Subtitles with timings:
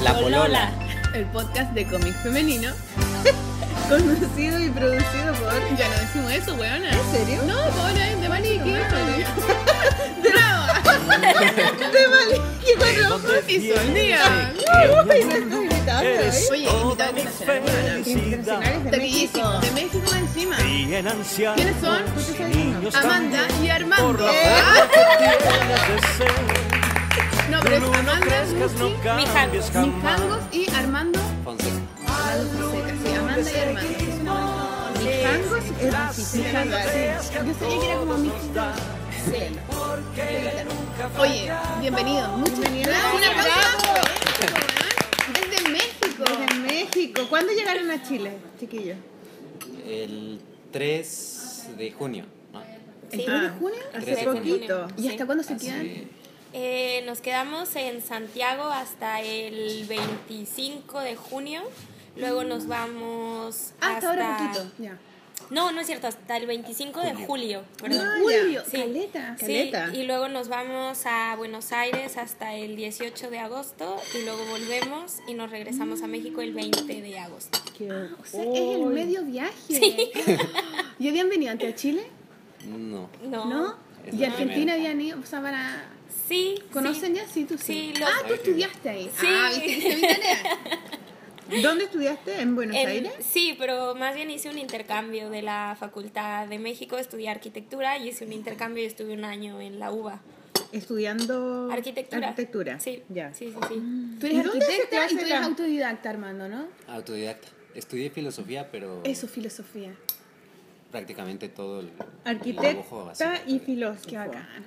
[0.00, 0.38] La, La Polola.
[0.38, 0.70] Polola.
[1.14, 2.72] el podcast de cómic femenino.
[3.88, 5.76] Conocido y producido por.
[5.76, 6.90] Ya no decimos eso, weona.
[6.90, 7.42] ¿En serio?
[7.46, 8.70] No, ahora es de Maliki.
[10.22, 10.82] ¡Brava!
[11.08, 13.18] De Maliki, bueno.
[13.48, 14.52] Y son día.
[14.54, 16.36] Uy, nuestros invitados de hoy.
[16.50, 19.60] Oye, invitado internacional, Taquillísimo, México.
[19.60, 20.56] de México encima.
[21.54, 22.02] ¿Quiénes son?
[22.94, 24.28] Amanda y Armando.
[27.50, 28.14] No, pero es Amanda,
[29.02, 29.16] jamás.
[29.16, 31.76] Mijangos y Armando Fonseca.
[32.06, 32.94] Armando Fonseca.
[33.02, 33.88] Sí, Amanda y Armando.
[33.88, 36.84] que es una buena- Mijangos es difícil hablar.
[36.86, 38.30] Yo sabía que era como mi
[41.18, 42.28] Oye, bienvenido.
[42.38, 43.14] Muchas gracias.
[43.14, 43.92] Un aplauso.
[45.32, 46.24] Desde México.
[46.38, 47.22] Desde México.
[47.28, 48.96] ¿Cuándo llegaron a Chile, chiquillos?
[49.86, 50.40] El
[50.72, 52.24] 3 de junio.
[52.52, 52.60] ¿no?
[53.10, 53.78] ¿El 3 de junio?
[53.94, 54.88] Hace de poquito.
[54.96, 56.17] ¿Y hasta cuándo se Hace- quedan?
[56.52, 61.62] Eh, nos quedamos en Santiago hasta el 25 de junio.
[62.16, 64.72] Luego nos vamos Ah, hasta ahora hasta- poquito.
[64.82, 64.98] Ya.
[65.50, 67.62] No, no es cierto, hasta el 25 de julio.
[67.80, 68.06] perdón.
[68.06, 68.76] Ah, Julio, Sí.
[68.78, 69.36] caleta.
[69.38, 69.90] Sí, Caleta.
[69.94, 75.18] y luego nos vamos a Buenos Aires hasta el 18 de agosto y luego volvemos
[75.28, 77.58] y nos regresamos a México el 20 de agosto.
[77.78, 79.52] Qué- O sea, es el medio viaje.
[80.98, 82.02] ¿Y habían venido antes a Chile?
[82.66, 83.08] No.
[83.22, 83.44] No.
[83.46, 83.76] ¿No?
[84.12, 85.18] ¿Y Argentina habían ido?
[85.20, 85.88] O sea, para...
[86.26, 86.56] Sí.
[86.72, 87.20] ¿Conocen sí.
[87.20, 87.26] ya?
[87.28, 87.64] Sí, tú sí.
[87.92, 89.10] Sí, los- Ah, tú estudiaste ahí.
[89.18, 89.26] Sí.
[89.28, 90.38] Ah, ¿viste mi tarea?
[91.62, 92.40] ¿Dónde estudiaste?
[92.42, 93.12] ¿En Buenos En- Aires?
[93.20, 98.08] sí, pero más bien hice un intercambio de la Facultad de México, estudié arquitectura y
[98.08, 100.20] hice un intercambio y estuve un año en la UBA.
[100.72, 102.28] Estudiando Arquitectura.
[102.28, 102.78] Arquitectura.
[102.80, 103.32] Sí, Ya.
[103.32, 103.74] sí, sí, sí.
[104.20, 106.66] Tú ¿Y eres dónde se arquitecta te y tú eres la- autodidacta, Armando, ¿no?
[106.88, 107.48] Autodidacta.
[107.74, 109.94] Estudié filosofía, pero Eso, filosofía.
[110.90, 111.90] prácticamente todo el
[112.24, 113.30] Arquitecta básico.
[113.46, 114.08] y filósofo.
[114.10, 114.66] Qué bacán.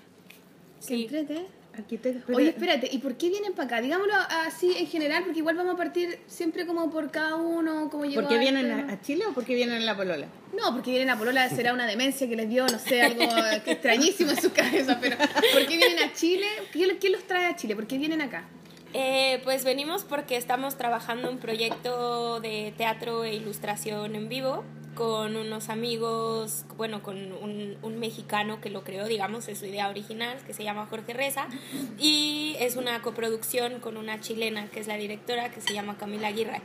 [0.82, 1.04] Sí.
[1.04, 1.46] entrete.
[1.74, 2.34] Arquitecta.
[2.34, 3.82] Oye, espérate, ¿y por qué vienen para acá?
[3.82, 4.14] Digámoslo
[4.46, 8.22] así en general, porque igual vamos a partir siempre como por cada uno, como llegó
[8.22, 10.28] ¿Por qué vienen a, a Chile o por qué vienen a La Polola?
[10.54, 13.26] No, porque vienen a Polola, será una demencia que les dio, no sé, algo
[13.64, 16.45] que extrañísimo en su cabeza, pero ¿por qué vienen a Chile?
[16.73, 17.73] ¿Qué, qué los trae a Chile?
[17.73, 18.44] ¿Por qué vienen acá?
[18.94, 24.66] Eh, pues venimos porque estamos trabajando un proyecto de teatro e ilustración en vivo
[24.96, 30.40] con unos amigos, bueno, con un, mexicano que lo creó, digamos, es su idea original,
[30.48, 31.48] que se llama Jorge Reza,
[32.00, 36.30] y es una coproducción con una chilena, que es la directora, que se llama Camila
[36.30, 36.62] Aguirre.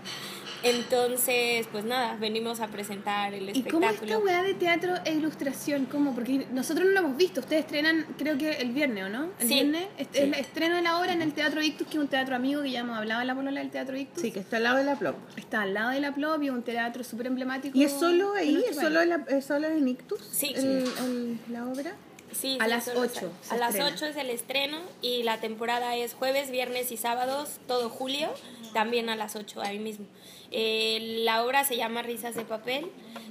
[0.71, 4.12] Entonces, pues nada, venimos a presentar el ¿Y cómo espectáculo.
[4.12, 5.87] esta weá de teatro e ilustración?
[5.87, 6.15] ¿Cómo?
[6.15, 9.31] Porque nosotros no lo hemos visto, ustedes estrenan creo que el viernes, ¿o no?
[9.38, 9.54] El Sí.
[9.54, 10.19] viernes es, Sí.
[10.19, 12.62] es el estreno de la obra en el Teatro Ictus, que es un teatro amigo
[12.62, 14.22] que ya hemos hablado en la Polola del Teatro Ictus.
[14.22, 15.16] Sí, que está al lado de la Plop.
[15.37, 17.77] Está al lado de la Plop y es un teatro súper emblemático.
[17.78, 18.62] ¿Y es solo ahí?
[18.69, 20.21] ¿Es solo, la, es solo en Ictus?
[20.33, 20.53] Sí.
[20.56, 20.65] el-
[21.04, 21.94] el- ¿La obra?
[22.33, 23.31] Sí, A sí, las solo ocho sale.
[23.43, 23.94] se A las estrena.
[23.94, 28.28] 8 es el estreno y la temporada es jueves, viernes y sábados, todo julio,
[28.75, 30.06] también a las 8, ahí mismo.
[30.51, 32.87] Eh, la obra se llama Risas de Papel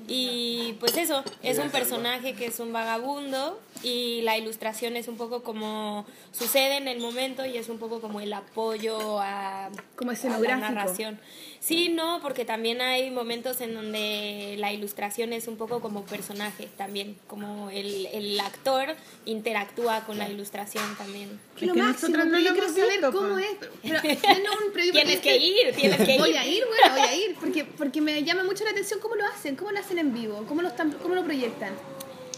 [0.08, 5.16] y pues eso, es un personaje que es un vagabundo y la ilustración es un
[5.16, 10.10] poco como sucede en el momento y es un poco como el apoyo a, Como
[10.10, 11.20] a la narración.
[11.60, 16.68] Sí, no, porque también hay momentos en donde la ilustración es un poco como personaje
[16.78, 21.40] también, como el, el actor interactúa con la ilustración también.
[21.60, 23.58] Lo Es que máximo, nosotros no pero yo lo quiero saber visto, cómo es.
[23.84, 26.20] Pero, pero un preview, Tienes que ir, tienes que ir.
[26.20, 29.16] Voy a ir, bueno, voy a ir, porque, porque me llama mucho la atención cómo
[29.16, 31.74] lo hacen, cómo lo hacen en vivo, cómo lo, están, cómo lo proyectan.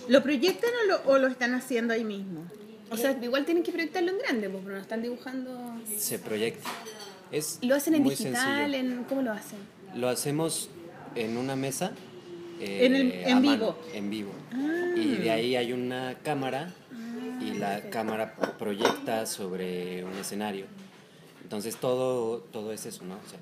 [0.07, 2.45] ¿Lo proyectan o lo, o lo están haciendo ahí mismo?
[2.89, 5.75] O sea, igual tienen que proyectarlo en grande, pero no están dibujando...
[5.97, 6.69] Se proyecta.
[7.31, 8.71] Es ¿Lo hacen en muy digital?
[8.71, 8.95] sencillo.
[8.99, 9.59] En, ¿Cómo lo hacen?
[9.95, 10.69] Lo hacemos
[11.15, 11.91] en una mesa.
[12.61, 13.51] eh, En el- en a vivo.
[13.51, 14.31] mano, en vivo.
[14.95, 16.73] Y de ahí hay una cámara
[17.41, 20.65] y la cámara proyecta sobre un escenario.
[21.43, 23.15] Entonces todo, todo es eso, ¿no?
[23.15, 23.39] O sea,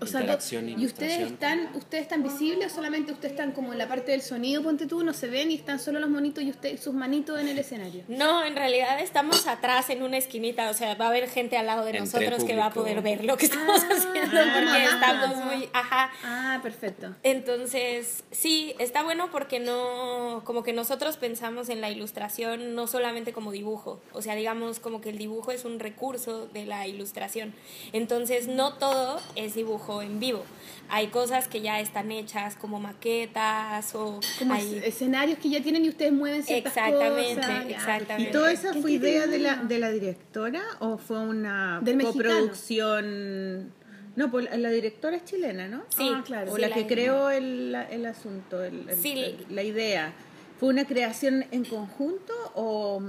[0.00, 3.78] O sea, interacción, ¿y ustedes están, ustedes están visibles o solamente ustedes están como en
[3.78, 6.50] la parte del sonido, ponte tú, no se ven y están solo los monitos y
[6.50, 8.04] usted, sus manitos en el escenario?
[8.08, 11.66] No, en realidad estamos atrás en una esquinita, o sea, va a haber gente al
[11.66, 13.00] lado de Entre nosotros que va a público.
[13.00, 15.44] poder ver lo que estamos Ah, haciendo ah, porque ah, estamos ah.
[15.44, 16.10] muy, ajá.
[16.24, 17.14] Ah, perfecto.
[17.22, 23.32] Entonces, sí, está bueno porque no, como que nosotros pensamos en la ilustración no solamente
[23.32, 27.54] como dibujo, o sea, digamos como que el dibujo es un recurso de la ilustración.
[27.92, 30.44] Entonces, no todo es dibujo en vivo.
[30.88, 35.84] Hay cosas que ya están hechas como maquetas o Como hay- escenarios que ya tienen
[35.84, 37.68] y ustedes mueven ciertas Exactamente, cosas.
[37.68, 38.30] ya, exactamente.
[38.30, 42.28] ¿Y toda esa fue idea de la, de la directora o fue una Del mexicano.
[42.34, 43.72] coproducción?
[44.14, 45.84] No, pues la- directora es chilena, ¿no?
[45.88, 46.52] Sí, Ah, claro.
[46.52, 49.12] O sí, la la- que creó el, el asunto, el- el- Sí.
[49.18, 50.12] el- la idea.
[50.58, 53.02] ¿Fue una creación en conjunto o...?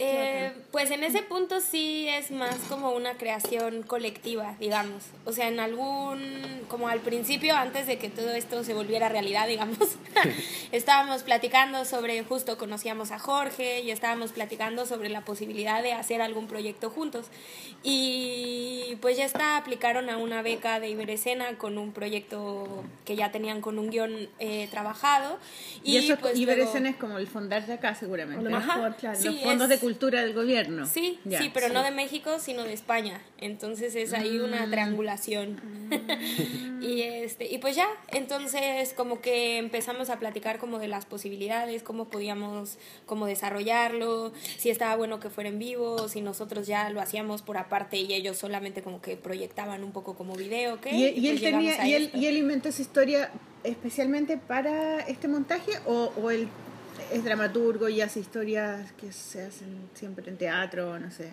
[0.00, 5.02] Eh, Pues en ese punto sí es más como una creación colectiva, digamos.
[5.24, 6.20] O sea, en algún,
[6.68, 9.78] como al principio, antes de que todo esto se volviera realidad, digamos,
[10.72, 16.20] estábamos platicando sobre, justo conocíamos a Jorge y estábamos platicando sobre la posibilidad de hacer
[16.22, 17.26] algún proyecto juntos.
[17.82, 23.32] Y pues ya está, aplicaron a una beca de Iberescena con un proyecto que ya
[23.32, 25.38] tenían con un guion eh, trabajado.
[25.82, 28.46] Y, eso pues Iberescena luego- es como el fondar de acá seguramente.
[28.46, 29.18] O lo mejor, Ajá, claro.
[29.18, 30.86] sí, Los fondos es- de cultura del gobierno.
[30.86, 31.72] Sí, Ya, sí, pero sí.
[31.74, 33.20] no de México, sino de España.
[33.38, 34.70] Entonces es ahí una Mm.
[34.70, 35.60] triangulación.
[36.82, 41.82] y este, y pues ya, entonces como que empezamos a platicar como de las posibilidades,
[41.82, 42.76] cómo podíamos
[43.06, 47.56] como desarrollarlo, si estaba bueno que fuera en vivo, si nosotros ya lo hacíamos por
[47.56, 50.86] aparte y ellos solamente como que proyectaban un poco como video, ¿ok?
[50.92, 53.30] ¿Y, y él pues tenía, a y, él, y él inventó esa historia
[53.64, 56.48] especialmente para este montaje o, o él
[57.12, 61.30] es dramaturgo y hace historias que se hacen siempre en teatro, no sé.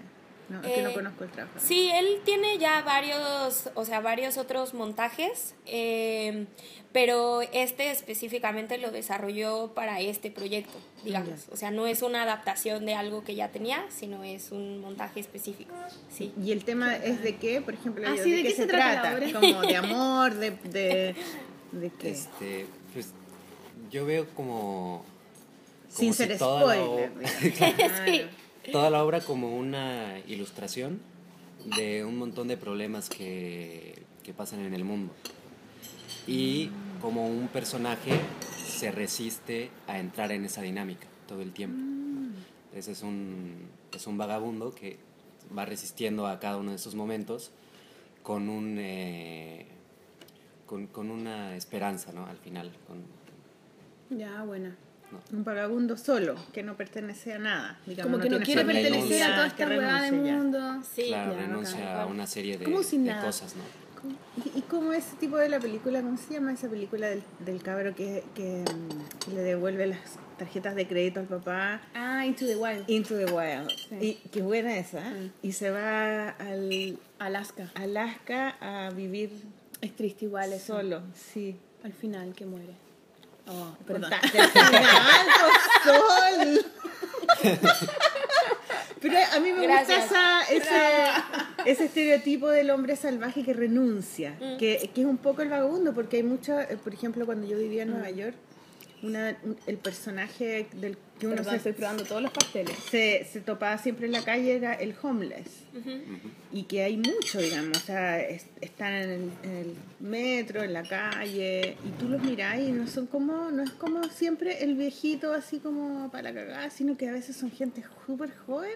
[0.47, 1.57] No, es que no Eh, conozco el trabajo.
[1.59, 6.45] Sí, él tiene ya varios, o sea, varios otros montajes, eh,
[6.91, 11.47] pero este específicamente lo desarrolló para este proyecto, digamos.
[11.51, 15.19] O sea, no es una adaptación de algo que ya tenía, sino es un montaje
[15.19, 15.73] específico.
[16.11, 16.31] Sí.
[16.39, 18.55] Y el tema es de qué, por ejemplo, Ah, de, sí, de ¿de qué qué
[18.55, 21.15] se, se trata trata, como de amor, de, de,
[21.71, 22.11] de qué.
[22.11, 23.13] Este, pues
[23.89, 25.03] yo veo como...
[25.95, 27.11] Sin si ser toda la spoiler.
[27.11, 27.91] o- digamos.
[28.65, 28.71] Sí.
[28.71, 30.99] Toda la obra como una ilustración
[31.77, 35.13] de un montón de problemas que, que pasan en el mundo.
[36.27, 36.71] Y
[37.01, 38.11] como un personaje
[38.65, 41.77] se resiste a entrar en esa dinámica todo el tiempo.
[42.75, 44.97] Ese es un, es un vagabundo que
[45.55, 47.51] va resistiendo a cada uno de esos momentos
[48.23, 49.67] con, un, eh,
[50.65, 52.25] con, con una esperanza ¿no?
[52.25, 52.71] al final.
[52.87, 54.75] con- Ya, buena.
[55.31, 57.79] Un vagabundo solo, que no pertenece a nada.
[57.85, 60.37] digamos, Como que no tiene quiere pertenecer a toda que esta hueá de renuncia ya.
[60.37, 60.83] mundo.
[60.95, 61.03] Sí.
[61.07, 63.25] claro, ya, renuncia a una serie de, Como sin de nada.
[63.25, 63.55] cosas.
[63.55, 63.61] ¿no?
[64.53, 65.99] ¿Y, y cómo es ese tipo de la película?
[66.01, 69.99] ¿Cómo se llama esa película del, del cabro que, que, mm, le devuelve las
[70.37, 71.81] tarjetas de crédito al papá?
[71.95, 72.87] Ah, Into the Wild.
[72.87, 73.67] Into the Wild.
[73.89, 74.19] Sí.
[74.23, 74.99] Y qué buena esa.
[74.99, 75.31] ¿eh?
[75.41, 77.71] Y se va al Alaska.
[77.73, 79.31] Alaska a vivir
[79.81, 80.75] Es triste igual eso.
[80.77, 81.01] solo.
[81.15, 81.55] Sí.
[81.83, 82.73] Al final que muere.
[83.47, 84.01] Oh, pues,
[85.83, 86.65] Sol.
[89.01, 90.01] Pero a mí me Gracias.
[90.01, 94.57] gusta esa, ese, ese estereotipo del hombre salvaje que renuncia, Mm.
[94.57, 97.57] que, que es un poco el vagabundo, porque hay mucho, eh, por ejemplo, cuando yo
[97.57, 98.15] vivía en Nueva Mm.
[98.15, 98.35] York,
[99.03, 102.75] una, un- el personaje del que uno Perdón, se, estoy probando todos los pasteles.
[102.91, 105.47] se, se topaba siempre en la calle era el homeless.
[106.51, 110.73] Y que hay mucho, digamos, o sea, es- están en el, en el metro, en
[110.73, 114.75] la calle, y tú los mirás y no son como, no es como siempre el
[114.75, 118.75] viejito así como para la cagada, sino que a veces son gente súper joven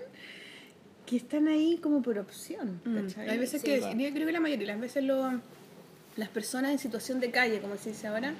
[1.06, 2.80] que están ahí como por opción.
[2.86, 3.08] Mm.
[3.30, 3.98] Hay veces Sí, que, claro.
[4.00, 5.42] yo creo que la mayoría, las veces lo,
[6.18, 8.34] las personas en situación de calle, como se dice ahora,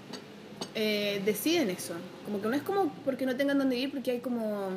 [0.76, 1.94] eh, deciden eso.
[2.26, 4.70] Como que no es como porque no tengan dónde ir, porque hay como,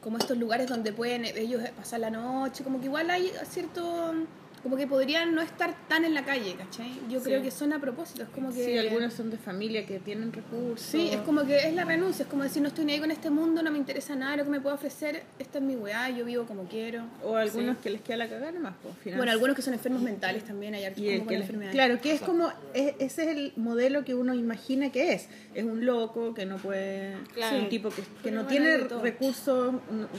[0.00, 4.14] como estos lugares donde pueden ellos pasar la noche, como que igual hay cierto,
[4.62, 6.92] como que podrían no estar tan en la calle, ¿cachai?
[7.10, 7.24] Yo Sí.
[7.24, 8.64] creo que son a propósito, es como que...
[8.64, 10.80] Sí, algunos son de familia que tienen recursos.
[10.86, 13.10] Sí, es como que es la renuncia, es como decir, no estoy ni ahí con
[13.10, 16.10] este mundo, no me interesa nada, lo que me puedo ofrecer, esta es mi weá,
[16.10, 17.04] yo vivo como quiero.
[17.24, 20.44] O algunos que les queda la cagada nomás, pues, Bueno, algunos que son enfermos mentales
[20.44, 21.74] también, hay hartos como que con les- enfermedades.
[21.74, 25.28] claro, que es como, es- ese es el modelo que uno imagina que es.
[25.54, 27.58] Es un loco que no puede, Claro.
[27.58, 29.76] un tipo que, que no bueno, tiene recursos mm,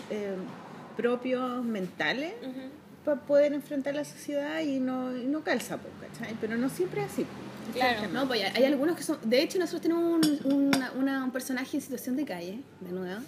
[0.09, 0.33] eh,
[0.97, 2.51] propios mentales Ujú.
[3.05, 6.35] Para poder enfrentar la sociedad y no, y no calza, ¿cachai?
[6.39, 7.25] Pero no siempre es así.
[7.73, 8.07] Claro.
[8.11, 9.17] No, pues hay, hay algunos que son.
[9.23, 10.39] De hecho, nosotros tenemos un,
[10.73, 13.21] una- una- un personaje en situación de calle, de nuevo,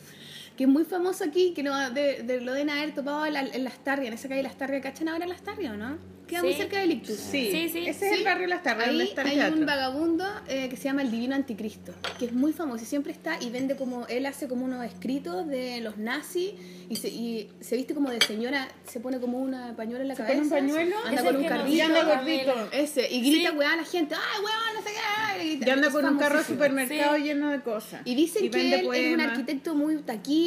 [0.55, 3.41] que es muy famoso aquí, que lo, de, de- lo deben haber topado en, la,
[3.41, 4.81] en Las Tarrias, en esa calle Las Tarrias.
[4.83, 5.97] ¿Cachan ahora Las Tarrias o no?
[6.27, 6.57] Queda muy Sí.
[6.57, 7.17] cerca del Ictus.
[7.17, 8.17] Sí, Sí, sí, ese es Sí.
[8.19, 9.59] el barrio Las donde Ahí está el hay teatro.
[9.59, 13.11] un vagabundo eh, que se llama el Divino Anticristo, que es muy famoso y siempre
[13.11, 16.53] está y vende como, él hace como unos escritos de los nazis
[16.89, 20.15] y se, y se viste como de señora, se pone como una pañuela en la
[20.15, 20.41] ¿Se cabeza.
[20.55, 20.95] pone un pañuelo?
[21.05, 21.75] Anda Es con un que carrito.
[21.75, 22.69] Y anda gordito.
[22.71, 23.57] Ese, y grita Sí.
[23.57, 25.43] weá a la gente, ¡ay, weón, no sé qué!
[25.45, 25.67] grita.
[25.67, 26.55] Y anda Es con un carro famosísimo.
[26.63, 27.21] supermercado Sí.
[27.23, 28.01] lleno de cosas.
[28.05, 29.27] Y dicen que vende él es un poemas.
[29.27, 29.93] arquitecto muy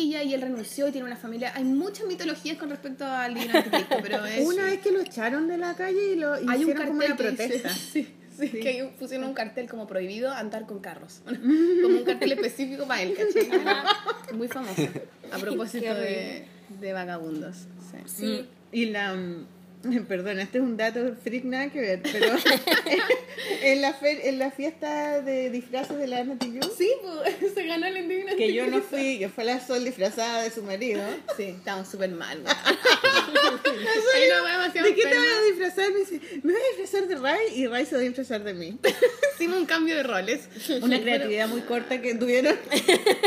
[0.05, 1.53] y él renunció y tiene una familia.
[1.55, 4.47] Hay muchas mitologías con respecto al Divino Anticristo, pero es...
[4.47, 7.07] Una vez que lo echaron de la calle y lo hay un hicieron como una
[7.09, 7.69] que protesta.
[7.93, 11.21] sí, sí, que un- pusieron un cartel como prohibido andar con carros.
[11.27, 13.49] como un cartel específico para él, ¿cachai?
[14.35, 14.83] Muy famoso.
[15.33, 16.45] A propósito de,
[16.81, 17.67] de vagabundos.
[17.91, 17.99] sí.
[18.07, 18.49] Sí.
[18.71, 19.47] Y la, mm,
[20.09, 22.35] Perdón, este es un dato freak nada que ver, pero
[23.63, 27.65] en, la fe- en la fiesta de disfraces de la Nati Yu, Sí, pues, se
[27.67, 28.35] ganó el indigno.
[28.37, 31.03] que yo no fui, que fue la Sol disfrazada de su marido.
[31.37, 32.43] Sí, estábamos súper mal,
[34.53, 35.93] demasiado ¿De qué te vas a disfrazar?
[35.93, 38.55] Me dice, me voy a disfrazar de Ray y Ray se va a disfrazar de
[38.55, 38.79] mí.
[39.35, 40.49] Hicimos un cambio de roles.
[40.83, 42.57] Una creatividad muy corta que tuvieron.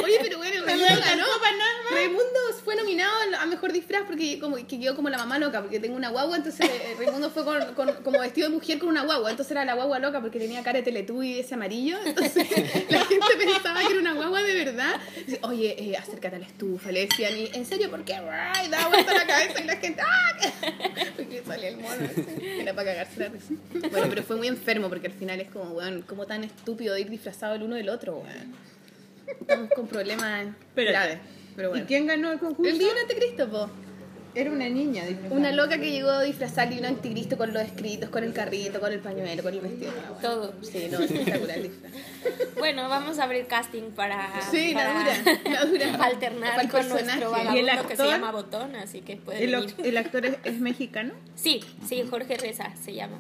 [0.04, 1.24] Oye, pero bueno, No Raimundo ganó.
[1.40, 1.94] para nada más.
[1.94, 5.80] Raimundo fue nominado a mejor disfraz porque como, que quedó como la mamá loca, porque
[5.80, 9.04] tengo una guagua, entonces eh, Raimundo fue con, con- como vestido de mujer con una
[9.04, 12.48] guagua, entonces era la guagua loca porque tenía cara de teletubby ese amarillo, entonces
[12.90, 14.96] la gente pensaba que era una guagua de verdad.
[15.26, 18.16] Dice, Oye, eh, acércate a la estufa, le decían, y en serio, ¿por qué?
[18.16, 20.38] Ay, daba vuelta la cabeza y la gente, ¡ah!
[21.16, 22.26] Porque salía el mono, así.
[22.60, 23.54] era para cagarse la risa.
[23.92, 27.10] Bueno, pero fue muy enfermo porque al final es como, weón, como tan estúpido ir
[27.10, 28.56] disfrazado el uno del otro, weón.
[29.40, 31.20] Estamos con problemas graves.
[31.56, 31.84] Pero bueno.
[31.84, 32.70] ¿Y quién ganó el concurso?
[32.72, 33.70] El día de anticristo, po.
[34.34, 35.36] Era una niña disfrazada.
[35.40, 38.80] Una loca que llegó a disfrazar de un anticristo con los escritos, con el carrito,
[38.80, 39.92] con el pañuelo, con el vestido.
[40.22, 40.54] Todo.
[40.62, 41.58] Sí, no, espectacular.
[42.58, 45.96] Bueno, vamos a abrir casting para, Sí, la para dura, la dura.
[46.06, 47.20] alternar Para el con personaje.
[47.20, 48.08] nuestro ¿Y el vagabundo que se actor?
[48.08, 49.76] llama Botón, así que puede ¿El, venir.
[49.84, 51.14] el actor es, es mexicano?
[51.36, 53.20] Sí, sí, Jorge Reza se llama.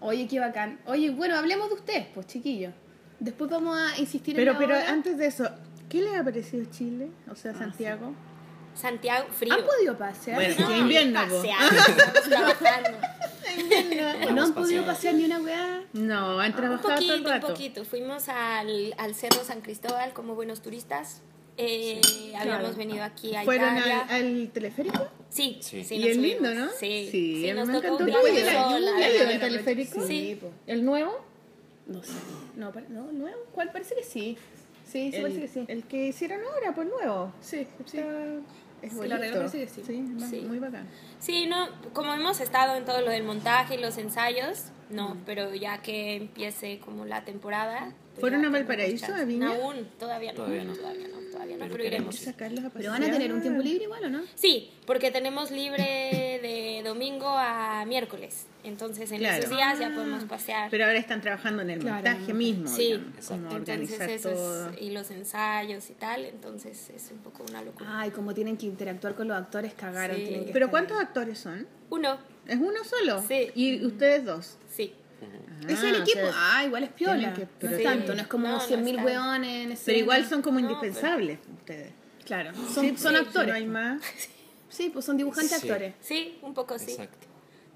[0.00, 0.78] Oye, qué bacán.
[0.86, 2.72] Oye, bueno, hablemos de ustedes, pues, chiquillos.
[3.18, 4.90] Después vamos a insistir Pero, en la pero obra.
[4.90, 5.50] antes de eso,
[5.90, 7.08] ¿qué le ha parecido Chile?
[7.30, 8.14] O sea, Santiago.
[8.74, 9.52] Santiago, frío.
[9.54, 10.36] ¿Han podido pasear?
[10.36, 11.42] Bueno, No, que invierno, estamos
[12.28, 12.90] trabajando.
[14.34, 15.82] ¿No han podido pasear ni una weá.
[15.92, 17.84] No, han Un trabajado todo poquito, un poquito.
[17.84, 21.22] Fuimos al, al Cerro San Cristóbal como buenos turistas.
[21.56, 22.00] Eh,
[22.38, 24.06] Habíamos venido aquí a ¿Fueron Italia.
[24.08, 25.08] al, al teleférico?
[25.28, 25.96] Sí, sí, Sí.
[25.96, 26.42] y es subimos.
[26.42, 26.70] lindo, ¿no?
[26.70, 28.04] Sí, sí, sí, nos me tocó encantó.
[28.04, 30.06] un ¿Tú día has ido al- teleférico?
[30.06, 30.38] Sí.
[30.40, 30.50] po.
[30.66, 31.22] ¿El nuevo?
[31.86, 32.12] No sé.
[32.56, 33.38] No, no, nuevo.
[33.52, 34.38] ¿Cuál parece que sí?
[34.90, 35.64] Sí, sí, el, parece que sí.
[35.68, 37.32] el que hicieron ahora, pues nuevo.
[37.40, 37.98] Sí, sí.
[37.98, 38.40] Está-
[38.82, 39.14] es Sí, bonito.
[39.14, 40.00] la regla parece que sí.
[40.02, 40.40] ma- Sí.
[40.42, 40.86] muy bacán.
[41.18, 45.54] Sí, no, como hemos estado en todo lo del montaje y los ensayos, no, pero
[45.54, 47.92] ya que empiece como la temporada.
[48.10, 49.48] pues ¿Fueron a Valparaíso, a Viña?
[49.54, 50.36] Aún, todavía no.
[50.36, 50.74] Todavía no.
[50.74, 52.16] Todavía no, todavía no, Pero pero, iremos.
[52.16, 54.20] Sacarlos a Pero van a tener un tiempo libre igual, ¿o no?
[54.34, 55.82] Sí, porque tenemos libre
[56.42, 58.46] de domingo a miércoles.
[58.62, 59.38] Entonces en Claro.
[59.38, 60.68] esos días ya podemos pasear.
[60.70, 61.94] Pero ahora están trabajando en el Claro.
[61.96, 62.68] montaje mismo.
[62.68, 64.70] sí, digamos, como entonces eso todo.
[64.70, 67.86] es, y los ensayos y tal, entonces es un poco una locura.
[68.00, 70.16] Ay, como tienen que interactuar con los actores, cagaron.
[70.16, 70.24] Sí.
[70.24, 71.04] tienen que ¿Pero estar cuántos ahí.
[71.04, 71.66] actores son?
[71.88, 72.18] Uno,
[72.50, 73.22] ¿Es uno solo?
[73.26, 73.50] Sí.
[73.54, 74.56] ¿Y ustedes dos?
[74.68, 74.92] sí.
[75.68, 76.18] Ese es el Ah, o equipo.
[76.20, 77.34] sea, ah, igual es piola.
[77.34, 77.84] que- no pero es sí.
[77.84, 79.84] tanto, no es como No, no 100.000 es weones en escena.
[79.84, 81.92] pero igual son como No, indispensables ustedes.
[82.24, 83.48] Claro, son, Sí, son sí, actores.
[83.48, 84.02] No hay más.
[84.70, 85.68] Sí, pues son dibujantes Sí.
[85.68, 85.94] actores.
[86.00, 86.92] Sí, un poco sí.
[86.92, 87.26] Exacto.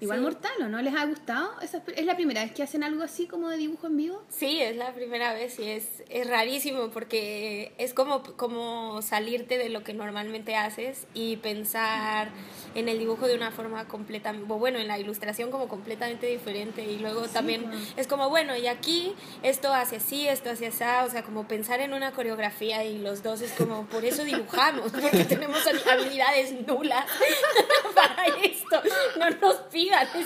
[0.05, 0.23] Igual Sí.
[0.23, 0.81] mortal, ¿o no?
[0.81, 1.51] ¿Les ha gustado?
[1.61, 4.23] Es- ¿Es la primera vez que hacen algo así como de dibujo en vivo?
[4.29, 9.69] Sí, es la primera vez y es, es rarísimo porque es como, como salirte de
[9.69, 12.29] lo que normalmente haces y pensar
[12.73, 16.97] en el dibujo de una forma completamente, bueno, en la ilustración como completamente diferente y
[16.99, 21.23] luego también es como, bueno, y aquí esto hace así, esto hace así, o sea,
[21.23, 25.59] como pensar en una coreografía y los dos es como, por eso dibujamos, porque tenemos
[25.89, 27.05] habilidades nulas
[27.95, 28.81] para esto,
[29.19, 29.55] no nos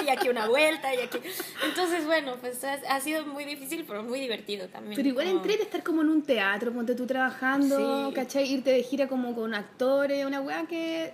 [0.05, 1.19] y aquí una vuelta y aquí.
[1.65, 4.95] Entonces, bueno, pues ha, sido muy difícil, pero muy divertido también.
[4.95, 8.13] Pero igual como- entré de estar como en un teatro, ponte tú trabajando, Sí.
[8.15, 8.51] ¿cachai?
[8.53, 11.13] Irte de gira como con actores, una weá que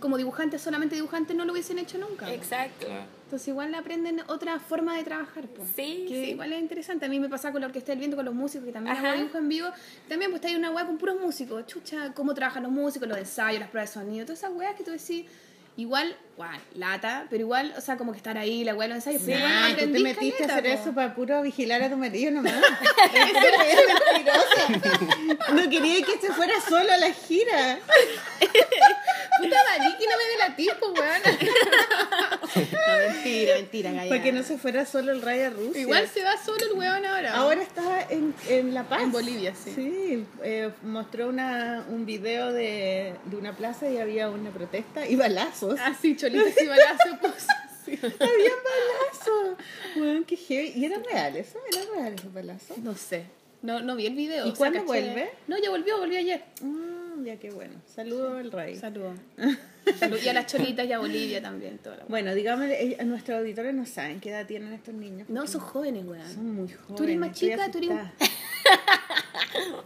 [0.00, 2.32] como dibujantes, solamente dibujantes, no lo hubiesen hecho nunca.
[2.32, 2.86] Exacto.
[3.24, 5.46] Entonces igual aprenden otra forma de trabajar.
[5.48, 5.64] po.
[5.74, 6.30] Sí, que sí.
[6.32, 7.06] igual es interesante.
[7.06, 9.08] A mí me pasa con la Orquesta del Viento, con los músicos, que también Ajá.
[9.10, 9.68] hago dibujo en vivo.
[10.08, 11.66] También pues hay una weá con puros músicos.
[11.66, 14.84] Chucha, cómo trabajan los músicos, los ensayos, las pruebas de sonido, todas esas weas que
[14.84, 15.26] tú decís...
[15.76, 19.22] Igual, guau, lata, pero igual, o sea, como que estar ahí, la weá los ensayos.
[19.26, 20.82] pero igual Ah, tú te metiste a caleta, hacer po.
[20.82, 22.52] eso para puro vigilar a tu marido nomás.
[23.12, 25.52] Eres mentirosa.
[25.52, 27.80] No quería que se fuera solo a la gira.
[29.38, 31.22] Puta Maliki, no me delatís, pues weón.
[32.56, 34.08] No, mentira, mentira, galla.
[34.08, 35.80] Para que no se fuera solo el Raya Rusia.
[35.80, 37.34] Igual se va solo el weón ahora.
[37.34, 39.02] Ahora está en, en La Paz.
[39.02, 39.72] En Bolivia, sí.
[39.74, 45.16] Sí, eh, mostró una, un video de, de una plaza y había una protesta y
[45.16, 45.78] balazos.
[45.80, 47.46] Ah, sí, cholitos y balazos, pues.
[47.84, 47.98] Sí.
[48.02, 49.58] Había balazos.
[49.96, 50.72] Bueno, qué heavy.
[50.74, 51.58] ¿Y era real eso?
[51.70, 52.78] ¿Era real esos balazos?
[52.78, 53.24] No sé.
[53.60, 54.46] No, no vi el video.
[54.46, 55.30] ¿Y o sea, cuándo caché- vuelve?
[55.48, 56.44] No, ya volvió, volvió ayer.
[56.62, 57.74] Mm, ya qué bueno.
[57.86, 58.76] Saludos al Ray.
[58.76, 59.16] Saludos.
[59.98, 60.18] Salud.
[60.24, 61.78] Y a las cholitas y a Bolivia también.
[61.78, 62.04] Toda la...
[62.06, 65.28] Bueno, digámosle, eh, nuestros auditores no saben qué edad tienen estos niños.
[65.28, 66.26] No, son jóvenes, weón.
[66.32, 66.96] Son muy jóvenes.
[66.96, 68.14] Tú eres más chica, tú eres- asustada.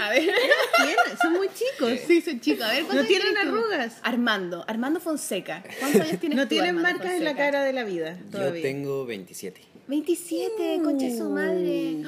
[0.00, 0.22] A ver.
[0.22, 1.92] Tienen- Son muy chicos.
[2.06, 2.64] Sí, son chicos.
[2.64, 3.98] A ver, ¿cuántos No tienen arrugas.
[4.02, 4.64] Armando.
[4.66, 5.62] Armando Fonseca.
[5.78, 8.52] ¿Cuántos años tienes No tú, tienen Armando marcas en la cara de la vida Yo
[8.54, 9.60] tengo 27.
[9.86, 11.98] 27, concha de su madre.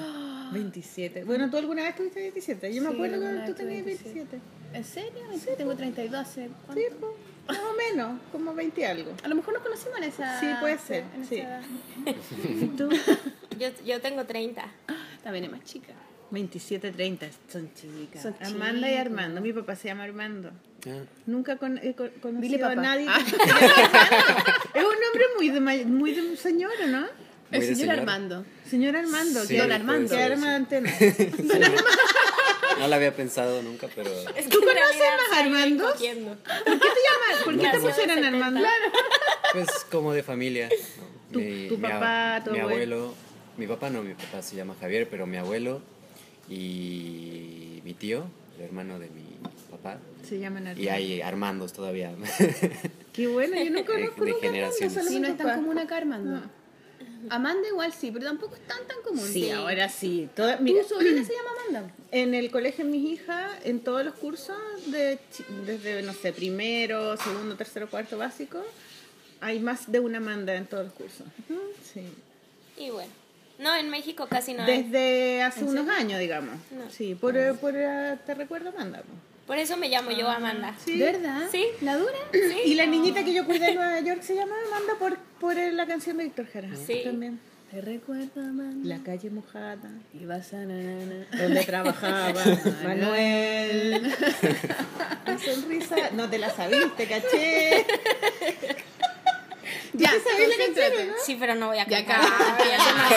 [0.53, 1.25] 27.
[1.25, 2.75] Bueno, ¿tú alguna vez tuviste 27?
[2.75, 4.15] Yo me Sí, acuerdo que tú tenías 27.
[4.15, 4.41] 27.
[4.75, 5.23] ¿En serio?
[5.39, 6.75] Sí, tengo 32 hace ¿cuánto?
[6.83, 7.13] Sí, pues,
[7.49, 9.13] más o menos, como 20 y algo.
[9.23, 11.37] A lo mejor nos conocimos en esa Sí, puede ser, en esa sí.
[11.41, 11.63] edad.
[12.63, 12.89] ¿Y tú?
[13.59, 14.63] Yo, yo tengo 30.
[15.23, 15.95] También es más chica.
[16.31, 18.21] 27, 30, son chicas.
[18.23, 18.97] Son Amanda y.
[18.97, 19.41] Armando.
[19.41, 20.51] Mi papá se llama Armando.
[20.87, 23.07] Ah, Nunca con, he co- conocido Dile a nadie.
[23.09, 23.19] Ah.
[24.75, 27.07] Es un nombre muy de, muy de un señor, ¿no?
[27.53, 28.01] El de señor señora.
[28.01, 28.45] Armando.
[28.69, 29.45] Señor Armando.
[29.45, 30.09] Sí, Don Armando.
[30.09, 30.45] Ser, sí.
[30.47, 30.93] antena.
[32.79, 36.35] No la había pensado nunca, pero Es ¿Tú que en conoces más cogiendo.
[36.35, 37.45] ¿Por qué te llamas?
[37.45, 38.61] ¿Por qué te pusieron en Armando?
[38.61, 38.79] 70.
[39.53, 40.69] pues como de familia.
[40.69, 41.39] ¿no?
[41.41, 42.97] Tu- tu ab- papá, tu mi abuelo.
[42.97, 43.15] abuelo.
[43.57, 45.81] Mi papá no, mi papá se llama Javier, pero mi abuelo
[46.51, 48.27] y mi tío,
[48.59, 49.25] el hermano de mi
[49.71, 49.99] papá.
[50.29, 50.83] Se llaman Armando.
[50.83, 52.13] Y hay Armandos todavía.
[53.15, 54.97] Qué bueno, yo no De- conozco de nunca generaciones.
[54.97, 56.43] Armando, Sí, no mi es tan común acá Armando.
[57.31, 59.27] Amanda igual sí, pero tampoco es tan tan común.
[59.27, 60.29] Sí, ahora sí.
[60.35, 61.95] Toda- mira, ¿Tu sobrina se llama Amanda?
[62.13, 64.57] en el colegio de mis hijas, en todos los cursos,
[64.87, 68.63] de, chi- desde, no sé, primero, segundo, tercero, cuarto básico,
[69.41, 71.27] hay más de una Amanda en todos los cursos.
[71.93, 72.03] Sí.
[72.77, 73.11] Y bueno.
[73.59, 74.83] No, en México casi no hay.
[74.83, 76.55] Desde hace unos años, digamos.
[76.71, 76.91] No.
[76.91, 79.03] Sí, por, por eh, te recuerdo Amanda.
[79.47, 79.53] Po.
[79.53, 80.75] Por eso me llamo yo Amanda.
[80.85, 80.99] Sí.
[80.99, 81.49] ¿Verdad?
[81.51, 81.65] Sí.
[81.81, 82.13] ¿La dura?
[82.65, 85.87] Y la niñita que yo cuidé en Nueva York se llama Amanda por, por la
[85.87, 86.69] canción de Víctor Jara.
[86.77, 87.03] Sí.
[87.05, 87.39] También.
[87.71, 88.89] Te recuerdo, Amanda.
[88.89, 89.91] La calle mojada.
[90.15, 91.43] Y vas a na, na, na.
[91.43, 92.41] donde trabajaba
[92.85, 94.03] Manuel.
[95.27, 97.85] La sonrisa, no te la sabiste, caché.
[99.93, 100.91] Ya, te sabes la concéntrate.
[100.91, 101.15] canción, ¿no?
[101.25, 102.21] Sí, pero no voy a Ya cantar.
[102.33, 102.57] acá.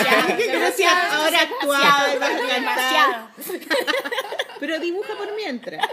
[0.04, 1.12] Ya es demasiado.
[1.24, 2.08] Ahora actuaba,
[2.54, 3.30] demasiado.
[4.60, 5.86] Pero dibuja por mientras.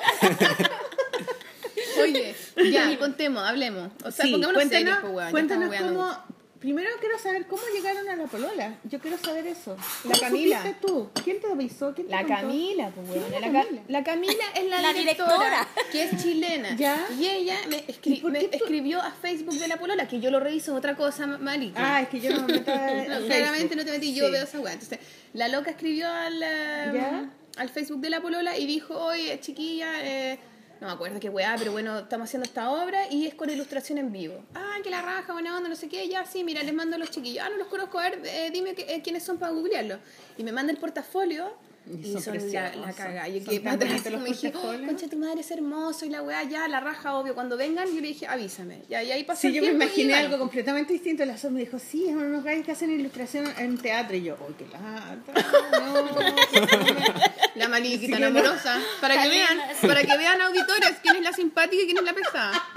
[2.01, 2.35] Oye,
[2.71, 3.91] ya, contemos, hablemos.
[4.05, 5.31] O sea, Sí, pongámonos cuéntanos, serios, pues, weón.
[5.31, 6.25] cuéntanos cómo.
[6.61, 8.79] Primero quiero saber cómo llegaron a la polola.
[8.85, 9.77] Yo quiero saber eso.
[10.05, 10.59] La ¿Cómo Camila.
[10.63, 11.11] supiste tú?
[11.23, 11.95] ¿Quién te avisó?
[11.95, 12.25] ¿Quién te La?
[12.25, 13.29] Camila, pues, weón.
[13.31, 13.83] ¿Quién La, Camila?
[13.89, 15.69] la Camila es la, La directora, directora.
[15.93, 16.75] que es chilena.
[16.77, 17.07] Ya.
[17.19, 20.09] Y ella me, escri- ¿Y por me qué tú- escribió a Facebook de la polola,
[20.09, 21.73] que yo lo reviso otra cosa, Mari.
[21.77, 22.73] Ah, es que yo no me meto
[23.21, 24.33] No, claramente no te metí, yo Sí.
[24.33, 24.73] veo esa weá.
[24.73, 24.99] Entonces,
[25.35, 27.31] la loca escribió al, ¿Ya?
[27.59, 30.39] al Facebook de la polola y dijo, oye, chiquilla, eh,
[30.81, 33.99] no me acuerdo qué weá, pero bueno, estamos haciendo esta obra y es con ilustración
[33.99, 34.43] en vivo.
[34.55, 36.99] Ah, que la raja, buena onda, no sé qué, ya, sí, mira, les mando a
[36.99, 37.45] los chiquillos.
[37.45, 39.99] Ah, no los conozco, a ver, eh, dime eh, quiénes son para googlearlo.
[40.37, 41.51] Y me manda el portafolio.
[41.89, 43.29] Y Y son la, la caga.
[43.29, 45.51] Yo Son que tan para atrás bonitos los me dije, oh, concha, tu madre es
[45.51, 47.35] hermoso y la weá, ya, la raja, obvio.
[47.35, 48.83] Cuando vengan, yo le dije, avísame.
[48.89, 51.25] Ya, y ahí pasó Sí, el yo me imaginé algo completamente distinto.
[51.25, 54.17] La Sol me dijo, sí, son unos gallos que hacen ilustración en teatro.
[54.17, 55.33] Y yo, ¡ay, qué lata!
[55.81, 56.07] No,
[57.57, 58.27] La que no.
[58.27, 58.81] amorosa.
[59.01, 62.13] Para que vean, para que vean auditores quién es la simpática y quién es la
[62.13, 62.63] pesada.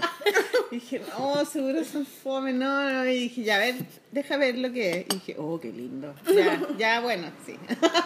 [0.72, 3.04] Y dije, no, seguro son fome, no, no.
[3.06, 3.76] Y dije, ya, a ver,
[4.12, 5.06] deja ver lo que es.
[5.10, 6.14] Y dije, oh, qué lindo.
[6.36, 7.56] Ya, ya bueno, sí.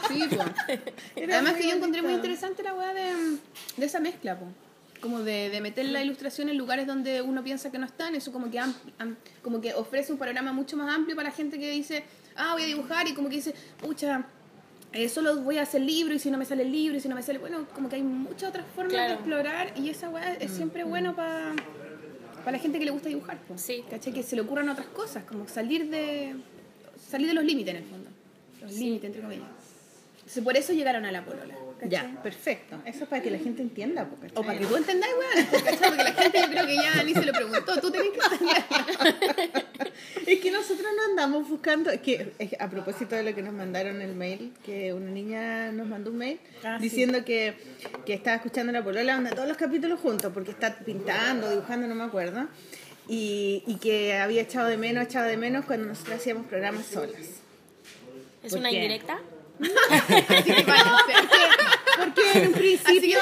[0.08, 0.80] Sí, pues.
[1.34, 3.38] Además que yo encontré muy interesante la weá de,
[3.78, 4.52] de esa mezcla, pues.
[5.02, 8.32] Como de, de meter la ilustración en lugares donde uno piensa que no están, eso
[8.32, 11.60] como que, am- am- como que ofrece un panorama mucho más amplio para la gente
[11.60, 12.06] que dice,
[12.38, 14.26] ah, voy a dibujar y como que dice, pucha,
[14.94, 17.10] eh, solo voy a hacer libro y si no me sale el libro y si
[17.10, 20.36] no me sale, bueno, como que hay muchas otras formas de explorar y esa weá
[20.36, 21.52] es siempre bueno para
[22.44, 23.62] para la gente que le gusta dibujar, pues.
[23.62, 23.84] Sí.
[23.90, 24.14] ¿Cachai?
[24.14, 26.36] Que se le ocurran otras cosas, como salir de
[27.10, 28.10] salir de los límites en el fondo.
[28.62, 28.80] Los Sí.
[28.86, 29.48] límites, entre comillas.
[30.16, 31.54] Entonces, por eso llegaron a la polola.
[31.80, 31.90] ¿cachai?
[31.90, 32.78] Ya, perfecto.
[32.86, 34.06] Eso es para que la gente entienda.
[34.08, 34.38] po, ¿cachai?
[34.38, 35.48] O para que tú entendáis, weón.
[35.52, 37.80] Porque la gente yo creo que ya ni se lo preguntó.
[37.82, 38.20] Tú tenés que.
[40.26, 43.54] Es que nosotros no andamos buscando, es que es a propósito de lo que nos
[43.54, 46.84] mandaron el mail, que una niña nos mandó un mail Ah, sí.
[46.84, 47.56] diciendo que,
[48.06, 51.96] que estaba escuchando la polola, onda todos los capítulos juntos, porque está pintando, dibujando, no
[51.96, 52.48] me acuerdo,
[53.08, 57.20] y, y que había echado de menos, echado de menos cuando nosotros hacíamos programas solas.
[58.44, 58.76] ¿Es ¿Por una qué?
[58.76, 59.20] indirecta?
[61.98, 63.20] Porque en un principio...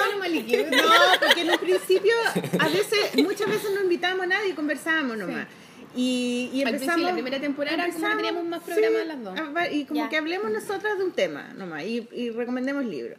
[0.71, 2.13] No, porque en un principio,
[2.59, 5.47] a veces, muchas veces no invitábamos a nadie y conversábamos nomás.
[5.95, 9.23] Y, y Al empezamos, principio, la primera temporada, como que empezamos, teníamos más programas las
[9.23, 9.39] dos.
[9.57, 10.09] a- Y como Ya.
[10.09, 13.17] que hablemos nosotras de un tema nomás y, y recomendemos libros.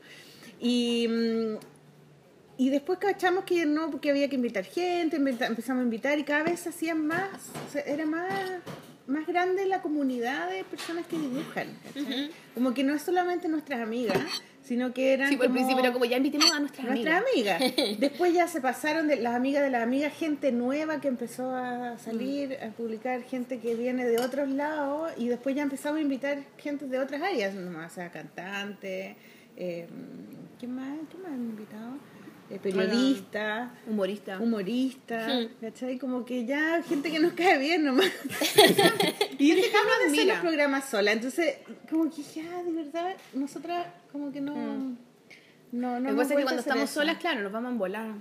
[0.58, 1.56] Y, mm,
[2.58, 6.44] y después cachamos que no, porque había que invitar gente, empezamos a invitar y cada
[6.44, 7.28] vez se hacían más,
[7.68, 8.30] o sea, era más,
[9.06, 11.66] más grande la comunidad de personas que dibujan.
[12.54, 14.18] Como que no es solamente nuestras amigas,
[14.62, 17.22] sino que eran Sí, por el como- principio era como ya invitemos a nuestras nuestras
[17.22, 17.60] amigas.
[17.60, 17.98] amigas.
[18.00, 21.98] Después ya se pasaron de las amigas de las amigas, gente nueva que empezó a
[21.98, 26.38] salir, a publicar, gente que viene de otros lados y después ya empezamos a invitar
[26.58, 29.16] gente de otras áreas, nomás, o sea, cantantes,
[29.56, 29.86] eh,
[30.60, 30.96] ¿qué más?
[31.10, 31.96] ¿Qué más han invitado?
[32.54, 34.38] Eh, periodista, Humorista.
[34.38, 35.48] humorista.
[35.60, 35.98] ¿cachai?
[35.98, 38.06] Como que ya gente que nos cae bien nomás.
[39.38, 41.56] y yo dejamos de hacer los programas sola, entonces
[41.88, 44.54] como que ya, de verdad, nosotras como que no...
[44.54, 44.96] Mm.
[45.72, 47.00] No, no Lo que pasa es que cuando estamos eso.
[47.00, 48.12] solas, claro, nos vamos a volar.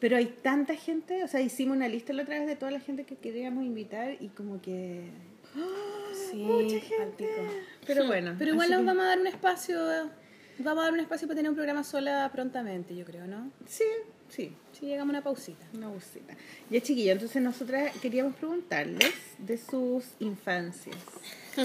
[0.00, 2.80] Pero hay tanta gente, o sea, hicimos una lista la otra vez de toda la
[2.80, 5.08] gente que queríamos invitar y como que...
[6.30, 7.28] Sí, Mucha gente.
[7.86, 8.34] Pero bueno.
[8.36, 10.10] Pero igual nos que- vamos a dar un espacio,
[10.58, 13.50] vamos a dar un espacio para tener un programa sola prontamente, yo creo, ¿no?
[13.68, 13.84] Sí,
[14.28, 14.52] sí.
[14.72, 15.64] Si llegamos a una pausita.
[15.74, 16.34] Una busita.
[16.70, 20.96] Ya chiquillo, entonces nosotras queríamos preguntarles de sus infancias.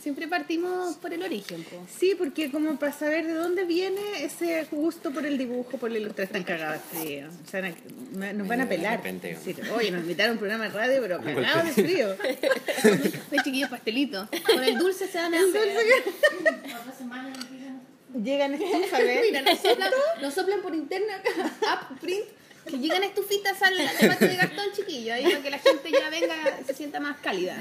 [0.00, 1.84] Siempre partimos por el origen, po.
[1.90, 5.98] Sí, porque como para saber de dónde viene ese gusto por el dibujo, por la
[5.98, 7.26] ilustración, están cagadas frío.
[7.44, 7.74] O sea,
[8.32, 8.98] nos van a pelar.
[8.98, 12.08] repente, Sí, Oye, nos invitaron a un programa de radio, pero cagados de frío.
[13.30, 14.28] De chiquillos pastelitos.
[14.46, 15.68] Con el dulce se van a hacer.
[18.14, 19.20] Llegan estufa, ¿ves?
[19.22, 19.90] Mira, nos soplan,
[20.22, 21.22] nos soplan por interna,
[21.70, 22.24] app, print,
[22.66, 26.34] que llegan estufitas al debate de Gastón, chiquillo, ahí para que la gente ya venga
[26.66, 27.56] se sienta más cálida.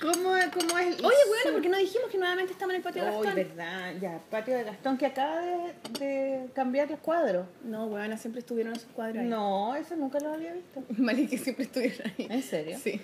[0.00, 0.96] ¿Cómo, ¿Cómo es?
[0.98, 3.34] Oye, bueno, porque no dijimos que nuevamente estamos en el patio de Oye, Gastón.
[3.34, 7.46] verdad, ya, patio de Gastón que acaba de, de cambiar los cuadros.
[7.64, 9.28] No, bueno, siempre estuvieron esos cuadros ahí.
[9.28, 10.82] No, eso nunca lo había visto.
[10.88, 12.26] Vale, que siempre estuvieron ahí.
[12.30, 12.78] ¿En serio?
[12.82, 13.00] Sí.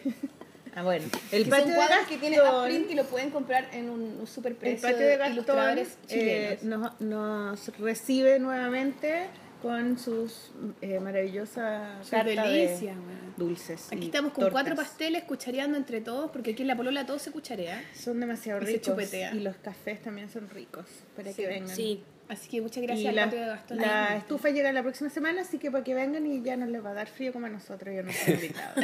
[0.78, 1.04] Ah, bueno.
[1.32, 3.68] El Que patio son de cuadros Gastón, que tienen app print y lo pueden comprar
[3.72, 6.62] en un, un super el precio patio de Gastón eh, chilenos.
[6.64, 9.26] nos, nos recibe nuevamente
[9.62, 12.96] con sus eh, maravillosas Sus cartas de delicias,
[13.36, 13.88] dulces.
[13.90, 14.52] Aquí y estamos con tortas.
[14.52, 17.82] cuatro pasteles cuchareando entre todos, porque aquí en la polola todo se cucharea.
[17.92, 18.86] Son demasiado Y se ricos.
[18.86, 19.34] chupetea.
[19.34, 20.86] Y los cafés también son ricos
[21.16, 21.74] para Sí, que vengan.
[21.74, 22.04] Sí.
[22.28, 23.78] Así que muchas gracias la, al patio de Gastón.
[23.78, 26.84] la estufa llega la próxima semana, así que para que vengan y ya no les
[26.84, 28.82] va a dar frío como a nosotros, ya nos han invitado.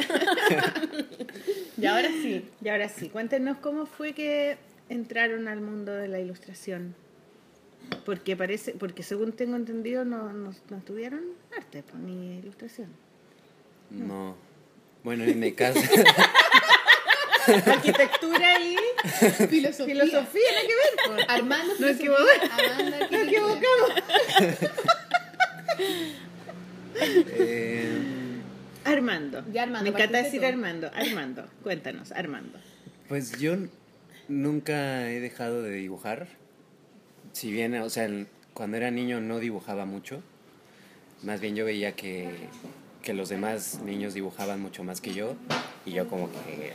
[1.77, 2.49] Y ahora sí.
[2.63, 4.57] y ahora sí, cuéntenos cómo fue que
[4.89, 6.95] entraron al mundo de la ilustración.
[8.03, 11.21] Porque parece, porque según tengo entendido no, no, no estudiaron
[11.55, 12.89] arte pues, ni ilustración.
[13.91, 14.35] No.
[15.03, 15.79] Bueno, en mi casa.
[17.65, 18.75] Arquitectura y
[19.47, 19.85] Filosofía.
[19.85, 21.15] filosofía, nada que ver.
[21.15, 21.25] pues.
[21.29, 22.29] Armando equivocamos.
[22.51, 23.91] Amanda Nos equivocamos.
[27.01, 27.91] eh,
[28.83, 29.43] Armando.
[29.51, 30.47] Ya, Armando, Me encanta decir tú.
[30.47, 30.91] Armando.
[30.93, 32.59] Armando, cuéntanos, Armando.
[33.07, 33.55] Pues yo
[34.27, 36.27] nunca he dejado de dibujar.
[37.33, 38.09] Si bien, o sea,
[38.53, 40.21] cuando era niño no dibujaba mucho.
[41.23, 42.29] Más bien yo veía que,
[43.01, 45.35] que los demás niños dibujaban mucho más que yo.
[45.85, 46.73] Y yo como que...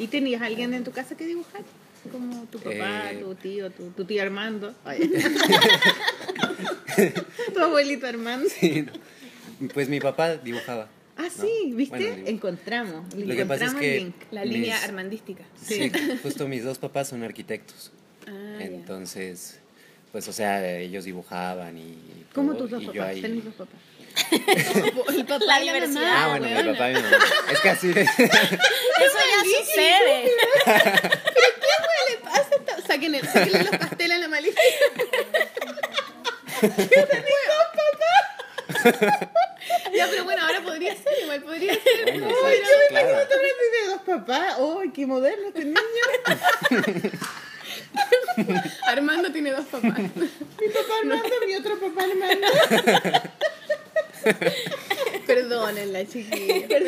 [0.00, 1.62] ¿Y tenías alguien en tu casa que dibujar?
[2.10, 3.18] Como tu papá, Eh.
[3.20, 4.74] tu tío, tu, tu tío Armando.
[7.54, 8.48] Tu abuelito Armando.
[9.74, 10.88] Pues mi papá dibujaba.
[11.16, 11.30] Ah, ¿no?
[11.44, 12.08] sí, ¿viste?
[12.08, 13.14] Bueno, Encontramos.
[13.14, 14.14] Lo que pasa es encontramos que- link.
[14.30, 15.44] La Mis- línea armandística.
[15.62, 15.90] Sí,
[16.22, 17.90] justo mis dos papás son arquitectos.
[18.26, 18.64] Ah, ya.
[18.66, 19.58] Entonces,
[20.12, 21.94] pues, o sea, ellos dibujaban y...
[22.34, 23.02] ¿Cómo todo, tus dos papás?
[23.08, 23.74] ahí- Tenés dos papás.
[24.30, 26.72] El papá La y la mamá, Ah, bueno, mi weona.
[26.72, 27.18] papá y mi mamá.
[27.52, 27.90] Es que así...
[27.90, 30.30] Eso ya sucede.
[30.64, 32.82] ¿Qué le pasa?
[32.86, 34.60] Saquen el, sáquenle los pasteles a la maleta.
[39.94, 41.82] Ya, pero bueno, ahora podría ser, igual podría ser.
[42.10, 42.28] Ay, no,
[42.88, 43.18] claro.
[43.28, 43.34] ¿Tú
[43.70, 44.54] tienes dos papás?
[44.58, 45.80] ¡Oh, qué moderno este niño!
[48.86, 49.98] Armando tiene dos papás.
[49.98, 52.46] Mi papá Armando, mi otro papá Armando.
[55.26, 56.66] Perdónenla, chiquilla.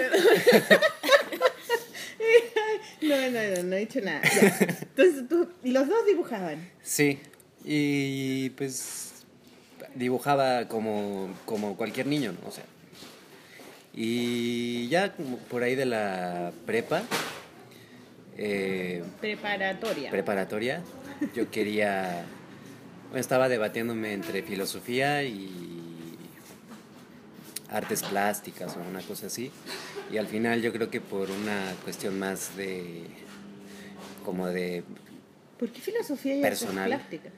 [3.00, 4.22] No, no, no, no he dicho nada.
[4.22, 4.56] Ya.
[4.60, 6.70] Entonces, tú, los dos dibujaban.
[6.82, 7.18] Sí,
[7.64, 9.24] y pues
[9.96, 12.48] dibujaba como, como cualquier niño, ¿no?
[12.48, 12.64] O sea.
[13.94, 17.02] Y ya como por ahí de la prepa,
[18.38, 20.10] eh, Preparatoria.
[20.10, 20.82] preparatoria,
[21.34, 22.24] yo quería,
[23.14, 25.81] estaba debatiéndome entre filosofía y
[27.72, 29.50] artes plásticas o una cosa así.
[30.12, 33.04] Y al final yo creo que por una cuestión más de,
[34.24, 34.84] como de
[35.58, 36.88] ¿Por qué filosofía y artes Personal.
[36.88, 37.32] plásticas?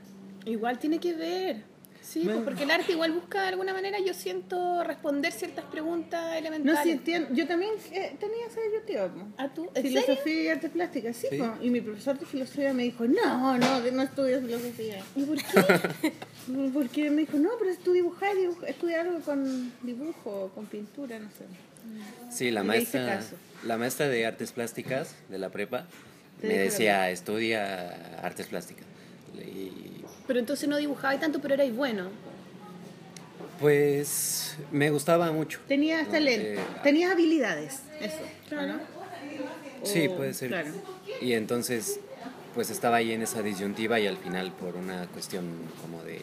[0.47, 1.75] Igual tiene que ver.
[2.01, 6.23] Sí, pues porque el arte igual busca de alguna manera, yo siento, responder ciertas preguntas
[6.33, 6.83] No, elementales.
[6.83, 7.31] sí entiendo.
[7.33, 9.11] Yo también eh, tenía esa disyuntiva.
[9.38, 9.70] ¿A tú?
[9.75, 10.03] ¿En serio?
[10.03, 11.42] Filosofía y artes plásticas, sí, Sí.
[11.62, 15.03] Y mi profesor de filosofía me dijo, no, no, que no estudio filosofía.
[15.16, 16.12] ¿Y por qué?
[16.72, 21.18] Porque me dijo, no, pero es tú dibujar, dibuja, estudia algo con dibujo, con pintura,
[21.18, 21.44] no sé.
[22.30, 23.22] Sí, la Y maestra,
[23.64, 25.87] la maestra de artes plásticas de la prepa
[26.42, 28.85] me decía, estudia artes plásticas.
[29.38, 32.09] Y Pero entonces no dibujaba tanto, pero erais bueno.
[33.61, 35.61] pues me gustaba mucho.
[35.68, 38.18] Tenías No, talento, eh, tenías habilidades, eso.
[38.50, 38.80] ¿no?
[39.85, 40.48] Sí, puede ser.
[40.48, 40.70] Claro.
[41.20, 42.00] Y entonces,
[42.55, 45.45] pues estaba ahí en esa disyuntiva y al final por una cuestión
[45.83, 46.21] como de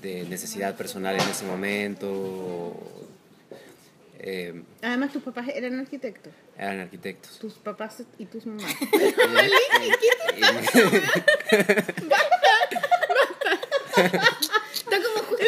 [0.00, 2.74] de necesidad personal en ese momento.
[4.18, 6.32] eh, Además, tus papás eran arquitectos.
[6.56, 7.38] eran arquitectos.
[7.38, 8.64] Tus papás y tus mamás.
[13.92, 15.44] Está como justo,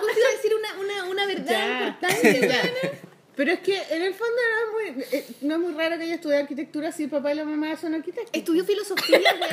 [0.00, 2.48] justo iba a decir una, una, una verdad Ya, importante.
[2.48, 2.62] ya.
[3.36, 6.04] Pero es que en el fondo no es muy, eh, no es muy raro que
[6.04, 8.30] ella estudie arquitectura si el papá y la mamá son arquitectos.
[8.32, 9.46] Estudió filosofía, weona.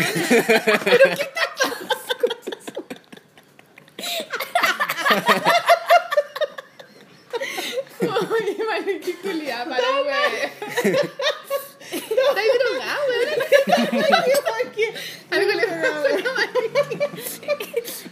[8.31, 10.15] Oye, vale, qué culiada, para, güey.
[11.91, 12.09] Estás
[12.59, 13.29] drogada, weón.
[15.29, 15.63] Algo le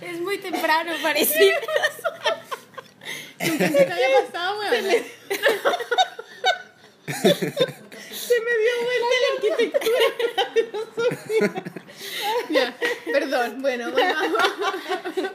[0.02, 1.54] Es muy temprano, parece.
[3.40, 4.86] ¿Qué te había pasado, weón?
[8.12, 10.08] Se me dio vuelta la arquitectura.
[12.50, 12.78] Ya,
[13.12, 14.38] perdón, bueno, volvamos.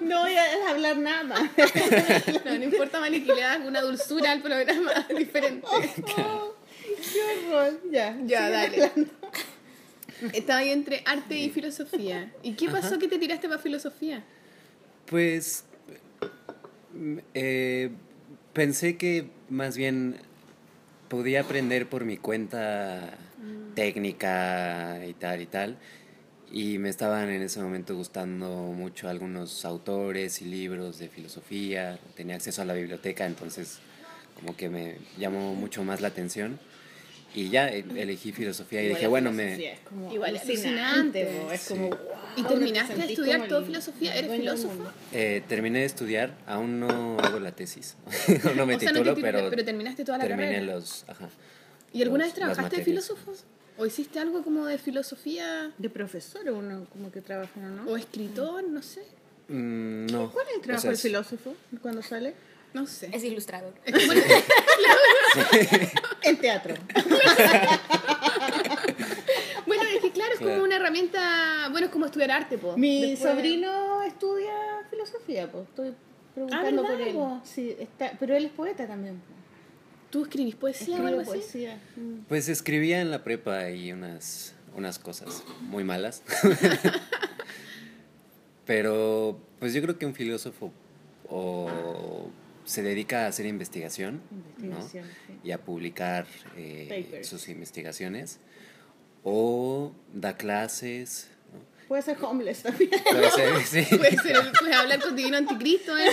[0.00, 1.50] No voy a hablar nada.
[2.44, 5.66] No, no importa, Mali, que le das una dulzura al programa diferente.
[6.06, 6.22] Qué
[7.50, 7.80] horror.
[7.90, 8.84] Ya, Ya, dale.
[8.84, 9.12] hablando.
[10.32, 12.32] Estaba ahí entre arte y filosofía.
[12.42, 14.24] ¿Y qué pasó que te tiraste para filosofía?
[15.06, 15.64] Pues
[17.34, 17.90] eh,
[18.52, 20.16] pensé que más bien
[21.08, 23.16] podía aprender por mi cuenta
[23.74, 25.76] técnica y tal y tal.
[26.50, 31.98] Y me estaban en ese momento gustando mucho algunos autores y libros de filosofía.
[32.14, 33.80] Tenía acceso a la biblioteca, entonces
[34.36, 36.58] como que me llamó mucho más la atención.
[37.36, 41.44] Y ya elegí filosofía y dije, bueno, me, es como Igual es alucinante, alucinante.
[41.46, 41.68] po, es Sí.
[41.74, 41.98] como, wow,
[42.36, 44.16] ¿Y te terminaste de estudiar como todo el filosofía?
[44.16, 44.84] ¿Eres filósofo?
[45.12, 47.94] eh, terminé de estudiar, aún no hago la tesis.
[48.56, 50.74] no me O sea, no titulo, te titulas, pero, pero terminaste toda la terminé carrera.
[50.74, 51.04] los...
[51.08, 51.28] Ajá.
[51.92, 53.34] ¿Y alguna los- vez trabajaste de filósofo?
[53.76, 55.70] ¿O hiciste algo como de filosofía?
[55.76, 57.84] De profesor uno como que trabaja, ¿no?
[57.90, 58.64] ¿O escritor?
[58.64, 59.02] No sé.
[59.48, 60.30] Mm, no.
[60.32, 62.32] ¿Cuál es el O trabajo sea, del es- filósofo cuando sale?
[62.76, 63.08] No sé.
[63.10, 63.72] Es ilustrador.
[66.22, 66.74] En teatro.
[69.66, 71.68] Bueno, es que claro, es como una herramienta...
[71.70, 72.76] Bueno, es como estudiar arte, po.
[72.76, 74.52] Mi Después- sobrino estudia
[74.90, 75.94] filosofía, pues estoy
[76.34, 77.16] preguntando ¿verdad, por él.
[77.44, 79.16] Sí, está, pero él es poeta también.
[79.20, 79.32] po.
[80.10, 81.30] ¿Tú escribís poesía o algo así?
[81.30, 81.80] poesía.
[82.28, 86.22] Pues escribía en la prepa y unas, unas cosas muy malas.
[88.66, 90.72] Pero pues yo creo que un filósofo
[91.28, 92.28] o
[92.66, 94.20] se dedica a hacer investigación,
[94.58, 94.86] ¿no?
[94.86, 94.98] Sí.
[95.42, 96.26] y a publicar
[96.56, 98.38] eh, sus investigaciones
[99.22, 101.28] o da clases.
[101.54, 101.60] ¿no?
[101.88, 102.90] Puede ser homeless también.
[103.10, 103.96] Puede ser, sí.
[103.96, 106.10] Puede ser, puedes hablar con Divino Anticristo ¿eh?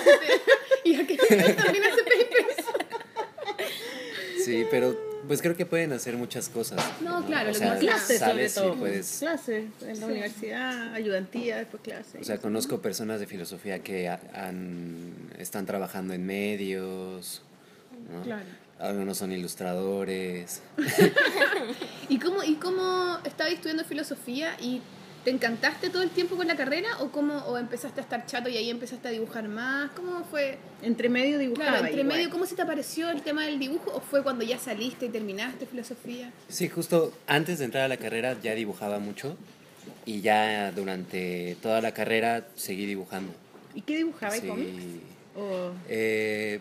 [0.86, 2.68] y a que también hace papers.
[4.44, 6.84] Sí, pero pues creo que pueden hacer muchas cosas.
[7.02, 8.76] No, claro, o sea, clases sobre todo.
[8.76, 12.22] puedes Clases en la universidad, ayudantía, después clases.
[12.22, 17.42] O sea, conozco personas de filosofía que ha- han, están trabajando en medios,
[18.12, 18.22] ¿no?
[18.24, 18.46] Claro.
[18.80, 20.62] algunos son ilustradores.
[22.10, 24.82] ¿Y cómo, ¿Y cómo estabas estudiando filosofía y
[25.24, 28.50] te encantaste todo el tiempo con la carrera o cómo o empezaste a estar chato
[28.50, 29.92] y ahí empezaste a dibujar más?
[29.92, 30.58] ¿Cómo fue?
[30.82, 31.70] entre medio dibujaba.
[31.70, 32.18] Claro, entre igual.
[32.18, 35.10] medio, ¿cómo se te apareció el tema del dibujo o fue cuando ya saliste y
[35.10, 36.32] terminaste filosofía?
[36.50, 39.38] Sí, justo antes de entrar a la carrera ya dibujaba mucho
[40.06, 43.34] y ya durante toda la carrera seguí dibujando.
[43.74, 44.36] ¿Y qué dibujaba?
[44.36, 44.48] ¿Y Sí.
[44.48, 44.84] cómics?
[45.36, 45.72] O...
[45.90, 46.60] Eh,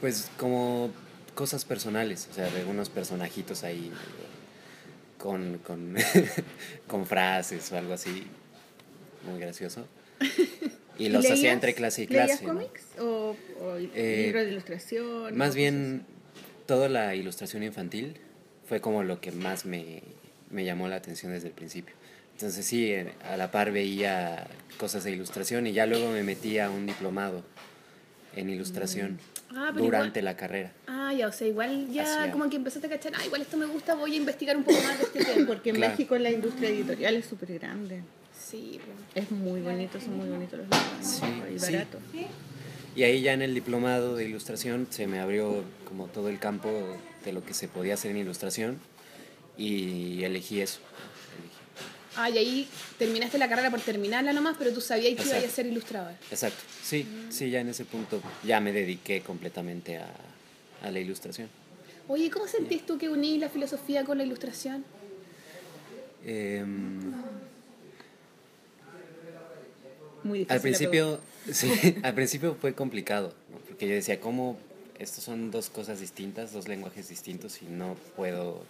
[0.00, 0.90] pues como
[1.34, 3.90] cosas personales, o sea, de algunos personajitos ahí
[5.18, 5.96] con, con,
[6.86, 8.26] con frases o algo así,
[9.30, 9.86] muy gracioso.
[10.98, 12.44] Y los hacía leías- entre clase y ¿Leías clase.
[12.44, 12.52] ¿no?
[12.52, 12.84] cómics?
[12.98, 15.34] ¿O, o Eh, libros de ilustración?
[15.34, 16.04] Más bien,
[16.66, 18.18] toda la ilustración infantil
[18.68, 20.02] fue como lo que más me,
[20.50, 21.94] me llamó la atención desde el principio.
[22.40, 24.46] Entonces sí, eh, a la par veía
[24.78, 27.42] cosas de ilustración y ya luego me metí a un diplomado
[28.34, 29.18] en ilustración
[29.50, 30.72] Ah, pero durante igual- la carrera.
[30.86, 32.32] Ah, ya, o sea, igual ya Hacía.
[32.32, 34.80] como que empezaste a cachar, ah, igual esto me gusta, voy a investigar un poco
[34.82, 35.46] más de este tema.
[35.54, 35.92] Porque en Claro.
[35.92, 38.00] México la industria editorial es súper grande.
[38.34, 38.80] Sí,
[39.12, 39.26] pues.
[39.26, 40.82] Es muy bonito, son muy bonitos los libros.
[41.02, 41.22] Sí,
[41.54, 41.72] y sí.
[41.72, 41.98] barato.
[42.96, 46.70] Y ahí ya en el diplomado de ilustración se me abrió como todo el campo
[47.22, 48.78] de lo que se podía hacer en ilustración
[49.58, 50.80] y elegí eso.
[52.16, 52.68] Ah, y ahí
[52.98, 56.12] terminaste la carrera por terminarla nomás, pero tú sabías que ibas a ser ilustrador.
[56.30, 60.08] Exacto, sí, sí, ya en ese punto ya me dediqué completamente a,
[60.82, 61.48] a la ilustración.
[62.08, 64.84] Oye, ¿cómo sentís tú que unís la filosofía con la ilustración?
[66.24, 67.12] Em,
[70.24, 70.52] Muy difícil.
[70.56, 71.20] al principio,
[71.52, 71.70] sí,
[72.02, 73.58] al principio fue complicado, ¿no?
[73.58, 74.58] porque yo decía, ¿cómo
[74.98, 78.64] estos son dos cosas distintas, dos lenguajes distintos y no puedo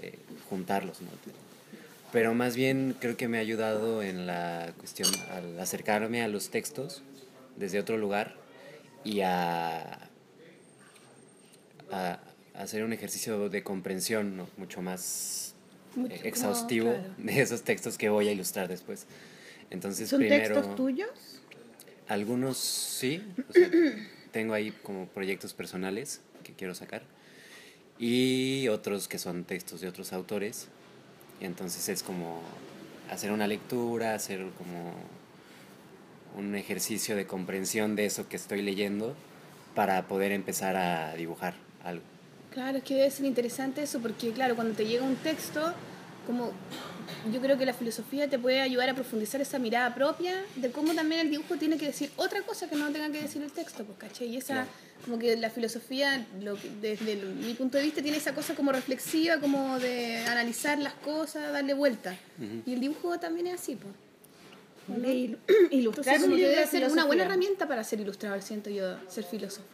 [0.00, 0.18] eh,
[0.50, 1.00] juntarlos?
[1.00, 1.08] ¿no?
[2.12, 6.50] Pero más bien creo que me ha ayudado en la cuestión al acercarme a los
[6.50, 7.02] textos
[7.56, 8.36] desde otro lugar
[9.04, 10.08] y a,
[11.90, 12.20] a
[12.54, 14.48] hacer un ejercicio de comprensión ¿no?
[14.58, 15.54] mucho más
[15.94, 17.14] Mucho eh, exhaustivo claro.
[17.18, 19.06] de esos textos que voy a ilustrar después.
[19.70, 21.08] Entonces, ¿Son primero, textos tuyos?
[22.08, 23.70] algunos sí, o sea,
[24.32, 27.02] tengo ahí como proyectos personales que quiero sacar
[27.98, 30.68] y otros que son textos de otros autores.
[31.42, 32.40] Entonces es como
[33.10, 34.94] hacer una lectura, hacer como
[36.36, 39.14] un ejercicio de comprensión de eso que estoy leyendo
[39.74, 42.04] para poder empezar a dibujar algo.
[42.52, 45.72] Claro, es que debe ser interesante eso porque, claro, cuando te llega un texto,
[46.26, 46.52] como
[47.32, 50.94] yo creo que la filosofía te puede ayudar a profundizar esa mirada propia de cómo
[50.94, 53.84] también el dibujo tiene que decir otra cosa que no tenga que decir el texto,
[53.84, 54.28] pues, ¿cachai?
[54.28, 54.68] Y esa, Claro.
[55.04, 58.54] como que la filosofía, lo que- desde el- mi punto de vista, tiene esa cosa
[58.54, 62.16] como reflexiva, como de analizar las cosas, darle vuelta.
[62.66, 63.94] Y el dibujo también es así, pues.
[65.70, 68.68] Ilustrar Entonces, un como que debe de ser una buena herramienta para ser ilustrador, siento
[68.70, 69.68] yo, ser filósofo.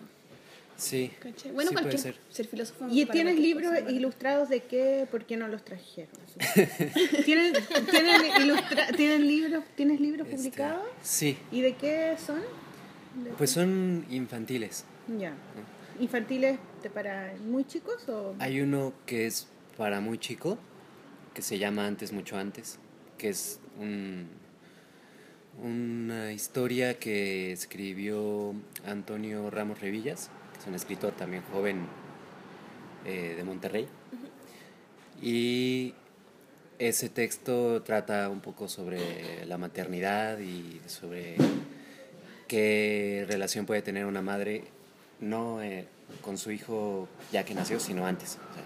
[0.79, 1.51] Sí, ¿cachai?
[1.51, 2.15] Bueno, sí puede cualquier, ser.
[2.31, 2.87] ser filósofo.
[2.89, 5.07] ¿Y tienes libros ilustrados de qué?
[5.11, 6.13] ¿Por qué no los trajeron?
[7.25, 7.53] ¿Tienen,
[7.91, 10.87] tienen, ilustra- ¿tienen libros, ¿Tienes libros Este, publicados?
[11.03, 12.41] sí, ¿Y de qué son?
[13.25, 14.85] De- pues son infantiles.
[15.19, 15.33] Ya.
[15.99, 18.37] ¿Infantiles de para muy chicos o...?
[18.39, 20.59] Hay uno que es para muy chico,
[21.35, 22.79] que se llama Antes, mucho antes,
[23.17, 24.29] que es un,
[25.61, 28.55] una historia que escribió
[28.87, 31.87] Antonio Ramos Revillas, es un escritor también joven
[33.05, 33.87] eh, de Monterrey.
[35.21, 35.95] Y
[36.79, 41.37] ese texto trata un poco sobre la maternidad y sobre
[42.47, 44.65] qué relación puede tener una madre,
[45.21, 45.87] no eh,
[46.23, 48.63] con su hijo ya que nació, sino antes, o sea,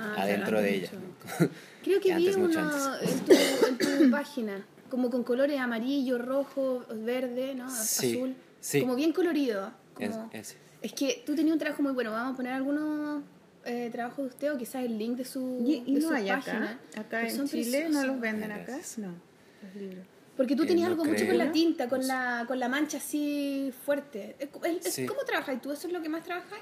[0.00, 0.90] Ah, adentro de ella.
[1.82, 3.10] Creo que vi Antes, uno antes.
[3.10, 3.32] en tu,
[3.66, 7.64] en tu página, como con colores amarillo, rojo, verde, ¿no?
[7.64, 8.36] Azul.
[8.60, 8.80] sí.
[8.80, 9.72] Como bien colorido.
[9.98, 10.30] Es- como-.
[10.32, 10.56] Es
[10.92, 12.12] que tú tenías un trabajo muy bueno.
[12.12, 13.22] Vamos a poner algunos
[13.64, 16.14] eh, trabajos de usted o quizás el link de su, Y, y de no su
[16.14, 16.80] hay página.
[16.94, 17.00] acá.
[17.00, 18.06] Acá en son Chile no preciosos.
[18.06, 18.78] los venden acá.
[18.98, 19.14] No,
[19.62, 20.06] los libros.
[20.36, 21.28] Porque tú Eh, tenías no algo mucho creo.
[21.30, 24.36] con la tinta, con No la, con la mancha así fuerte.
[24.38, 25.06] Es- es- es- Sí.
[25.06, 25.72] ¿Cómo trabajas tú?
[25.72, 26.60] ¿Eso es lo que más trabajas?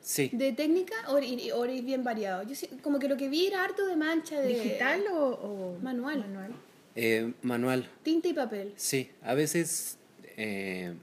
[0.00, 2.44] Sí, ¿De técnica o, eres bien variado?
[2.44, 4.48] Yo como que lo que vi era harto de mancha de...
[4.48, 6.24] ¿Digital o, o Manual.
[6.94, 8.72] eh, manual, Tinta y papel.
[8.76, 9.10] sí.
[9.22, 9.98] A veces
[10.36, 10.94] eh,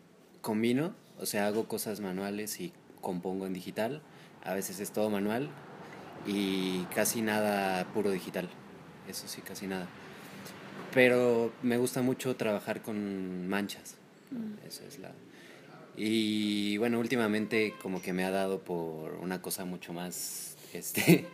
[0.41, 4.01] combino, o sea, hago cosas manuales y compongo en digital.
[4.43, 5.49] A veces es todo manual
[6.27, 8.49] y casi nada puro digital.
[9.07, 9.87] Eso sí, casi nada.
[10.93, 13.95] Pero me gusta mucho trabajar con manchas.
[14.31, 14.39] ¿no?
[14.67, 15.11] Eso es la...
[15.95, 21.25] Y bueno, últimamente como que me ha dado por una cosa mucho más, este,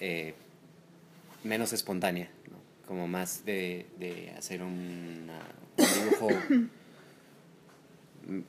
[0.00, 0.34] eh,
[1.44, 2.58] menos espontánea, ¿no?
[2.86, 6.28] como más de, de hacer una- un dibujo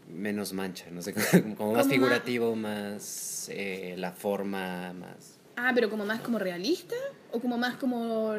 [0.09, 5.39] menos mancha, no sé, como, como más Como figurativo, más eh, la forma, más...
[5.57, 6.95] Ah, pero como más como realista
[7.31, 8.33] o como más como,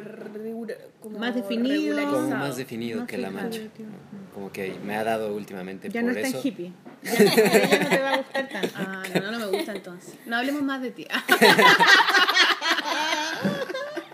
[1.18, 1.96] Más definido.
[2.10, 3.60] Como más definido Más que la mancha.
[3.60, 4.34] ¿no?
[4.34, 6.38] Como que me ha dado últimamente Ya por no está eso.
[6.40, 6.72] en hippie.
[7.02, 8.74] Ya, ya no te va a gustar tanto.
[8.76, 10.14] Ah, no, no, no me gusta entonces.
[10.26, 11.06] No hablemos más de ti.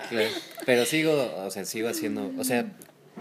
[0.08, 0.28] Claro.
[0.66, 2.66] Pero sigo, o sea, sigo haciendo, o sea,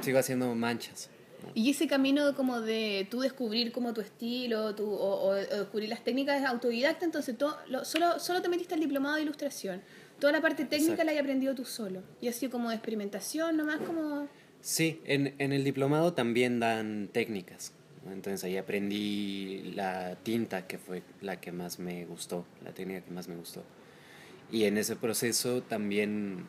[0.01, 1.09] sigo haciendo manchas.
[1.53, 6.03] Y ese camino como de tú descubrir como tu estilo tu, o, o- descubrir las
[6.03, 9.81] técnicas es autodidacta, entonces todo, lo- solo, solo te metiste al diplomado de ilustración.
[10.19, 11.03] Toda la parte técnica Exacto.
[11.05, 12.03] la hay aprendido tú solo.
[12.21, 14.27] Y ha sido como de experimentación, nomás como...
[14.61, 17.73] Sí, en, en el diplomado también dan técnicas.
[18.11, 23.11] Entonces ahí aprendí la tinta, que fue la que más me gustó, la técnica que
[23.11, 23.63] más me gustó.
[24.51, 26.45] Y en ese proceso también,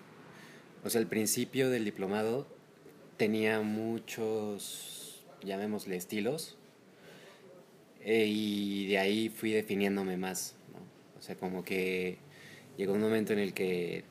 [0.84, 2.46] o sea, al principio del diplomado
[3.22, 6.56] tenía muchos, llamémosle estilos,
[8.00, 10.56] eh, y de ahí fui definiéndome más.
[10.72, 10.80] ¿no?
[11.20, 12.18] O sea, como que
[12.76, 14.02] llegó un momento en el que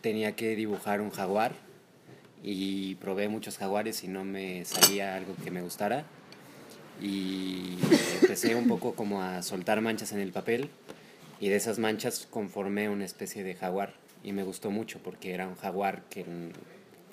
[0.00, 1.56] tenía que dibujar un jaguar
[2.42, 6.06] y probé muchos jaguares y no me salía algo que me gustara
[7.02, 7.76] y
[8.22, 10.70] empecé un poco como a soltar manchas en el papel
[11.38, 13.92] y de esas manchas conformé una especie de jaguar
[14.22, 16.24] y me gustó mucho porque era un jaguar que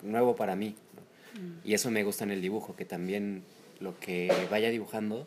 [0.03, 1.41] nuevo para mí ¿no?
[1.63, 3.43] y eso me gusta en el dibujo que también
[3.79, 5.25] lo que vaya dibujando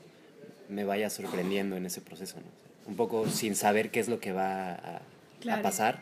[0.69, 2.91] me vaya sorprendiendo en ese proceso ¿no?
[2.91, 5.03] un poco sin saber qué es lo que va a, a
[5.41, 5.63] Claro.
[5.63, 6.01] pasar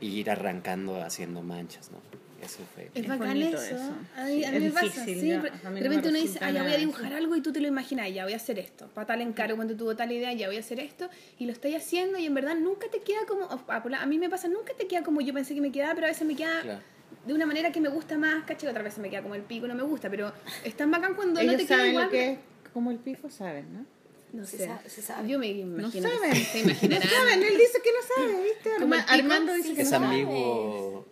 [0.00, 1.98] y ir arrancando haciendo manchas ¿no?
[2.42, 2.90] Eso fue.
[2.94, 3.74] Es bacán bonito eso.
[3.76, 3.94] eso.
[4.16, 4.84] A mí, Sí, a mí es me pasa.
[4.86, 7.16] difícil, sí, a no de repente uno dice, ah, ya voy a dibujar eso.
[7.16, 8.86] algo y tú te lo imaginas, ya voy a hacer esto.
[8.88, 11.08] Para tal encargo, cuando tuvo tal idea, ya voy a hacer esto.
[11.38, 13.44] Y lo estoy haciendo y en verdad nunca te queda como.
[13.44, 16.06] A, a mí me pasa, nunca te queda como yo pensé que me quedaba, pero
[16.06, 16.80] a veces me queda Claro.
[17.26, 18.68] De una manera que me gusta más, ¿cachai?
[18.70, 20.32] Otra vez me queda como el pico, no me gusta, pero
[20.64, 22.04] es tan bacán cuando no Ellos te queda saben igual.
[22.06, 22.38] lo que es
[22.72, 23.86] como el pico, saben, ¿no?
[24.32, 24.66] No Se sé.
[24.66, 25.28] sabe, se sabe.
[25.28, 26.08] Yo me No imagino.
[26.10, 26.34] que saben.
[26.34, 27.08] Se imaginarán.
[27.08, 28.70] No saben, él dice que no sabe, ¿viste?
[28.78, 30.06] Arma- pico, Armando dice sí, que no Es sabe.
[30.06, 31.06] ambiguo.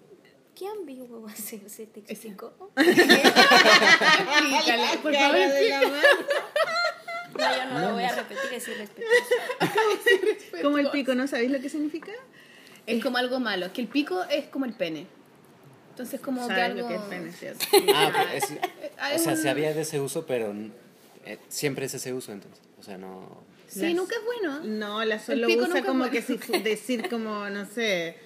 [0.57, 1.69] ¿Qué ambiguo va a ser?
[1.71, 2.71] ¿Se te explicó?
[2.77, 3.23] Explícale,
[5.03, 5.37] por favor.
[5.39, 5.97] De la mano.
[7.39, 9.35] No, yo no lo voy a repetir, es irrespetuoso.
[10.63, 12.13] Como el pico, ¿no sabéis lo que significa?
[12.87, 15.07] Es como algo malo, es que el pico es como el pene.
[15.93, 16.81] Entonces como que algo...
[16.83, 17.65] lo que es pene, ¿cierto?
[17.95, 18.51] Ah, pero es-
[19.21, 20.55] o sea, se había de ese uso, pero
[21.27, 22.61] eh, siempre es ese uso entonces.
[22.81, 23.43] O sea, no.
[23.69, 24.61] Sí, Las- nunca es bueno.
[24.65, 28.17] No, la solo usa como que si fu- decir como, no sé, eh,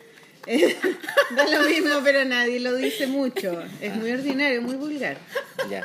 [1.37, 3.63] da lo mismo, pero nadie lo dice mucho.
[3.81, 5.19] Es muy ordinario, muy vulgar.
[5.71, 5.83] Ya.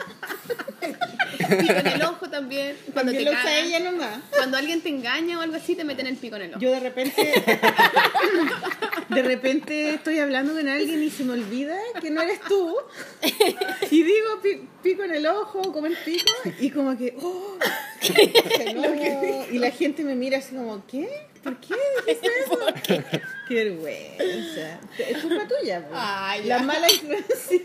[1.60, 2.76] pico en el ojo también.
[2.94, 3.66] Cuando te lo usa cagan.
[3.66, 4.20] ella nomás.
[4.36, 6.60] Cuando alguien te engaña o algo así, te meten el pico en el ojo.
[6.60, 7.34] Yo de repente,
[9.10, 12.76] de repente estoy hablando con alguien y se me olvida que no eres tú.
[13.90, 17.58] Y digo pi- pico en el ojo, como el pico, y como que, oh,
[18.76, 19.52] no.
[19.52, 21.08] y la gente me mira así como, ¿qué?
[21.44, 21.74] ¿Por qué
[22.06, 23.04] dijiste eso?
[23.48, 24.80] Qué vergüenza.
[24.98, 25.82] Es culpa tuya.
[25.88, 25.94] po.
[25.94, 27.60] Ay, La mala influencia.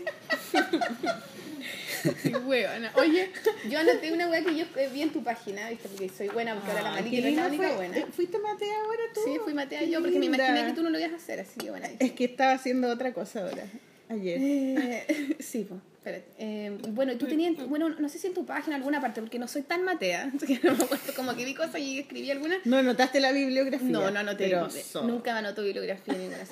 [2.21, 2.91] Sí, huevona.
[2.95, 3.29] Oye,
[3.69, 5.89] yo anoté una weá que yo vi en tu página, ¿viste?
[5.89, 7.75] Porque soy buena, porque ahora la qué no es la única fue.
[7.75, 7.97] buena.
[7.97, 9.21] Eh, ¿Fuiste Matea ahora tú?
[9.25, 11.39] Sí, fui matea Qué yo, porque me imaginé que tú no lo ibas a hacer,
[11.39, 11.87] así que bueno.
[11.99, 13.65] Es que estaba haciendo otra cosa ahora,
[14.09, 14.39] ayer.
[14.41, 16.25] Eh, sí, pues, espérate.
[16.37, 19.47] Eh, bueno, tú tenías, bueno, no sé si en tu página alguna parte, porque no
[19.47, 22.55] soy tan matea, que no me acuerdo, como que vi cosas y escribí alguna.
[22.65, 23.87] ¿No notaste la bibliografía?
[23.89, 25.03] No, no anoté, Pero so.
[25.03, 26.43] nunca me anotó bibliografía ni ninguna.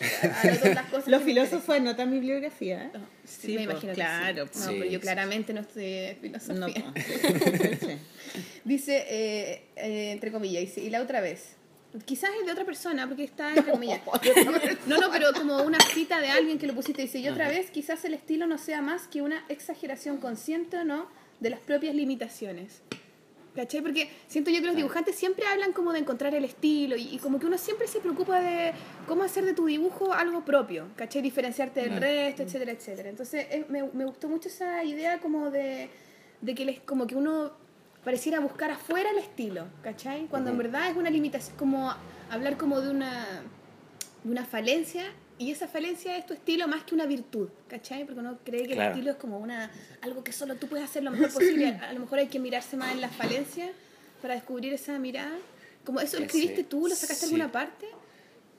[0.43, 2.83] Anoto las cosas Los que filósofos anotan bibliografía.
[2.83, 2.85] ¿eh?
[2.85, 3.09] interesan.
[3.25, 4.51] Sí, Sí, me po, imagino que claro, sí.
[4.53, 4.59] po.
[4.59, 6.57] No, Sí, pero yo sí, claramente no estudié filosofía.
[6.57, 6.93] No.
[6.95, 7.97] Sí, sí.
[8.65, 11.55] Dice, eh, eh, entre comillas, dice, y la otra vez.
[12.03, 14.01] Quizás es de otra persona, porque está entre comillas.
[14.87, 17.03] No, no, pero como una cita de alguien que lo pusiste.
[17.03, 20.83] Dice, y otra vez, quizás el estilo no sea más que una exageración consciente o
[20.83, 21.07] no
[21.39, 22.81] de las propias limitaciones.
[23.55, 23.81] ¿Cachai?
[23.81, 27.19] Porque siento yo que los dibujantes siempre hablan como de encontrar el estilo y, y
[27.19, 28.73] como que uno siempre se preocupa de
[29.07, 31.21] cómo hacer de tu dibujo algo propio, ¿cachai?
[31.21, 33.09] Diferenciarte del resto, etcétera, etcétera.
[33.09, 35.89] Entonces me, me gustó mucho esa idea como de,
[36.41, 37.53] de que les, como que uno
[38.05, 40.27] pareciera buscar afuera el estilo, ¿cachai?
[40.27, 40.63] Cuando en Ujú.
[40.63, 41.93] verdad es una limitación, como
[42.29, 43.25] hablar como de una,
[44.23, 45.03] de una falencia
[45.37, 48.05] y esa falencia es tu estilo más que una virtud, ¿cachai?
[48.05, 48.91] Porque uno cree que Claro.
[48.93, 49.69] el estilo es como una
[50.01, 51.67] algo que solo tú puedes hacer lo mejor posible.
[51.81, 53.71] A lo mejor hay que mirarse más en las falencias
[54.21, 55.35] para descubrir esa mirada.
[55.83, 57.35] Como eso lo Ese- escribiste tú, lo sacaste de sí.
[57.35, 57.87] alguna parte.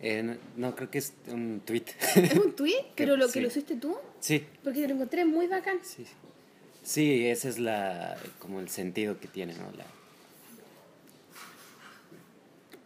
[0.01, 1.84] Eh, no, no, creo que es un tweet.
[2.16, 3.40] Es un tweet, pero lo que sí.
[3.40, 5.78] lo hiciste tú, sí, porque lo encontré muy bacán.
[5.82, 6.05] sí.
[6.87, 7.26] Sí.
[7.26, 9.70] Ese es la, como el sentido que tiene, ¿no?
[9.76, 9.84] La,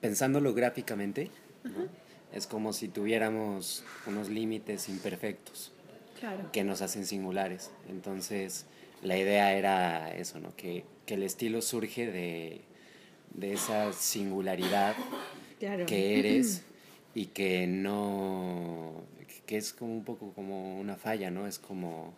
[0.00, 1.30] pensándolo gráficamente,
[1.64, 1.88] ¿no?
[2.32, 5.72] es como si tuviéramos unos límites imperfectos
[6.18, 6.50] Claro.
[6.52, 7.70] que nos hacen singulares.
[7.88, 8.66] Entonces,
[9.02, 10.54] la idea era eso, ¿no?
[10.54, 12.60] Que, que el estilo surge de,
[13.34, 14.94] de esa singularidad
[15.58, 15.86] Claro.
[15.86, 16.62] que eres
[17.14, 19.02] y que no
[19.46, 21.46] que es como un poco como una falla, ¿no?
[21.46, 22.14] Es como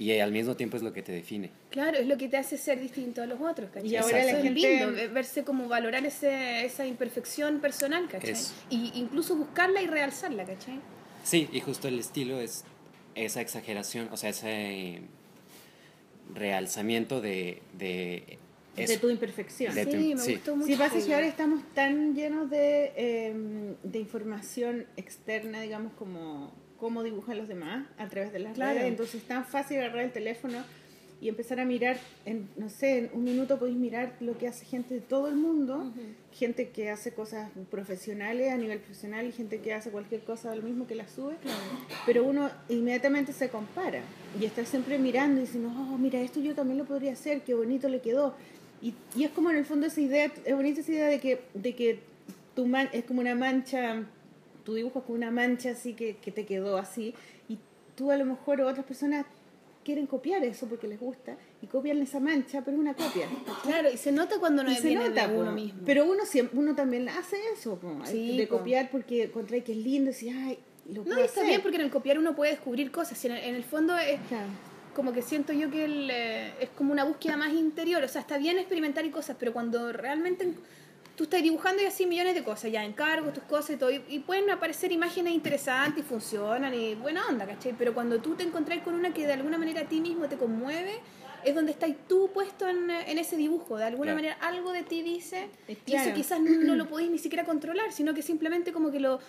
[0.00, 1.50] y al mismo tiempo es lo que te define.
[1.68, 3.90] Claro, es lo que te hace ser distinto a los otros, ¿cachai?
[3.90, 8.08] Y ahora Eso la es gente- lindo, ve- verse como valorar ese, esa imperfección personal,
[8.08, 8.30] ¿cachai?
[8.30, 8.54] Eso.
[8.70, 10.80] Y incluso buscarla y realzarla, ¿cachai?
[11.22, 12.64] Sí, y justo el estilo es
[13.14, 15.02] esa exageración, o sea, ese
[16.34, 18.38] realzamiento de, de
[18.76, 19.00] de eso.
[19.00, 19.74] tu imperfección.
[19.74, 20.32] De sí, tu- me sí.
[20.34, 20.66] gustó mucho.
[20.68, 23.34] Sí, pasa que ahora estamos tan llenos de, eh,
[23.82, 28.74] de información externa, digamos, como cómo dibujan los demás a través de las Claro.
[28.74, 28.88] redes.
[28.88, 30.58] Entonces es tan fácil agarrar el teléfono
[31.22, 34.64] y empezar a mirar, en, no sé, en un minuto podéis mirar lo que hace
[34.64, 35.92] gente de todo el mundo,
[36.32, 40.62] gente que hace cosas profesionales a nivel profesional y gente que hace cualquier cosa lo
[40.62, 41.34] mismo que la sube,
[42.06, 44.00] pero uno inmediatamente se compara
[44.40, 47.52] y está siempre mirando y diciendo, oh, mira, esto yo también lo podría hacer, qué
[47.52, 48.34] bonito le quedó.
[48.80, 51.42] Y, y es como en el fondo esa idea, es bonita esa idea de que,
[51.52, 51.98] de que
[52.56, 54.04] tu man, es como una mancha,
[54.70, 57.12] tu dibujo es como una mancha así que, que te quedó así,
[57.48, 57.58] y
[57.96, 59.26] tú a lo mejor otras personas
[59.84, 63.26] quieren copiar eso porque les gusta y copian esa mancha, pero es una copia.
[63.64, 65.52] Claro, y se nota cuando no Y viene nota, de uno po.
[65.52, 65.80] mismo.
[65.84, 68.58] Pero uno siempre, uno también hace eso, Sí, de po.
[68.58, 70.58] copiar porque encontré que es lindo y ay,
[70.92, 73.24] lo no, está bien porque en el copiar uno puede descubrir cosas.
[73.24, 74.48] en, el, en el fondo es Claro.
[74.94, 78.04] como que siento yo que el, eh, es como una búsqueda más interior.
[78.04, 80.52] O sea, está bien experimentar y cosas, pero cuando realmente
[81.20, 84.02] tú estás dibujando y así millones de cosas, ya encargos, tus cosas y todo, y,
[84.08, 87.74] y pueden aparecer imágenes interesantes y funcionan y buena onda, ¿cachai?
[87.76, 90.38] Pero cuando tú te encontrás con una que de alguna manera a ti mismo te
[90.38, 90.94] conmueve,
[91.44, 94.16] es donde estás tú puesto en, en ese dibujo, de alguna Claro.
[94.16, 95.50] manera algo de ti dice,
[95.84, 98.98] y eso quizás no, no lo podéis ni siquiera controlar, sino que simplemente como que
[99.00, 99.20] lo,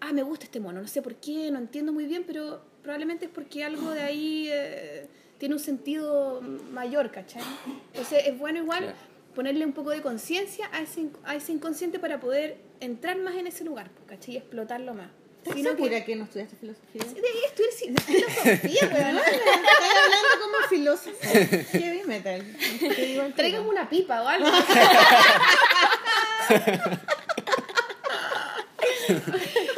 [0.00, 3.26] ah, me gusta este mono, no sé por qué, no entiendo muy bien, pero probablemente
[3.26, 5.06] es porque algo de ahí eh,
[5.38, 6.40] tiene un sentido
[6.72, 7.44] mayor, ¿cachai?
[7.92, 8.98] Entonces es bueno igual Claro.
[9.38, 13.46] Ponerle un poco de conciencia a ese, a ese inconsciente para poder entrar más en
[13.46, 14.34] ese lugar, ¿cachai?
[14.34, 15.10] Y explotarlo más.
[15.46, 17.04] ¿Estás segura que no estudiaste filosofía?
[17.04, 19.16] Debería estudiar si- filosofía, weón.
[19.18, 21.16] Estoy hablando como filósofo.
[21.78, 22.44] Heavy metal.
[23.36, 24.48] Traigan una pipa o algo.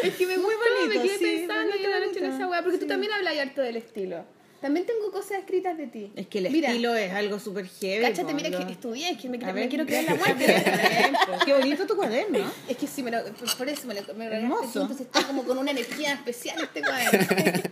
[0.03, 2.25] es que me Muy gustó, bonito, me quedé sí, pensando bonito, y la noche en
[2.33, 2.89] esa weá, porque tú Sí.
[2.89, 4.25] también hablas harto del estilo.
[4.61, 6.13] También tengo cosas escritas de ti.
[6.15, 8.05] Es que el Mira, estilo es algo súper heavy.
[8.05, 10.63] Cáchate, mira que estudié, es que me, me quiero creer la muerte.
[11.47, 12.39] Qué bonito tu cuaderno.
[12.69, 13.19] Es que sí, me lo,
[13.57, 14.71] por- eso me lo me lo Hermoso.
[14.73, 17.27] tú, entonces está como con una energía especial este cuaderno.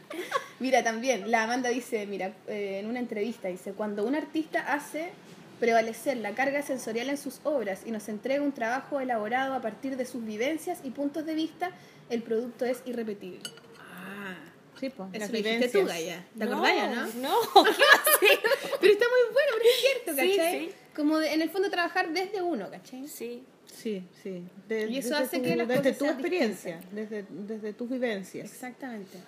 [0.61, 5.11] mira, también, la Amanda dice, mira, eh, en una entrevista, dice, cuando un artista hace
[5.61, 9.97] prevalecer la carga sensorial en sus obras y nos entrega un trabajo elaborado a partir
[9.97, 11.71] de sus vivencias y puntos de vista,
[12.11, 13.41] el producto es irrepetible.
[14.81, 15.09] Sí, pues.
[15.13, 16.25] Eso lo dijiste tú, Gaya.
[16.37, 17.29] ¿Te acordás, no?
[17.29, 17.65] No,
[18.21, 18.39] ¿qué?
[18.81, 20.59] Pero está muy bueno, pero es cierto, ¿cachai?
[20.69, 20.71] sí.
[20.95, 23.07] Como de- en el fondo trabajar desde uno, ¿cachai?
[23.09, 23.45] Sí.
[23.73, 24.43] Sí, sí.
[24.67, 27.89] De- Y eso desde hace tu- que las Desde cosas tu experiencia, desde, desde tus
[27.91, 28.51] vivencias.
[28.51, 29.19] Exactamente.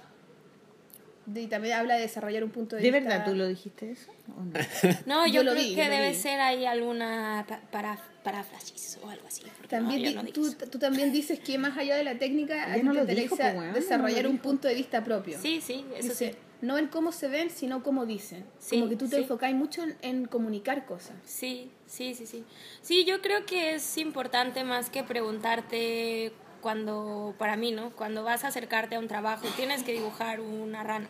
[1.35, 3.09] Y también habla de desarrollar un punto de, ¿De vista.
[3.09, 4.11] verdad tú lo dijiste eso?
[4.37, 4.53] ¿O no?
[5.07, 6.15] No, Yo yo, lo creo vi, que yo debe vi.
[6.17, 9.43] ser ahí alguna pa- para, paráfrasis o algo así.
[9.69, 12.19] También no, yo di- no dije tú, tú también dices que más allá de la
[12.19, 15.39] técnica, a ti te dijo, weón, desarrollar no lo un punto de vista propio.
[15.41, 16.39] Sí, sí, eso Dice, sí.
[16.63, 18.45] no el cómo se ven, sino cómo dicen.
[18.59, 19.23] Sí, Como que tú te sí.
[19.23, 21.15] enfocáis mucho en, en comunicar cosas.
[21.25, 22.45] Sí, sí, sí, sí.
[22.83, 27.91] Sí, yo creo que es importante más que preguntarte cuando, para mí, ¿no?
[27.91, 31.09] Cuando vas a acercarte a un trabajo, tienes que dibujar una rana.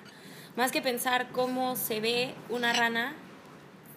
[0.56, 3.14] Más que pensar cómo se ve una rana,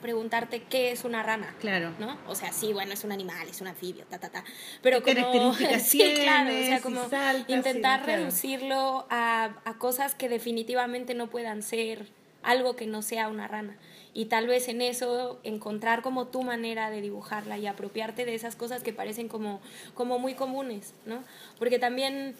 [0.01, 1.55] preguntarte qué es una rana.
[1.59, 1.93] Claro.
[1.99, 2.17] ¿no?
[2.27, 4.43] O sea, sí, bueno, es un animal, es un anfibio, ta, ta, ta.
[4.81, 5.53] Pero ¿Qué como...
[5.53, 8.21] características sí, claro, o sea, como salta, intentar no, claro.
[8.21, 12.07] reducirlo a, a cosas que definitivamente no puedan ser
[12.43, 13.77] algo que no sea una rana.
[14.13, 18.55] Y tal vez en eso encontrar como tu manera de dibujarla y apropiarte de esas
[18.55, 19.59] cosas que parecen como,
[19.95, 21.23] como muy comunes, ¿no?
[21.57, 22.35] Porque también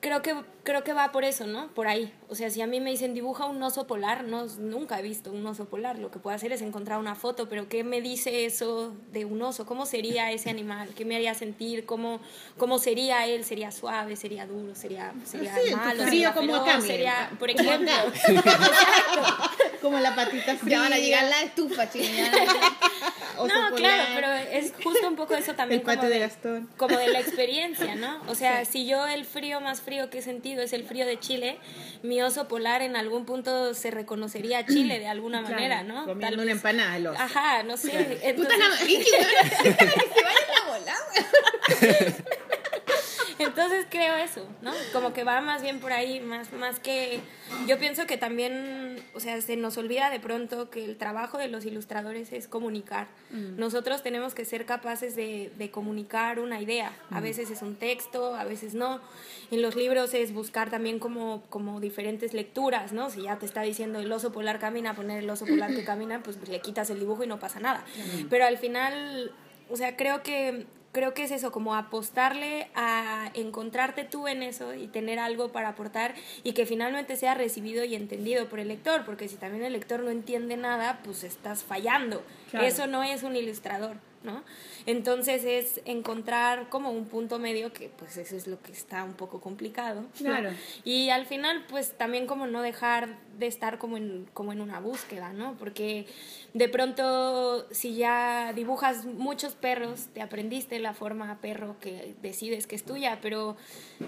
[0.00, 1.68] creo que, creo que va por eso, ¿no?
[1.74, 2.12] Por ahí.
[2.28, 5.30] O sea, si a mí me dicen dibuja un oso polar, no, nunca he visto
[5.30, 5.98] un oso polar.
[5.98, 9.40] Lo que puedo hacer es encontrar una foto, pero ¿qué me dice eso de un
[9.42, 9.66] oso?
[9.66, 10.90] ¿Cómo sería ese animal?
[10.96, 11.86] ¿Qué me haría sentir?
[11.86, 12.20] ¿Cómo,
[12.56, 13.44] cómo sería él?
[13.44, 14.16] ¿Sería suave?
[14.16, 14.74] ¿Sería duro?
[14.74, 15.90] ¿Sería, sería Sí, malo?
[15.90, 16.68] frío ¿Sería como feroz?
[16.68, 16.80] acá.
[16.80, 17.92] ¿Sería, por ejemplo?
[19.80, 20.76] Como la patita fría.
[20.76, 22.30] Ya van a llegar la estufa, chingada.
[23.46, 26.68] No, claro, pero es justo un poco eso también El como de Gastón.
[26.76, 28.20] como de la experiencia, ¿no?
[28.28, 31.18] O sea, si yo el frío más frío que he sentido es el frío de
[31.18, 31.58] Chile,
[32.02, 36.04] mi oso polar en algún punto se reconocería a Chile de alguna Claro, manera, ¿no?
[36.06, 37.20] Comiendo Tal una empanada oso.
[37.20, 38.18] Ajá, no sé.
[38.22, 38.70] Entonces, la.
[41.66, 42.24] Que se.
[43.44, 44.72] entonces creo eso, ¿no?
[44.92, 47.20] Como que va más bien por ahí, más, más que...
[47.66, 51.48] Yo pienso que también, o sea, se nos olvida de pronto que el trabajo de
[51.48, 53.08] los ilustradores es comunicar.
[53.30, 56.92] Nosotros tenemos que ser capaces de, de comunicar una idea.
[57.10, 59.00] A veces es un texto, a veces no.
[59.50, 63.10] En los libros es buscar también como, como diferentes lecturas, ¿no?
[63.10, 66.22] Si ya te está diciendo el oso polar camina, poner el oso polar que camina,
[66.22, 67.84] pues le quitas el dibujo y no pasa nada.
[68.28, 69.32] Pero al final,
[69.68, 74.74] o sea, creo que creo que es eso, como apostarle a encontrarte tú en eso
[74.74, 79.04] y tener algo para aportar y que finalmente sea recibido y entendido por el lector,
[79.04, 82.22] porque si también el lector no entiende nada, pues estás fallando.
[82.50, 82.66] Claro.
[82.66, 84.42] Eso no es un ilustrador, ¿no?
[84.86, 89.14] Entonces es encontrar como un punto medio que pues eso es lo que está un
[89.14, 90.02] poco complicado.
[90.02, 90.08] ¿no?
[90.16, 90.50] Claro.
[90.84, 94.80] Y al final pues también como no dejar de estar como en, como en una
[94.80, 95.54] búsqueda, ¿no?
[95.58, 96.06] Porque
[96.52, 102.76] de pronto si ya dibujas muchos perros, te aprendiste la forma perro que decides que
[102.76, 103.56] es tuya, pero,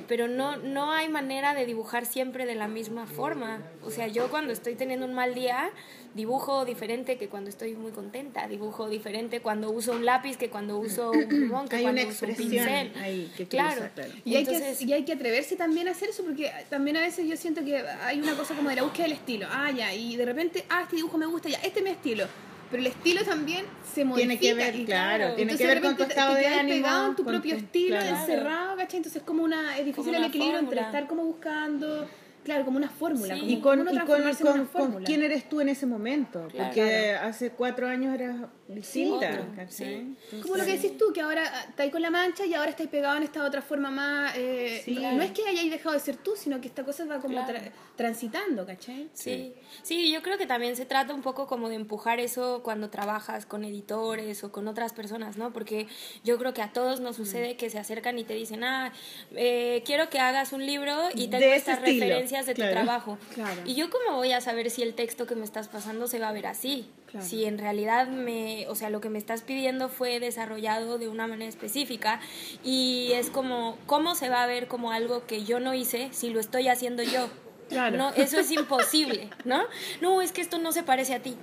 [0.06, 3.62] pero no, no hay manera de dibujar siempre de la misma forma.
[3.82, 5.70] O sea, yo cuando estoy teniendo un mal día,
[6.14, 10.61] dibujo diferente que cuando estoy muy contenta, dibujo diferente cuando uso un lápiz que cuando
[10.78, 13.02] uso un plumón, que Hay cuando una uso un expresión pincel.
[13.02, 13.70] ahí que claro.
[13.76, 14.10] cruza, claro.
[14.24, 17.00] Y hay, Entonces- que, y hay que atreverse también a hacer eso porque también a
[17.00, 19.46] veces yo siento que hay una cosa como de la búsqueda del estilo.
[19.50, 22.26] Ah, ya, y de repente, ah, este dibujo me gusta, ya, este es mi estilo.
[22.70, 24.38] Pero el estilo también se modifica.
[24.40, 26.34] Tiene que ver, y claro, tiene entonces que de ver con tu repente te- estado
[26.36, 28.16] te de ánimo, pegado en tu propio tu- estilo, claro.
[28.16, 28.96] encerrado, ¿cachai?
[28.96, 30.86] Entonces como una, es difícil Como el equilibrio entre fórmula.
[30.98, 32.08] estar como buscando
[32.44, 33.34] claro, como una fórmula.
[33.34, 33.40] Sí.
[33.40, 35.04] como- Y con, y con, con- una con fórmula.
[35.06, 36.48] quién eres tú en ese momento.
[36.50, 36.64] Claro.
[36.70, 38.36] Porque hace cuatro años eras
[38.74, 39.46] distinta.
[39.68, 40.14] sí.
[40.42, 42.88] Como lo que decís tú, que ahora ah, estáis con la mancha y ahora estáis
[42.88, 44.34] pegado en esta otra forma más...
[44.36, 44.94] eh, Sí.
[44.94, 47.34] no, no es que hayáis dejado de ser tú, sino que esta cosa va como
[47.34, 47.58] Claro.
[47.58, 49.08] tra- transitando, ¿cachai?
[49.12, 52.90] Sí, sí, yo creo que también se trata un poco como de empujar eso cuando
[52.90, 55.52] trabajas con editores o con otras personas, ¿no?
[55.52, 55.86] Porque
[56.24, 58.92] yo creo que a todos nos sucede que se acercan y te dicen, ah,
[59.36, 62.70] eh, quiero que hagas un libro y tengo De estas estilo, referencias de claro.
[62.70, 63.18] tu trabajo.
[63.34, 63.60] Claro.
[63.66, 66.28] Y yo cómo voy a saber si el texto que me estás pasando se va
[66.28, 66.86] a ver así.
[67.12, 67.26] Claro.
[67.26, 71.26] Si en realidad me, o sea, lo que me estás pidiendo fue desarrollado de una
[71.26, 72.20] manera específica
[72.64, 76.30] y es como, ¿cómo se va a ver como algo que yo no hice si
[76.30, 77.28] lo estoy haciendo yo?
[77.68, 77.98] Claro.
[77.98, 79.62] No, eso es imposible, ¿no?
[80.00, 81.36] No, es que esto no se parece a ti.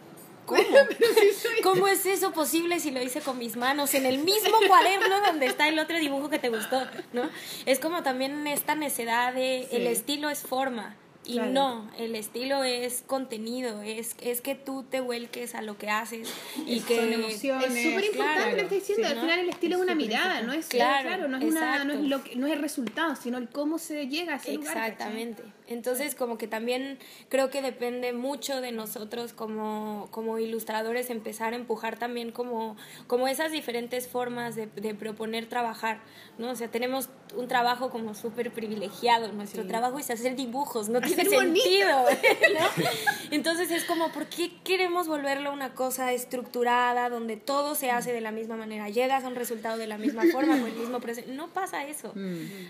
[0.48, 0.64] ¿Cómo?
[1.64, 5.46] ¿Cómo es eso posible si lo hice con mis manos en el mismo cuaderno donde
[5.46, 6.82] está el otro dibujo que te gustó,
[7.14, 7.30] ¿no?
[7.68, 10.96] Es como también esta necedad de el estilo es forma.
[11.30, 11.52] Y Claro.
[11.52, 16.28] no, el estilo es contenido, es, es que tú te vuelques a lo que haces
[16.66, 16.96] y que...
[16.96, 17.66] Son emociones.
[17.76, 19.04] Es súper importante claro, lo que estás diciendo.
[19.06, 19.22] sí, Al ¿no?
[19.22, 21.94] final el estilo es, Es una mirada, no es Claro, claro, no es una, no
[21.94, 24.54] es lo que- no es el resultado, sino el cómo se llega a ese.
[24.56, 25.44] Exactamente.
[25.68, 26.98] Entonces, como que también
[27.30, 32.76] creo que depende mucho de nosotros como, como ilustradores empezar a empujar también como,
[33.06, 36.00] como esas diferentes formas de, de proponer trabajar,
[36.40, 36.50] ¿no?
[36.50, 39.32] O sea, tenemos un trabajo como súper privilegiado.
[39.32, 41.88] Nuestro trabajo es hacer dibujos, no tiene Sentido,
[42.60, 42.86] ¿no?
[43.32, 48.22] Entonces es como, ¿por qué queremos volverlo una cosa estructurada donde todo se hace de
[48.22, 48.90] la misma manera?
[48.90, 51.28] Llegas a un resultado de la misma forma, con el mismo proceso.
[51.32, 52.14] No pasa eso,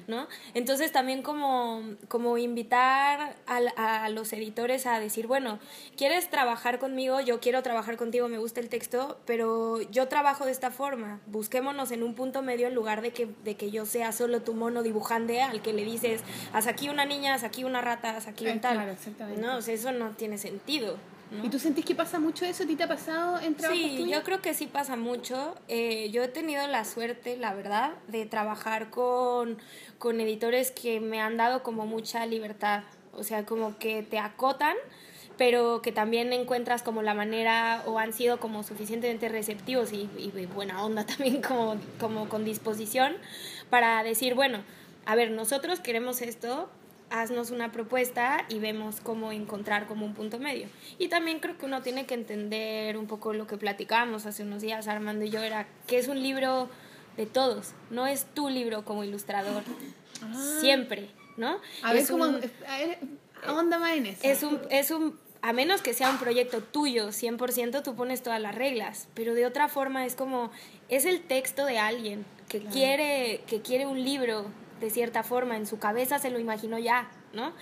[0.08, 0.28] ¿no?
[0.54, 5.60] Entonces también como, como invitar a, a los editores a decir, bueno,
[5.96, 7.20] ¿quieres trabajar conmigo?
[7.22, 11.20] Yo quiero trabajar contigo, me gusta el texto, pero yo trabajo de esta forma.
[11.28, 14.54] Busquémonos en un punto medio en lugar de que, de que yo sea solo tu
[14.54, 16.22] mono dibujante al que le dices,
[16.54, 19.42] haz aquí una niña, haz aquí una rata, haz aquí Eh, claro, exactamente.
[19.42, 20.98] No, o sea, eso no tiene sentido.
[21.32, 21.46] ¿no?
[21.46, 22.64] ¿Y tú sentís que pasa mucho eso?
[22.64, 24.18] ¿A ti te ha pasado en trabajos Sí, tuyos?
[24.18, 25.56] yo creo que sí pasa mucho.
[25.68, 29.58] Eh, yo he tenido la suerte, la verdad, de trabajar con,
[30.00, 32.84] con editores que me han dado como mucha libertad.
[33.14, 34.76] O sea, como que te acotan,
[35.38, 40.32] pero que también encuentras como la manera o han sido como suficientemente receptivos y, y
[40.48, 43.16] buena onda también como, como con disposición
[43.70, 44.64] para decir, bueno,
[45.06, 46.70] a ver, nosotros queremos esto,
[47.12, 50.68] haznos una propuesta y vemos cómo encontrar como un punto medio.
[50.98, 54.62] Y también creo que uno tiene que entender un poco lo que platicábamos hace unos
[54.62, 56.70] días, Armando y yo, era que es un libro
[57.18, 59.64] de todos, no es tu libro como ilustrador,
[60.62, 61.60] siempre, ¿no?
[61.84, 62.26] A ver Es cómo...
[62.26, 62.36] un-
[62.68, 62.98] a ver,
[63.48, 64.20] onda más en eso.
[64.24, 68.42] es un, es un, a menos que sea un proyecto tuyo, 100%, tú pones todas
[68.42, 70.52] las reglas, pero de otra forma es como,
[70.90, 74.46] es el texto de alguien que, quiere, que quiere un libro
[74.80, 77.54] de cierta forma, en su cabeza se lo imaginó ya, ¿no?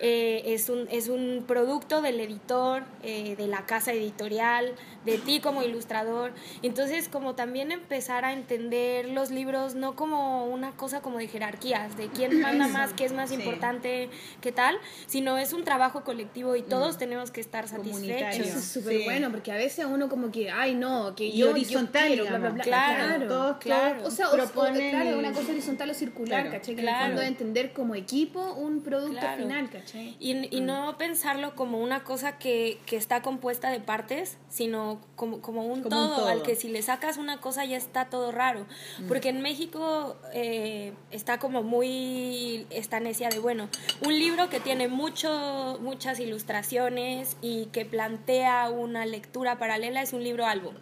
[0.00, 4.74] Eh, es, un, es un producto del editor, eh, de la casa editorial,
[5.06, 6.32] de ti como ilustrador.
[6.62, 11.96] Entonces, como también empezar a entender los libros no como una cosa como de jerarquías,
[11.96, 13.36] de quién manda más, qué es más sí.
[13.36, 14.76] importante, qué tal,
[15.06, 18.46] sino es un trabajo colectivo y todos tenemos que estar satisfechos.
[18.46, 19.04] Eso es súper Sí.
[19.04, 22.26] bueno, porque a veces uno como que, ay no, que Y yo, horizontal, yo quiero,
[22.26, 22.64] bla, bla, bla.
[22.64, 24.04] Claro, Claro, claro.
[24.06, 26.74] O sea, Proponen claro, una cosa horizontal o circular, Claro, ¿cachai?
[26.74, 26.96] Que claro.
[26.96, 29.42] en el fondo de entender como equipo un producto Claro.
[29.42, 30.16] final, ¿cachai?
[30.18, 35.40] Y, y no pensarlo como una cosa que, que está compuesta de partes, sino como,
[35.40, 38.32] como, un, Como un todo, al que si le sacas una cosa ya está todo
[38.32, 38.66] raro.
[39.08, 43.68] Porque en México eh, está como muy esta necia de, bueno,
[44.04, 50.22] un libro que tiene mucho, muchas ilustraciones y que plantea una lectura paralela es un
[50.22, 50.74] libro álbum.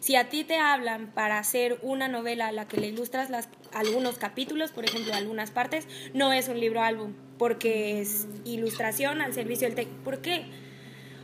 [0.00, 3.48] Si a ti te hablan para hacer una novela a la que le ilustras las,
[3.72, 9.34] algunos capítulos, por ejemplo, algunas partes, no es un libro álbum, porque es ilustración al
[9.34, 9.94] servicio del texto.
[10.04, 10.46] ¿Por qué?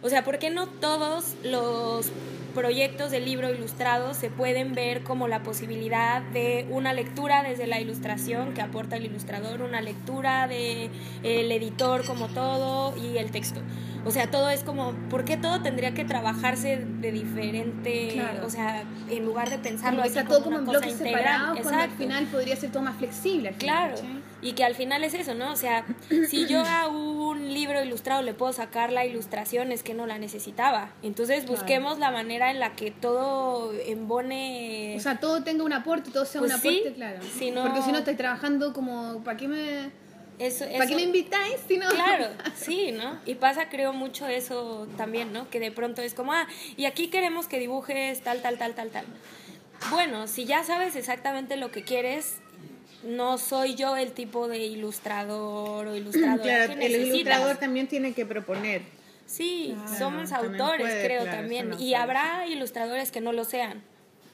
[0.03, 2.11] O sea, ¿por qué no todos los
[2.55, 7.81] proyectos de libro ilustrado se pueden ver como la posibilidad de una lectura desde la
[7.81, 10.91] ilustración que aporta el ilustrador, una lectura de
[11.23, 13.61] el editor como todo y el texto?
[14.05, 18.47] O sea, todo es como, ¿por qué todo tendría que trabajarse de diferente, Claro.
[18.47, 21.59] o sea, en lugar de pensarlo Como así está todo como como en bloques separados,
[21.61, 23.49] cuando al final podría ser todo más flexible.
[23.49, 24.09] al final, Claro.
[24.41, 25.51] Y que al final es eso, ¿no?
[25.53, 25.85] O sea,
[26.29, 30.19] si yo a un libro ilustrado le puedo sacar la ilustración, es que no la
[30.19, 30.91] necesitaba.
[31.03, 34.95] Entonces busquemos la manera en la que todo embone...
[34.97, 37.19] O sea, todo tenga un aporte, todo sea Pues un sí, aporte, claro.
[37.39, 39.91] si no- Porque si no estáis trabajando como, ¿para qué me,
[40.39, 41.57] eso, ¿para qué me invitáis?
[41.67, 41.89] Si no?
[41.89, 42.27] Claro,
[42.57, 43.19] sí, ¿no?
[43.27, 45.51] Y pasa, creo, mucho eso también, ¿no?
[45.51, 48.91] Que de pronto es como, ah, y aquí queremos que dibujes tal, tal, tal, tal,
[48.91, 49.05] tal.
[49.91, 52.39] Bueno, si ya sabes exactamente lo que quieres,
[53.05, 58.13] no soy yo el tipo de ilustrador o ilustradora Claro, que el ilustrador también tiene
[58.13, 58.83] que proponer.
[59.27, 61.75] Sí, Claro, somos autores, puede, creo claro, también.
[61.79, 63.83] Y habrá ilustradores que no lo sean.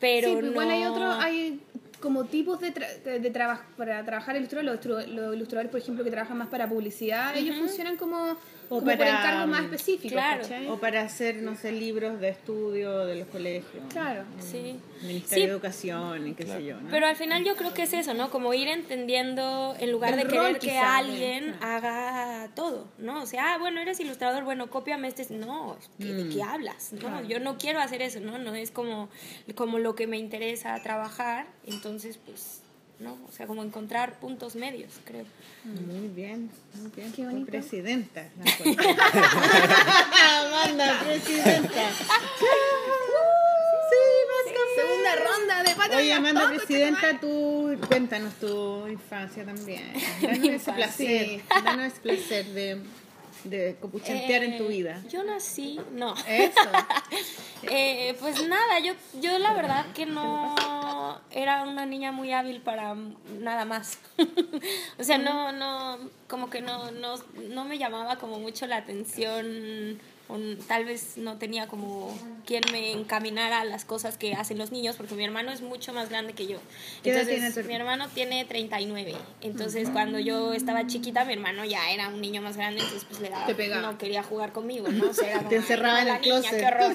[0.00, 1.60] Pero sí, pero igual hay no- otro, hay
[2.00, 6.04] como tipos de, tra- de, de traba- para trabajar los, ilustro- los ilustradores, por ejemplo,
[6.04, 8.36] que trabajan más para publicidad, ellos funcionan como,
[8.68, 10.42] como por para, encargos más mm, específicos, claro.
[10.42, 10.68] ¿cachai?
[10.68, 13.84] O para hacer, no sé, libros de estudio de los colegios.
[13.90, 14.24] Claro.
[14.38, 14.78] Sí.
[15.02, 16.80] Ministerio Sí, de Educación y qué sé yo.
[16.80, 16.88] ¿no?
[16.90, 18.30] Pero al final yo creo que es eso, ¿no?
[18.30, 23.22] Como ir entendiendo, en lugar El de querer que alguien haga todo, ¿no?
[23.22, 25.26] O sea, ah, bueno, eres ilustrador, bueno, cópiame este.
[25.34, 26.32] No, ¿qué- ¿de Mm.
[26.32, 26.92] qué hablas?
[26.94, 28.38] No, yo no quiero hacer eso, ¿no?
[28.38, 29.08] No es como,
[29.54, 31.46] como lo que me interesa trabajar.
[31.66, 32.62] Entonces, pues,
[33.01, 33.18] ¿no?
[33.28, 35.24] O sea, como encontrar puntos medios, creo.
[35.64, 37.12] Muy bien, muy bien.
[37.12, 37.47] Qué bonito.
[37.51, 38.28] presidenta.
[40.40, 41.90] Amanda, presidenta.
[44.76, 45.97] Segunda ronda de patria.
[45.99, 49.92] Oye, Amanda, Todo, presidenta, tú cuéntanos tu infancia también.
[50.22, 52.82] Danos ese placer, danos ese placer de,
[53.45, 55.03] de copuchantear en tu Eh, vida.
[55.09, 56.14] Yo nací, no.
[56.26, 56.61] Eso.
[57.66, 58.92] Eh, pues nada, yo,
[59.22, 60.55] yo la verdad que no
[61.35, 62.95] era una niña muy hábil para
[63.41, 63.99] nada más.
[64.99, 67.16] o sea, no, no, como que no, no,
[67.51, 69.99] no me llamaba como mucho la atención.
[70.28, 72.16] Un- tal vez no tenía como
[72.46, 75.92] quien me encaminara a las cosas que hacen los niños, porque mi hermano es mucho
[75.92, 76.58] más grande que yo.
[77.02, 79.14] ¿Qué edad Entonces, mi hermano tiene 39.
[79.42, 83.20] Entonces, cuando yo estaba chiquita, mi hermano ya era un niño más grande, entonces pues
[83.20, 85.10] le daba, Te no quería jugar conmigo, ¿no?
[85.10, 86.58] O sea, era como, Te "Ay, encerraba en el closet.
[86.58, 86.94] qué horror".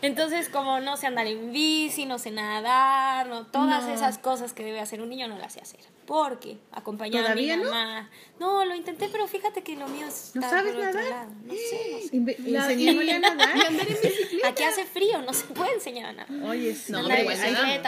[0.00, 3.94] Entonces, como no sé andar en bici, no sé nadar, no, todas No.
[3.94, 5.80] esas cosas que debe hacer un niño no las sé hacer.
[6.06, 8.08] Porque acompañaba a mi mamá.
[8.38, 8.64] No?
[8.64, 11.10] lo intenté, pero fíjate que lo mío está ¿No sabes por otro nadar?
[11.10, 11.30] lado.
[11.44, 12.16] No sé, no sé.
[12.16, 13.56] Inve- La- Enseñémosle a nadar.
[13.56, 14.48] Y andar en bicicleta.
[14.48, 16.42] Aquí hace frío, no se puede enseñar a nadar.
[16.48, 17.26] Oye, sí, No, hay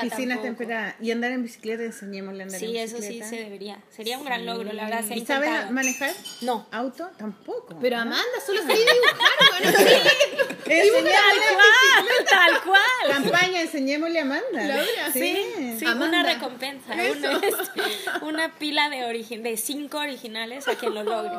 [0.03, 0.95] piscinas temperadas.
[1.01, 2.97] Y andar en bicicleta, enseñémosle a andar en Sí, bicicleta.
[2.99, 3.79] eso sí se debería.
[3.95, 5.73] Sería un gran logro, la verdad se ¿Y sabes intentado.
[5.73, 6.13] manejar?
[6.43, 6.67] No.
[6.71, 7.11] ¿Auto?
[7.19, 7.79] Tampoco.
[7.81, 9.79] Pero Amanda, solo sabía dibujar, bueno.
[10.67, 12.83] Enseñémosle cual, tal cual.
[13.11, 14.65] Campaña, enseñémosle a Amanda.
[14.65, 15.45] Laura, Sí,
[15.79, 16.07] sí, Amanda.
[16.07, 17.01] una recompensa, una,
[17.43, 21.33] este, una pila de, origi- de cinco originales a quien lo logre.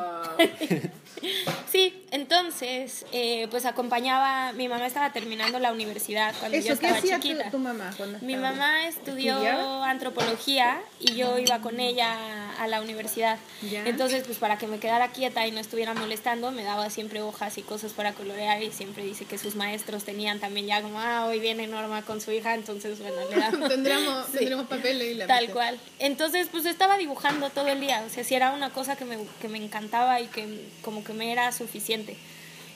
[1.70, 6.86] Sí, entonces, eh, pues acompañaba, mi mamá estaba terminando la universidad cuando yo Eso, ¿qué
[6.86, 7.50] estaba hacía tu, chiquita.
[7.50, 9.36] tu mamá cuando Mi mamá estudió
[9.82, 13.38] antropología y yo iba con ella a la universidad.
[13.70, 13.84] Ya.
[13.86, 17.56] Entonces, pues para que me quedara quieta y no estuviera molestando, me daba siempre hojas
[17.58, 21.26] y cosas para colorear y siempre dice que sus maestros tenían también ya como, ah,
[21.26, 23.68] hoy viene Norma con su hija, entonces, bueno, le damos.
[23.68, 24.38] tendremos, Sí.
[24.38, 25.78] tendremos papeles y la Tal cual.
[25.98, 28.02] Entonces, pues estaba dibujando todo el día.
[28.06, 31.11] O sea, si era una cosa que me, que me encantaba y que como que
[31.14, 32.16] me era suficiente.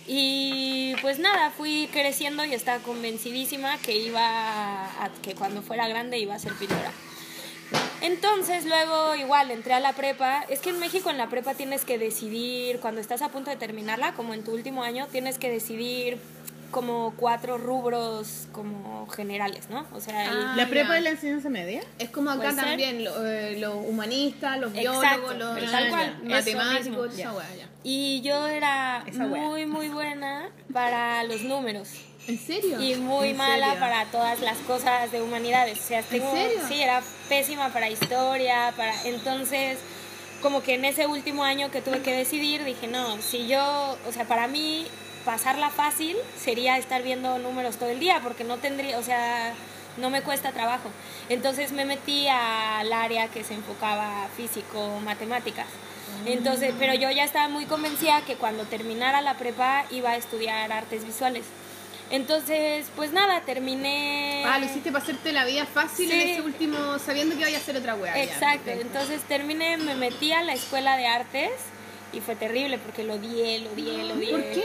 [0.07, 6.19] Y pues nada, fui creciendo y estaba convencidísima que iba a, que cuando fuera grande
[6.19, 6.93] iba a ser pintora.
[8.01, 10.45] Entonces luego igual entré a la prepa.
[10.49, 13.57] Es que en México en la prepa tienes que decidir, cuando estás a punto de
[13.57, 16.19] terminarla, como en tu último año, tienes que decidir
[16.77, 19.87] como cuatro rubros como generales, ¿no?
[19.95, 21.81] O sea, el- Ah, ¿La prepa de la enseñanza media?
[21.99, 25.89] Es como acá también, lo- eh, los humanistas, los Exacto, biólogos, los ah, tal ya,
[25.91, 27.67] cual, matemáticos, esa weá, ya.
[27.83, 29.25] Y yo era wea.
[29.27, 31.89] muy, muy buena para los números
[32.29, 32.79] ¿En serio?
[32.79, 33.81] y muy ¿En mala serio?
[33.81, 35.79] para todas las cosas de humanidades.
[35.81, 36.61] O sea, tengo, serio?
[36.69, 37.01] sí, era
[37.31, 39.79] pésima para historia, para entonces
[40.43, 44.13] como que en ese último año que tuve que decidir dije, no, si yo, o
[44.13, 44.87] sea, para mí
[45.27, 49.53] pasarla fácil sería estar viendo números todo el día porque no tendría, o sea,
[49.99, 50.89] no me cuesta trabajo.
[51.29, 55.67] Entonces me metí al área que se enfocaba físico, matemáticas.
[56.25, 60.73] Entonces, pero yo ya estaba muy convencida que cuando terminara la prepa iba a estudiar
[60.73, 61.45] artes visuales.
[62.11, 64.45] Entonces, pues nada, terminé.
[64.47, 67.61] Ah, lo hiciste para hacerte la vida fácil en ese último, sabiendo que iba a
[67.61, 68.15] hacer otra weá.
[68.15, 71.51] ya, Exacto, entonces terminé, me metí a la escuela de artes
[72.13, 74.31] y fue terrible porque lo odié, lo odié, lo odié.
[74.31, 74.65] ¿Por qué?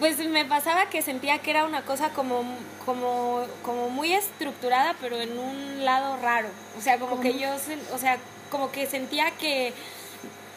[0.00, 2.42] Pues me pasaba que sentía que era una cosa como,
[2.86, 6.48] como, como muy estructurada, pero en un lado raro.
[6.78, 7.50] O sea, como que yo,
[7.92, 8.16] o sea,
[8.50, 9.74] como que sentía que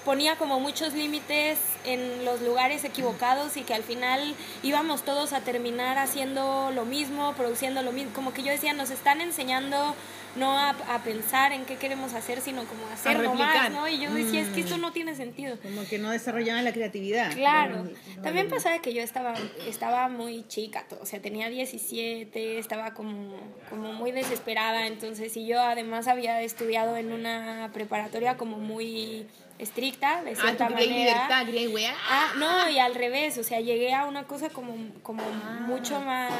[0.05, 4.33] ponía como muchos límites en los lugares equivocados y que al final
[4.63, 8.13] íbamos todos a terminar haciendo lo mismo, produciendo lo mismo.
[8.13, 9.93] Como que yo decía, nos están enseñando
[10.35, 13.87] no a, a pensar en qué queremos hacer, sino como hacer nomás, ¿no?
[13.87, 15.57] Y yo decía, es que esto no tiene sentido.
[15.61, 17.33] Como que no desarrollaban la creatividad.
[17.33, 17.87] Claro.
[18.21, 19.33] También pasaba que yo estaba,
[19.67, 23.35] estaba muy chica, o sea, tenía 17, estaba como,
[23.69, 29.27] como muy desesperada, entonces, y yo además había estudiado en una preparatoria como muy
[29.59, 30.89] estricta, de Ah, cierta tú querías
[31.27, 31.43] manera.
[31.45, 31.93] libertad, weá.
[32.09, 34.73] Ah, no, y al revés, o sea, llegué a una cosa como,
[35.03, 35.23] como
[35.67, 36.31] mucho más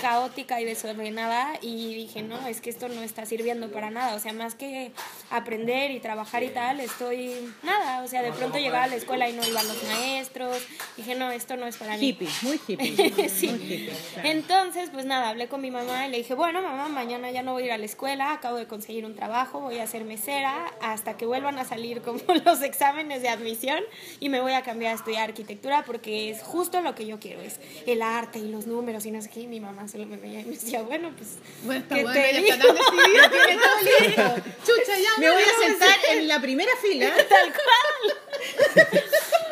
[0.00, 4.18] caótica y desordenada y dije, no, es que esto no está sirviendo para nada, o
[4.18, 4.92] sea, más que
[5.30, 9.28] aprender y trabajar y tal, estoy nada, o sea, de pronto llegaba a la escuela
[9.28, 10.58] y no iban los maestros,
[10.96, 12.08] dije, no, esto no es para mí.
[12.10, 13.28] Hippie, muy hippie.
[13.28, 13.48] Sí.
[13.48, 14.28] Muy hippie, claro.
[14.28, 17.52] Entonces, pues nada, hablé con mi mamá y le dije, bueno, mamá, mañana ya no
[17.52, 20.72] voy a ir a la escuela, acabo de conseguir un trabajo, voy a ser mesera
[20.80, 23.82] hasta que vuelvan a salir como los exámenes de admisión
[24.20, 27.40] y me voy a cambiar a estudiar arquitectura porque es justo lo que yo quiero,
[27.40, 29.40] es el arte y los números y no sé qué.
[29.40, 31.38] Y mi mamá solo me veía y me decía, bueno, pues...
[31.64, 32.56] Bueno, ¿qué bueno, te digo?
[32.58, 32.72] todo
[34.06, 34.22] listo.
[34.64, 37.12] Chucha, ya Me voy a sentar en la primera fila.
[37.28, 38.18] Tal cual.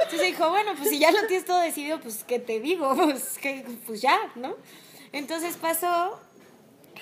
[0.02, 2.94] Entonces dijo, bueno, pues si ya lo tienes todo decidido, pues ¿qué te digo?
[3.06, 4.56] Pues, que, pues ya, ¿no?
[5.12, 6.20] Entonces pasó,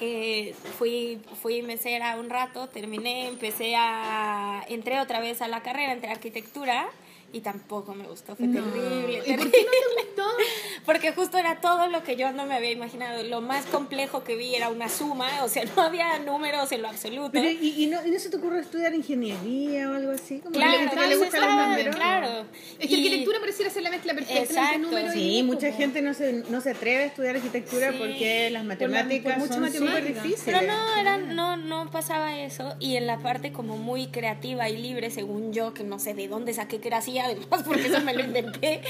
[0.00, 5.92] eh, fui, fui mesera un rato, terminé, empecé a, entré otra vez a la carrera,
[5.92, 6.86] entré a arquitectura
[7.34, 9.50] y tampoco me gustó, fue terrible, ¿Y por terrible.
[9.50, 10.22] qué no te gustó?
[10.86, 13.22] Porque justo era todo lo que yo no me había imaginado.
[13.22, 16.88] Lo más complejo que vi era una suma, o sea, no había números en lo
[16.88, 17.30] absoluto.
[17.32, 20.40] Pero, ¿y, y no, ¿y no se te ocurre estudiar ingeniería o algo así?
[20.40, 21.96] Como Claro, que le, gustan los números?
[21.96, 22.46] claro.
[22.78, 24.78] Es que Y- arquitectura pareciera ser la mezcla perfecta entre Exacto.
[24.78, 25.76] números y Sí, dibujo, mucha po.
[25.76, 27.98] gente no se, no se atreve a estudiar arquitectura Sí.
[27.98, 30.42] porque las Por la- matemáticas por son súper difíciles.
[30.44, 32.74] Pero no, era, no, no pasaba eso.
[32.78, 36.28] Y en la parte como muy creativa y libre, según yo, que no sé de
[36.28, 38.82] dónde saqué que era así, además, porque eso me lo inventé,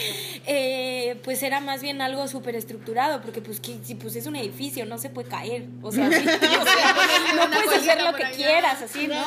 [0.46, 4.36] eh, pues era más bien algo súper estructurado, porque pues, que, si pues es un
[4.36, 5.66] edificio, no se puede caer.
[5.82, 9.24] O sea, sí, o sea, no puedes hacer lo que quieras, así, no.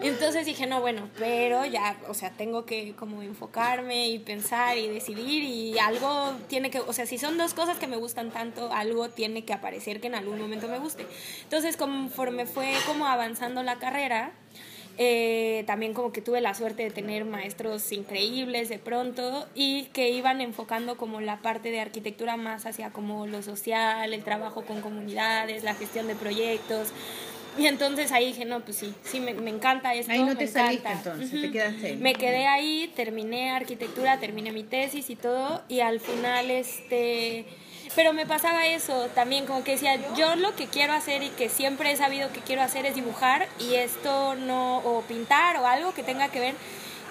[0.00, 4.88] Entonces dije, no, bueno, pero ya, o sea, tengo que como enfocarme y pensar y
[4.88, 8.72] decidir y algo tiene que, o sea, si son dos cosas que me gustan tanto,
[8.72, 11.06] algo tiene que aparecer que en algún momento me guste.
[11.42, 14.32] Entonces, conforme fue como avanzando la carrera,
[14.98, 20.10] eh, también como que tuve la suerte de tener maestros increíbles de pronto y que
[20.10, 24.80] iban enfocando como la parte de arquitectura más hacia como lo social, el trabajo con
[24.80, 26.88] comunidades, la gestión de proyectos.
[27.56, 30.10] Y entonces ahí dije, no, pues sí, sí, me, me encanta esto.
[30.10, 31.12] Ahí no me te saliste encanta".
[31.12, 31.96] entonces, te quedaste ahí.
[31.96, 37.46] Me quedé ahí, terminé arquitectura, terminé mi tesis y todo, y al final, este...
[37.94, 41.48] Pero me pasaba eso también, como que decía, yo lo que quiero hacer y que
[41.48, 45.94] siempre he sabido que quiero hacer es dibujar y esto no, o pintar o algo
[45.94, 46.54] que tenga que ver.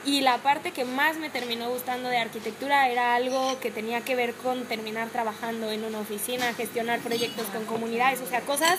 [0.05, 4.17] Y la parte que más me terminó gustando de arquitectura era algo que tenía que
[4.17, 8.77] ver con terminar trabajando en una oficina, gestionar proyectos con comunidades, o sea, cosas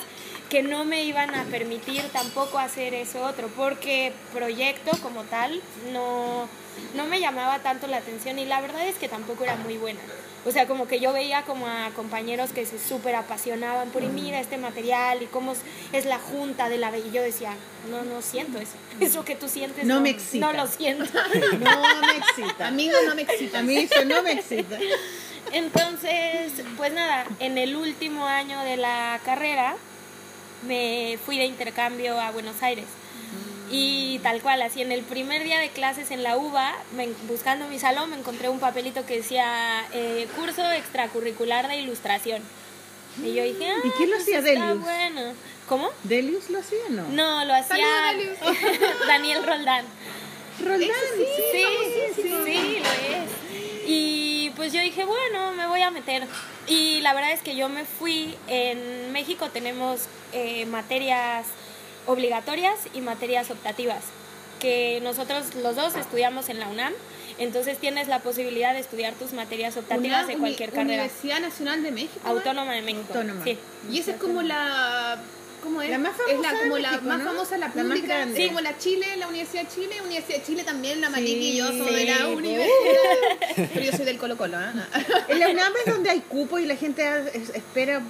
[0.50, 5.62] que no me iban a permitir tampoco hacer eso otro, porque proyecto como tal
[5.94, 6.46] no,
[6.94, 10.00] no me llamaba tanto la atención y la verdad es que tampoco era muy buena.
[10.46, 14.08] O sea, como que yo veía como a compañeros que se súper apasionaban por, y
[14.08, 15.54] mira este material y cómo
[15.92, 16.96] es, la junta de la...
[16.96, 17.54] Y yo decía,
[17.90, 18.74] no, no siento eso.
[19.00, 20.46] Eso que tú sientes No me excita.
[20.46, 21.04] No lo siento.
[21.58, 22.68] No me excita.
[22.68, 23.58] Amigo, no me excita.
[23.58, 24.78] A mí eso no me excita.
[25.52, 29.76] Entonces, pues nada, en el último año de la carrera
[30.66, 32.86] me fui de intercambio a Buenos Aires.
[33.70, 37.66] Y tal cual, así en el primer día de clases en la UBA, me- buscando
[37.68, 42.42] mi salón, me encontré un papelito que decía eh, curso extracurricular de ilustración.
[43.22, 44.80] Y yo dije, ah, ¿Y quién lo pues hacía, está Delius?
[44.80, 45.32] bueno.
[45.68, 45.88] ¿Cómo?
[46.02, 47.08] ¿Delius lo hacía no?
[47.08, 47.86] No, lo hacía
[49.06, 49.86] Daniel Roldán.
[50.62, 51.64] Roldán, Sí,
[52.16, 53.30] sí, sí, lo es.
[53.86, 56.26] Y pues yo dije, bueno, me voy a meter.
[56.66, 60.02] Y la verdad es que yo me fui, en México tenemos
[60.32, 61.46] eh, materias
[62.06, 64.02] obligatorias y materias optativas,
[64.60, 66.92] que nosotros los dos estudiamos en la UNAM,
[67.38, 70.84] entonces tienes la posibilidad de estudiar tus materias optativas Una de uni- cualquier carrera.
[71.02, 72.20] Universidad Nacional de México.
[72.24, 72.30] ¿no?
[72.30, 73.04] Autónoma de México.
[73.08, 73.42] Autónoma.
[73.44, 73.58] Sí.
[73.90, 75.18] Y esa es como la.
[75.62, 75.88] ¿Cómo es?
[75.88, 77.24] La más Es famosa la, de como la México, más ¿no?
[77.24, 78.06] famosa, la La más pública.
[78.16, 78.36] grande.
[78.36, 79.94] Sí, como la Chile, la Universidad de Chile.
[80.02, 82.06] Universidad de Chile también, la Sí, maniquilloso de sí.
[82.06, 83.70] la universidad.
[83.72, 84.72] Pero yo soy del Colo Colo, ¿ah?
[85.28, 87.02] En la UNAM es donde hay cupo y la gente
[87.32, 88.00] es- espera eh,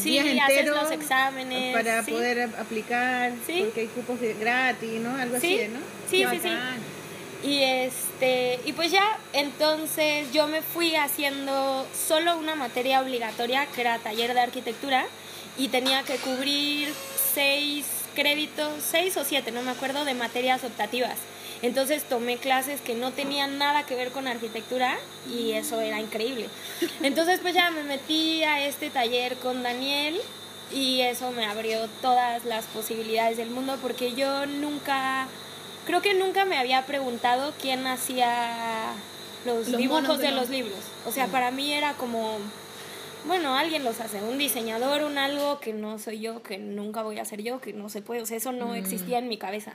[0.00, 2.10] Sí, días enteros los exámenes, para sí.
[2.12, 3.60] poder ap- aplicar Sí.
[3.64, 5.16] porque hay cupos gratis, ¿no?
[5.16, 5.78] Algo Sí, así, ¿no?
[6.10, 7.48] sí, sí, sí.
[7.48, 13.80] Y este, y pues ya, entonces yo me fui haciendo solo una materia obligatoria que
[13.80, 15.06] era taller de arquitectura
[15.58, 16.92] y tenía que cubrir
[17.34, 21.16] seis créditos, seis o siete, no me acuerdo, de materias optativas.
[21.62, 24.98] Entonces tomé clases que no tenían nada que ver con arquitectura
[25.32, 26.48] y eso era increíble.
[27.02, 30.20] Entonces pues ya me metí a este taller con Daniel
[30.72, 35.28] y eso me abrió todas las posibilidades del mundo porque yo nunca,
[35.86, 38.94] creo que nunca me había preguntado quién hacía
[39.44, 40.78] los, Los dibujos de, los- libros.
[41.06, 42.38] O sea, para mí era como
[43.26, 47.18] bueno, alguien los hace, un diseñador, un algo que no soy yo, que nunca voy
[47.18, 49.74] a ser yo, que no se puede, o sea, eso no existía en mi cabeza.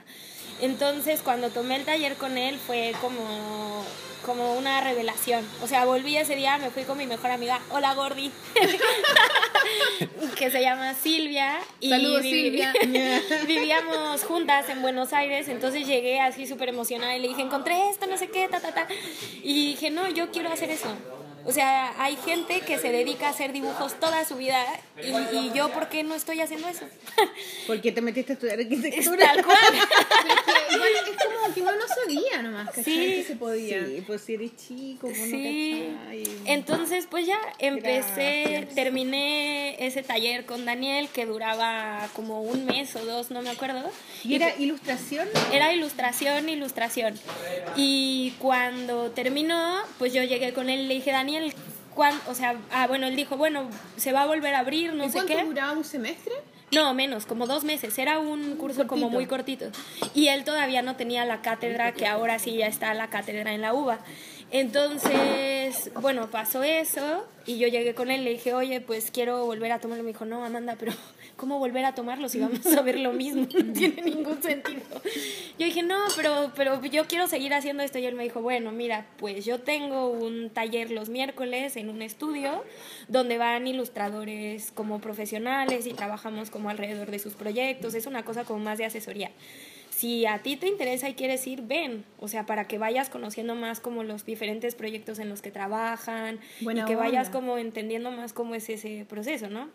[0.60, 3.84] Entonces, cuando tomé el taller con él fue como
[4.24, 5.42] como una revelación.
[5.62, 8.30] O sea, volví ese día, me fui con mi mejor amiga, hola Gordi,
[10.38, 11.58] que se llama Silvia.
[11.80, 12.74] Y Saludos, Silvia.
[13.46, 18.06] Vivíamos juntas en Buenos Aires, entonces llegué así súper emocionada y le dije, encontré esto,
[18.06, 18.86] no sé qué, ta, ta, ta.
[19.42, 20.88] Y dije, no, yo quiero hacer eso.
[21.48, 24.62] O sea, hay gente que se dedica a hacer dibujos toda su vida
[25.02, 26.84] y, y yo, ¿por qué no estoy haciendo eso?
[27.66, 29.26] ¿Por qué te metiste a estudiar Es arquitectura?
[29.32, 29.56] tal cual.
[30.68, 32.84] Es igual es como que uno no sabía nomás, ¿cachai?
[32.84, 32.98] Sí.
[33.16, 33.86] Que se podía.
[33.86, 35.86] Sí, pues si eres chico, pues Sí.
[35.88, 36.24] no cachai.
[36.44, 38.74] Entonces, pues ya empecé, Gracias.
[38.74, 43.90] terminé ese taller con Daniel que duraba como un mes o dos, no me acuerdo.
[44.22, 45.26] ¿Y era ilustración?
[45.50, 47.18] Era ilustración, ilustración.
[47.74, 51.37] Y cuando terminó, pues yo llegué con él y le dije, Daniel,
[51.94, 55.04] ¿cuán-" o sea, ah, bueno, él dijo, bueno, se va a volver a abrir, no
[55.04, 55.44] ¿Y sé cuánto qué.
[55.44, 56.34] duraba un semestre?
[56.70, 57.96] No, menos, como dos meses.
[57.98, 59.70] Era un curso como muy cortito.
[60.14, 63.62] Y él todavía no tenía la cátedra, que ahora sí ya está la cátedra en
[63.62, 63.98] la UBA.
[64.50, 69.72] Entonces, bueno, pasó eso y yo llegué con él le dije, oye, pues quiero volver
[69.72, 70.04] a tomarlo.
[70.04, 70.92] Me dijo, no, Amanda, pero
[71.38, 73.46] ¿cómo volver a tomarlo si vamos a ver lo mismo?
[73.68, 74.82] No tiene ningún sentido.
[75.58, 77.98] Yo dije, no, pero, pero yo quiero seguir haciendo esto.
[77.98, 82.02] Y él me dijo, bueno, mira, pues yo tengo un taller los miércoles en un
[82.02, 82.64] estudio
[83.06, 87.94] donde van ilustradores como profesionales y trabajamos como alrededor de sus proyectos.
[87.94, 89.30] Es una cosa como más de asesoría.
[89.90, 92.04] Si a ti te interesa y quieres ir, ven.
[92.18, 96.40] O sea, para que vayas conociendo más como los diferentes proyectos en los que trabajan
[96.60, 97.38] Buena y que vayas onda.
[97.38, 99.68] como entendiendo más cómo es ese proceso, ¿no?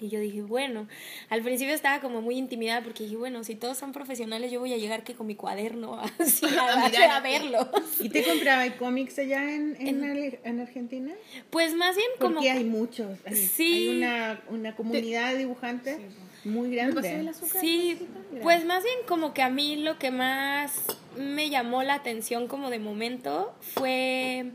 [0.00, 0.88] Y yo dije, bueno,
[1.30, 4.72] al principio estaba como muy intimidada porque dije, bueno, si todos son profesionales, yo voy
[4.72, 7.10] a llegar que con mi cuaderno así a, mirar.
[7.10, 7.70] a verlo.
[8.00, 11.12] ¿Y te compraba cómics allá en, en, Argentina?
[11.50, 12.34] Pues más bien como...
[12.34, 13.18] Porque hay muchos.
[13.24, 13.88] Hay, Sí.
[13.90, 15.98] hay una, una comunidad de dibujantes
[16.44, 17.30] muy ¿Me pasé el grande.
[17.30, 17.60] azúcar?
[17.60, 18.06] Sí,
[18.42, 20.84] pues más bien como que a mí lo que más
[21.16, 24.50] me llamó la atención como de momento fue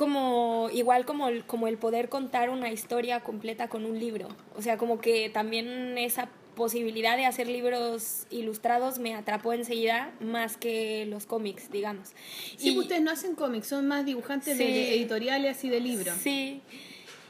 [0.00, 4.28] como igual como el, como el poder contar una historia completa con un libro.
[4.56, 10.56] O sea, como que también esa posibilidad de hacer libros ilustrados me atrapó enseguida más
[10.56, 12.08] que los cómics, digamos.
[12.56, 14.64] Sí, Y- ustedes no hacen cómics, son más dibujantes Sí.
[14.64, 16.14] de editoriales y de libros.
[16.22, 16.62] Sí,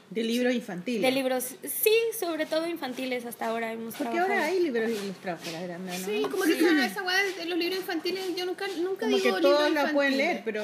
[0.09, 1.01] De libros infantiles.
[1.01, 4.33] de libros, sí, sobre todo infantiles hasta ahora hemos Porque trabajado.
[4.33, 6.05] ahora hay libros ilustrados para grandes, ¿no?
[6.07, 9.35] Sí, como que esa, esa weá de los libros infantiles, yo nunca, nunca Como digo
[9.35, 10.63] que todos la pueden leer, pero...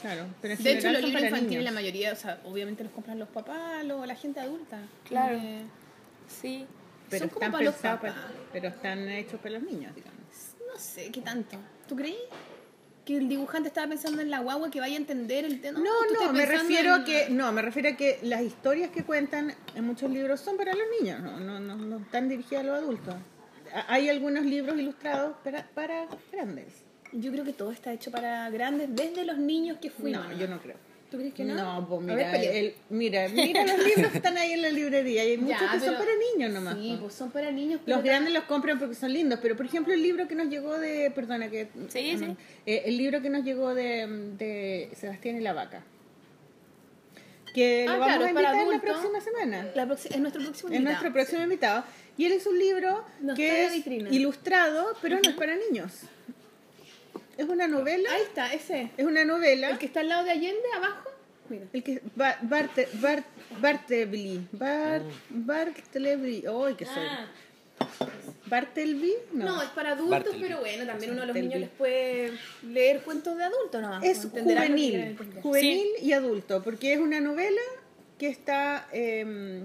[0.00, 1.64] Claro, pero De hecho, los libros infantiles, niños.
[1.64, 4.78] la mayoría, o sea, obviamente los compran los papás o la gente adulta.
[5.08, 5.36] Claro.
[5.36, 5.64] Como que-
[6.40, 6.66] Sí.
[7.10, 8.12] Pero son como están para los papás.
[8.14, 10.20] para- pero están hechos para los niños, digamos.
[10.72, 11.56] No sé, ¿qué tanto?
[11.88, 12.16] ¿Tú creí?
[13.04, 15.80] Que el dibujante estaba pensando en la guagua que vaya a entender el tema.
[15.80, 15.90] No,
[16.24, 19.52] no, me refiero en- a que no, me refiero a que las historias que cuentan
[19.74, 22.78] en muchos libros son para los niños, no, no, no, no están dirigidas a los
[22.78, 23.14] adultos.
[23.88, 26.84] Hay algunos libros ilustrados para, para grandes.
[27.12, 30.28] Yo creo que todo está hecho para grandes, desde los niños que fuimos.
[30.28, 30.76] No, yo no creo.
[31.10, 31.54] ¿Tú crees que no?
[31.56, 35.24] No, pues ver, mira, el- mira, mira los libros que están ahí en la librería
[35.24, 36.74] y hay muchos Ya, que son para niños nomás.
[36.74, 37.00] Sí, pues.
[37.00, 37.80] pues son para niños.
[37.84, 40.48] pero Los grandes los compran porque son lindos, pero por ejemplo el libro que nos
[40.48, 42.36] llegó de, perdona que, Sí, sí.
[42.64, 44.06] eh, el libro que nos llegó de,
[44.38, 45.82] de Sebastián y la vaca,
[47.54, 49.68] que Ah, lo vamos claro, a es para invitar la próxima semana.
[49.74, 50.84] La proxi- es nuestro próximo Es invitado.
[51.02, 51.84] nuestro próximo invitado.
[52.16, 53.04] Y él es un libro
[53.34, 54.10] que es vitrina.
[54.10, 56.02] ilustrado, pero no es para niños.
[57.40, 58.10] Es una novela.
[58.12, 58.90] Ahí está, ese.
[58.98, 59.70] Es una novela.
[59.70, 61.10] El que está al lado de Allende, abajo.
[61.48, 61.64] Mira.
[61.72, 63.24] El que Ba- Barte, Bart,
[63.60, 64.46] Bartleby.
[64.52, 66.44] Bart, Bartleby.
[66.46, 67.06] ¡Ay, qué soy!
[67.08, 67.26] Ah,
[68.44, 69.14] ¿Bartleby?
[69.32, 69.44] No.
[69.46, 69.62] No.
[69.62, 70.42] es para adultos, Bartleby.
[70.42, 71.48] pero bueno, también uno de los Bartleby.
[71.54, 72.32] niños les puede
[72.62, 74.04] leer cuentos de adultos nomás.
[74.04, 75.18] Es quieren juvenil.
[75.42, 77.62] Juvenil y adulto, porque es una novela
[78.18, 79.62] que está eh,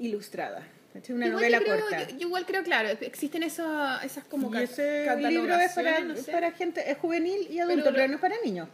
[0.00, 0.66] ilustrada.
[0.94, 2.08] Una Igual novela creo- corta.
[2.08, 6.14] Yo, yo igual creo, claro, existen esas, esas como Y ese libro es para, no
[6.16, 6.30] sé.
[6.30, 8.68] para gente, es juvenil y adulto, Pero pero, no es para niños.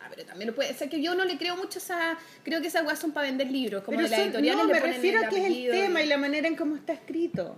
[0.00, 2.16] Ah, pero también lo puede ser que yo no le creo mucho esa.
[2.44, 4.62] Creo que esas weas son para vender libros, como Pero de las son- editoriales.
[4.62, 6.76] no, le me refiero a que es el tema y- y la manera en cómo
[6.76, 7.56] está escrito.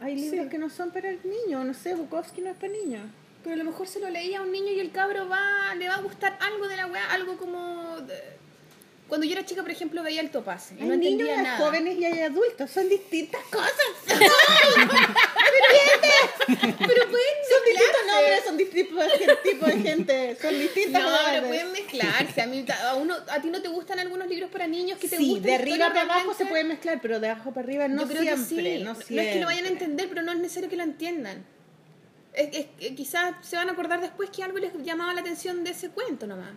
[0.00, 0.50] Hay libros Sí.
[0.50, 3.02] que no son para niños, no sé, Bukowski no es para niños.
[3.42, 5.88] Pero a lo mejor se lo leía a un niño y el cabro va, le
[5.88, 7.98] va a gustar algo de la weá, algo como.
[8.02, 8.36] de-
[9.08, 11.42] Cuando yo era chica, por ejemplo, veía el topaz y Hay no niños, entendía hay
[11.44, 11.58] nada.
[11.58, 13.70] jóvenes y hay adultos, son distintas cosas.
[16.46, 21.28] Pero pueden Son distintos nombres, son distintos tipos de gente, son distintas No, edades.
[21.34, 22.40] pero pueden mezclarse.
[22.42, 25.16] A, mí, a, uno, a ti no te gustan algunos libros para niños que te
[25.16, 28.02] Sí, gustan de arriba para abajo se puede mezclar, pero de abajo para arriba no
[28.02, 28.84] Yo creo siempre, que sí.
[28.84, 29.68] no es que lo vayan a siempre.
[29.72, 31.44] entender, pero no es necesario que lo entiendan.
[32.32, 35.64] Es, es que quizás se van a acordar después que algo les llamaba la atención
[35.64, 36.50] de ese cuento nomás.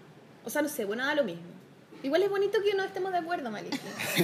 [0.43, 1.58] O sea, no sé, bueno, da lo mismo.
[2.01, 3.77] Igual es bonito que no estemos de acuerdo, Maliki.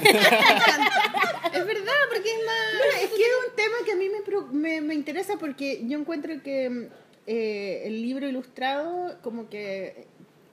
[1.53, 3.01] Es verdad, porque es más...
[3.03, 5.97] Es que es un tema que a mí me, pro- me, me interesa porque yo
[5.97, 6.89] encuentro que
[7.28, 10.05] eh, el libro ilustrado como que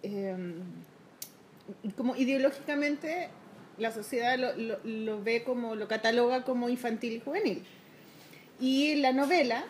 [0.02, 0.36] eh,
[1.96, 3.28] como ideológicamente
[3.78, 7.64] la sociedad lo, lo, lo ve como, lo cataloga como infantil y juvenil.
[8.60, 9.64] Y la novela,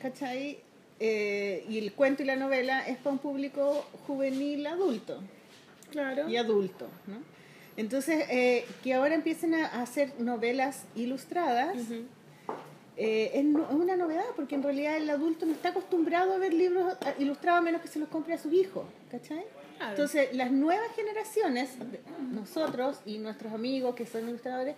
[0.00, 0.58] ¿cachai?
[0.98, 5.20] Eh, y el cuento y la novela es para un público juvenil adulto
[5.96, 6.28] Claro.
[6.28, 7.16] y adulto, ¿no?
[7.78, 11.76] Entonces, eh, que ahora empiecen a hacer novelas ilustradas
[12.98, 16.38] eh, es, no- es una novedad, porque en realidad el adulto no está acostumbrado a
[16.38, 19.44] ver libros eh, ilustrados a menos que se los compre a sus hijos, ¿cachai?
[19.76, 19.90] Claro.
[19.90, 21.76] Entonces, las nuevas generaciones,
[22.32, 24.74] nosotros y nuestros amigos que son ilustradores,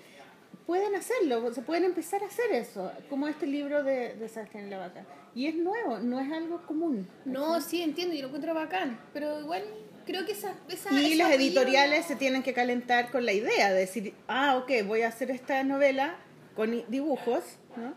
[0.67, 4.79] pueden hacerlo, se pueden empezar a hacer eso, como este libro de, de Sebastián La
[4.79, 5.05] Vaca.
[5.35, 7.07] Y es nuevo, no es algo común.
[7.25, 8.99] No, sí, entiendo, y lo encuentro bacán.
[9.13, 9.63] Pero igual
[10.09, 10.55] creo que esa...
[10.69, 14.15] esa Y esa las opinión- editoriales se tienen que calentar con la idea de decir,
[14.27, 16.17] ah, ok, voy a hacer esta novela
[16.57, 17.45] con dibujos,
[17.77, 17.95] ¿no?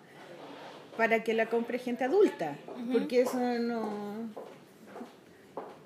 [0.97, 2.57] Para que la compre gente adulta,
[2.91, 4.29] porque eso no,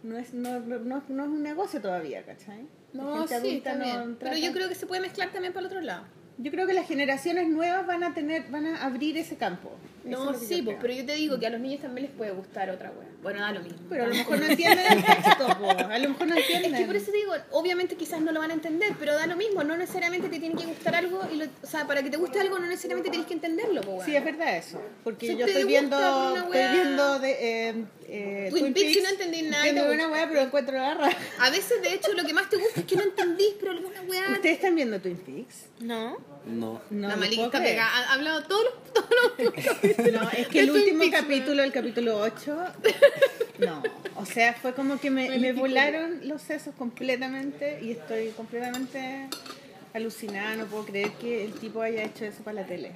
[0.03, 2.67] no, es, no, no, no- es un negocio todavía, ¿cachai?
[2.93, 4.17] No, gente sí, adulta no también.
[4.19, 6.03] Pero yo creo que se puede mezclar también para el otro lado.
[6.37, 9.71] yo creo que las generaciones nuevas van a tener, van a abrir ese campo.
[10.05, 12.15] No, es sí, yo pues, pero yo te digo que a los niños también les
[12.15, 13.07] puede gustar otra wea.
[13.23, 13.79] Bueno, da lo mismo.
[13.89, 16.73] Pero a lo mejor no entienden el texto, po, a lo mejor no entienden.
[16.75, 19.25] Es que por eso te digo, obviamente quizás no lo van a entender, pero da
[19.25, 22.09] lo mismo, no necesariamente te tiene que gustar algo, y lo- o sea, para que
[22.11, 24.05] te guste algo no necesariamente tienes que entenderlo, po, weón.
[24.05, 24.79] Sí, es verdad eso.
[25.03, 27.31] Porque Si yo estoy viendo, estoy wea- viendo de,
[27.69, 30.05] eh, eh, Twin Peaks y no entendí nada y te Viendo gusta.
[30.07, 31.17] una weá, pero encuentro la raja.
[31.39, 34.01] A veces, de hecho, lo que más te gusta es que no entendís, pero alguna
[34.03, 34.29] weá...
[34.33, 35.65] ¿Ustedes están viendo Twin Peaks?
[35.79, 36.17] ¿No?
[36.47, 36.81] No.
[36.91, 40.11] No, la puedo está pegada, ha hablado todos los, todos los capítulos.
[40.21, 42.57] No, es que el último capítulo, el capítulo 8,
[43.59, 43.83] no.
[44.15, 49.27] O sea, fue como que me, me volaron los sesos completamente y estoy completamente
[49.93, 50.55] alucinada.
[50.55, 52.91] No puedo creer que el tipo haya hecho eso para la tele.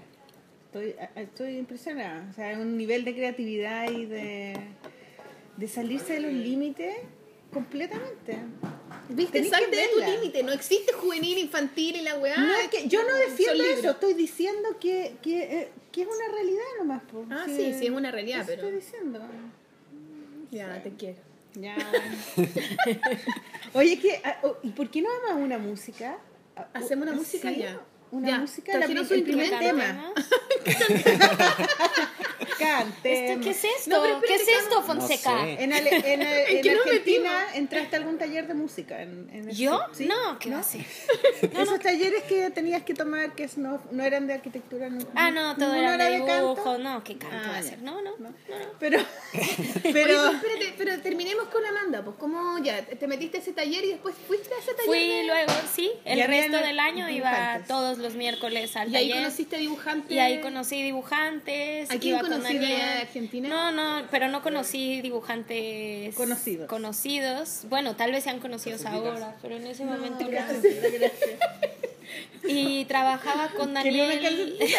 [0.68, 2.28] Estoy, a- estoy impresionada.
[2.30, 4.54] O sea, un nivel de creatividad y de,
[5.58, 6.95] de salirse de los límites
[7.52, 8.38] completamente.
[9.10, 12.38] Viste, salte de tu límite, no existe juvenil, infantil y la weá.
[12.38, 16.34] No, es que yo no defiendo eso, estoy diciendo que, que, eh, que es una
[16.34, 17.01] realidad nomás.
[17.32, 19.20] Ah, sí, sí, es una realidad, pero- Estoy diciendo.
[20.51, 21.18] Ya, te quiero.
[21.55, 21.76] Ya.
[23.74, 26.18] Oye, que, ah, oh, ¿y por qué no vamos a una música?
[26.55, 27.82] Ah, Hacemos una oh, música sí, ya.
[28.12, 29.60] Una Ya, música, la el primer instrumento.
[29.60, 30.14] tema.
[32.57, 33.28] Cante.
[33.32, 33.89] ¿Esto qué es esto?
[33.89, 35.32] No, pero ¿Qué es esto, Fonseca?
[35.32, 35.64] No sé.
[35.64, 36.22] En, Ale- en,
[36.57, 39.01] en qué nos Argentina entraste a algún taller de música.
[39.01, 39.80] En, en ¿Yo?
[39.93, 40.07] ¿sí?
[40.07, 40.82] No, ¿qué va a ser?
[41.41, 44.89] Esos talleres que tenías que tomar que no, no eran de arquitectura.
[44.89, 46.36] No, Ah, no, todo ninguno era de canto.
[46.36, 46.78] dibujo.
[46.80, 47.80] No, ¿qué canto Ah, va a ser?
[47.82, 48.18] No, no.
[48.18, 48.34] No.
[48.80, 48.99] Pero,
[49.84, 53.84] pero pero espérate, pero terminemos con Amanda, pues cómo ya, te metiste a ese taller
[53.86, 54.86] y después fuiste a ese taller.
[54.86, 57.68] Fui de- luego, sí, el resto del año iba dibujantes.
[57.68, 59.24] todos los miércoles al Y ahí taller.
[59.24, 60.12] conociste dibujantes.
[60.12, 61.91] Y ahí conocí dibujantes.
[61.91, 62.97] ¿A quién iba con conocí de Daniel.
[63.02, 63.50] Argentina?
[63.50, 66.68] No, no, pero no conocí dibujantes Conocidos.
[66.68, 67.62] conocidos.
[67.70, 70.30] Bueno, tal vez sean conocidos ahora, pero en ese momento no.
[70.30, 71.39] Gracias, gracias.
[72.47, 74.58] Y trabajaba con Daniel.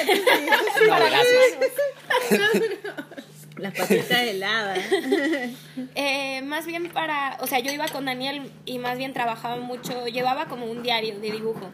[2.31, 3.63] No.
[3.63, 4.79] Las patitas heladas.
[5.95, 10.07] Eh, más bien para, o sea, yo iba con Daniel y más bien trabajaba mucho,
[10.07, 11.71] llevaba como un diario de dibujo.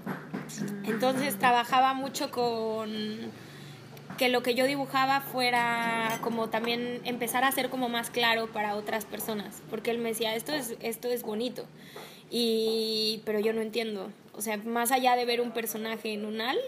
[0.84, 3.30] Entonces trabajaba mucho con
[4.16, 8.76] que lo que yo dibujaba fuera como también empezar a ser como más claro para
[8.76, 11.66] otras personas, porque él me decía, esto es, esto es bonito,
[12.30, 14.10] y, pero yo no entiendo.
[14.32, 16.58] O sea, más allá de ver un personaje en un, al,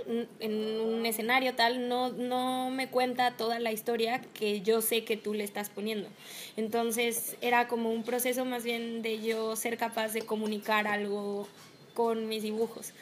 [0.41, 5.19] en un escenario tal, no, no me cuenta toda la historia que yo sé que
[5.19, 6.09] tú le estás poniendo.
[6.57, 11.47] Entonces era como un proceso más bien de yo ser capaz de comunicar algo
[11.93, 12.95] con mis dibujos.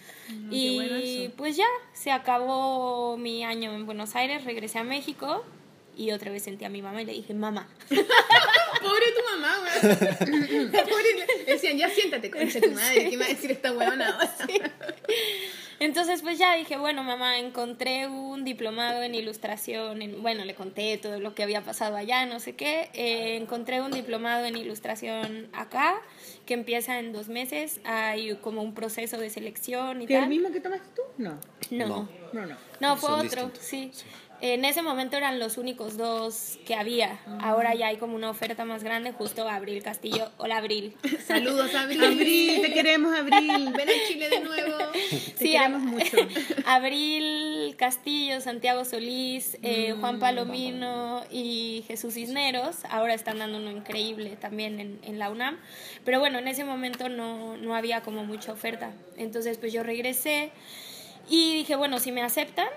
[0.51, 5.45] Y bueno pues ya, se acabó mi año en Buenos Aires, regresé a México
[5.97, 7.69] y otra vez sentí a mi mamá y le dije, mamá.
[7.89, 10.71] Pobre tu mamá, weón.
[10.73, 14.19] Pobre- Decían, ya siéntate, concha tu madre, ¿qué me va a decir esta huevona?
[15.87, 20.99] Entonces pues ya dije, bueno mamá, encontré un diplomado en ilustración, en- bueno, le conté
[20.99, 25.49] todo lo que había pasado allá, no sé qué, eh, encontré un diplomado en ilustración
[25.53, 25.95] acá,
[26.45, 30.29] que empieza en dos meses, hay como un proceso de selección y ¿Que el tal.
[30.29, 31.03] mismo que tomaste tú?
[31.19, 31.39] No.
[31.71, 31.87] No.
[31.87, 32.09] No.
[32.33, 32.57] No, no.
[32.81, 33.93] No, fue Son otro, distintos, sí.
[34.41, 37.19] En ese momento eran los únicos dos que había.
[37.41, 40.31] Ahora ya hay como una oferta más grande, justo Abril Castillo.
[40.37, 40.95] Hola Abril.
[41.27, 42.05] Saludos, Abril.
[42.05, 43.73] Abril, te queremos, Abril.
[43.75, 44.77] Ven a Chile de nuevo.
[44.93, 46.17] Te Sí, queremos mucho.
[46.67, 50.01] Abril Castillo, Santiago Solís, eh, Mm.
[50.01, 52.85] Juan Palomino y Jesús Cisneros.
[52.91, 55.59] Ahora están dando uno increíble también en, en la UNAM.
[56.05, 58.93] Pero bueno, en ese momento no, no había como mucha oferta.
[59.17, 60.51] Entonces pues yo regresé
[61.29, 62.69] y dije, bueno, si me aceptan,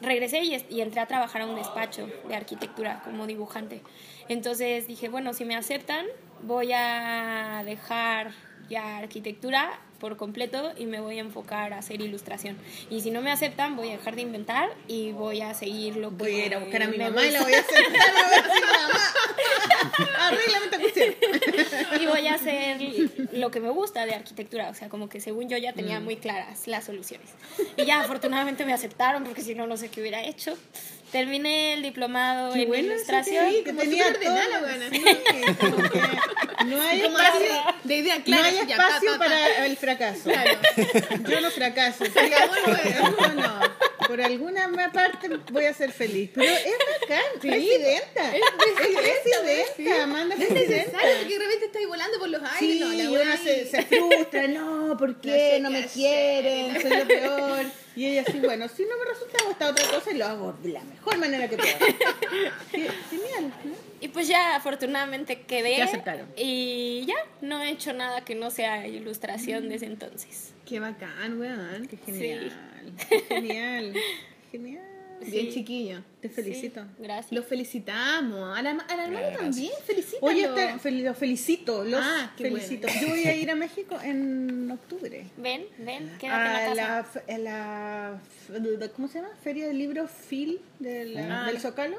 [0.00, 3.82] regresé y, entré a trabajar a un despacho de arquitectura como dibujante.
[4.28, 6.06] Entonces dije, bueno, si me aceptan,
[6.42, 8.32] voy a dejar
[8.68, 12.56] ya arquitectura por completo y me voy a enfocar a hacer ilustración.
[12.90, 16.10] Y si no me aceptan, voy a dejar de inventar y voy a seguir lo
[16.10, 17.92] que Voy a ir a buscar a mi mamá y la voy a sentar y
[17.92, 19.00] le voy a decir, mamá,
[20.78, 21.14] cuestión.
[22.00, 22.78] y voy a hacer
[23.32, 24.70] lo que me gusta de arquitectura.
[24.70, 25.76] O sea, como que según yo ya Mm.
[25.76, 27.28] tenía muy claras las soluciones.
[27.76, 30.56] Y ya afortunadamente me aceptaron porque si no, no sé qué hubiera hecho.
[31.16, 33.46] Terminé el diplomado Qué en bueno, ilustración.
[33.50, 34.90] sí, que tenía ordenada buena.
[34.90, 35.02] sí,
[35.58, 36.00] como que
[36.66, 37.48] no hay espacio,
[37.84, 38.48] de idea no clara.
[38.48, 39.24] hay ya, pa, espacio pa, pa.
[39.24, 40.24] para el fracaso.
[40.24, 40.50] Claro.
[41.26, 42.04] Yo no fracaso.
[42.04, 42.12] Yo
[43.34, 43.60] no.
[44.06, 46.30] Por alguna parte voy a ser feliz.
[46.34, 48.36] Pero es bacán, presidenta.
[48.36, 48.42] Es
[48.76, 50.98] presidenta, Amanda es Es presidenta.
[50.98, 52.58] necesario porque de repente estáis volando por los aires.
[52.58, 52.92] Sí, no,
[53.24, 55.30] la se, se frustra, no, ¿por qué?
[55.54, 55.90] sé No me hacer.
[55.90, 57.66] quieren, soy lo peor.
[57.96, 60.52] Y ella así, bueno, si no me resulta hago esta otra cosa y lo hago
[60.62, 61.72] de la mejor manera que puedo.
[62.70, 63.74] Qué Genial, ¿no?
[64.02, 65.76] Y pues ya afortunadamente quedé.
[65.76, 66.28] Te aceptaron.
[66.36, 70.52] Y ya, no he hecho nada que no sea ilustración desde entonces.
[70.66, 71.86] Qué bacán, weón.
[71.86, 72.52] Qué genial,
[73.08, 73.94] qué genial,
[74.50, 74.82] genial.
[75.18, 75.50] Bien Sí.
[75.54, 76.02] chiquillo.
[76.20, 76.82] Te felicito.
[76.82, 77.32] Sí, gracias.
[77.32, 78.56] Los felicitamos.
[78.56, 80.26] A la, a la hermana también, felicítalo.
[80.26, 82.86] Oye, este, fel- los felicito, los Ah, qué felicito.
[82.86, 83.00] bueno.
[83.00, 85.24] Yo voy a ir a México en octubre.
[85.38, 87.22] Ven, ven, quédate A en la la, casa.
[87.26, 88.20] a la,
[88.94, 89.32] ¿cómo se llama?
[89.42, 91.46] Feria del libro Phil del, Ah.
[91.46, 91.96] del Zócalo.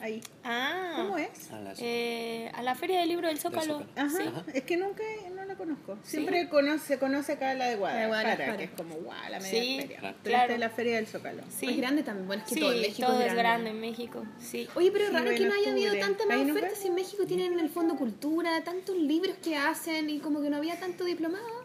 [0.00, 0.20] Ahí.
[0.44, 0.94] Ah.
[0.96, 1.50] ¿Cómo es?
[1.50, 3.80] A las- Eh, a la Feria del Libro del Zócalo.
[3.80, 3.90] Zócalo.
[3.96, 4.50] Ajá, Sí.
[4.54, 5.02] es que nunca
[5.34, 5.98] no la conozco.
[6.02, 8.56] Siempre conoce, conoce acá la de Guadalajara, Guadalajara.
[8.56, 9.98] que es como guau, la media Sí, feria.
[9.98, 10.16] claro.
[10.22, 11.42] Pero es la feria del Zócalo.
[11.48, 11.66] Sí.
[11.70, 12.26] Es grande también.
[12.26, 13.42] Bueno, es que Sí, todo México todo es grande.
[13.42, 14.24] grande en México.
[14.38, 14.68] Sí.
[14.74, 17.52] Oye, pero es Sí, raro que no haya habido tanta más ofertas en México tienen
[17.54, 21.59] en el fondo cultura, tantos libros que hacen y como que no había tanto diplomado.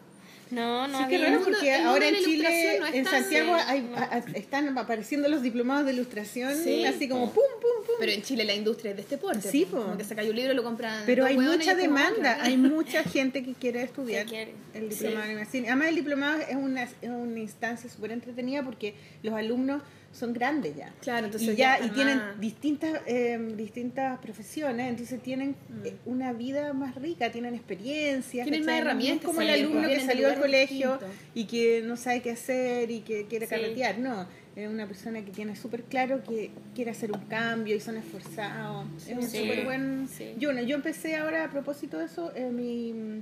[0.52, 1.28] No, no Sí, qué había.
[1.30, 4.78] raro mundo- porque el mundo ahora en Chile, no en Santiago, hay- a- a- están
[4.78, 6.86] apareciendo los diplomados de ilustración, Sí.
[6.86, 7.96] así como pum, pum, pum.
[8.00, 9.50] Pero en Chile la industria es de este porte.
[9.50, 9.82] Sí, po.
[9.82, 11.04] Como que saca un libro y lo compran.
[11.06, 15.28] Pero hay mucha demanda, hay mucha gente que quiere estudiar Que quiere, el diplomado sí.
[15.28, 15.66] de animación.
[15.66, 18.94] Además, el diplomado es una, es una instancia súper entretenida porque
[19.24, 19.82] los alumnos
[20.16, 20.94] son grandes ya.
[21.02, 25.86] Claro, entonces y ya, ya y tienen distintas eh, distintas profesiones, entonces tienen Mm.
[25.86, 28.46] eh, una vida más rica, tienen experiencias.
[28.46, 31.00] Tienen más No es herramientas, como el alumno que salió del colegio
[31.34, 33.50] y que no sabe qué hacer y que quiere Sí.
[33.56, 34.26] carretear, no.
[34.56, 38.86] Es una persona que tiene súper claro que quiere hacer un cambio y son esforzados.
[39.06, 39.40] es un Sí.
[39.42, 40.08] súper buen...
[40.40, 43.22] Yo, yo empecé ahora a propósito de eso, eh, mi,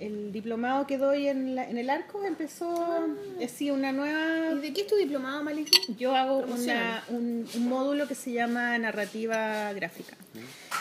[0.00, 3.06] el diplomado que doy en, la- en el arco empezó,
[3.38, 4.52] es sí, una nueva...
[4.54, 5.94] ¿Y de qué es tu diplomado, Maliki?
[5.98, 10.16] Yo hago una- un, un módulo que se llama narrativa gráfica.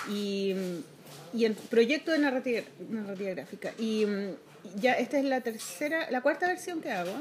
[0.09, 0.55] Y,
[1.33, 3.73] y el proyecto de narrativa, narrativa gráfica.
[3.77, 7.11] Y mm, ya esta es la tercera, la cuarta versión que hago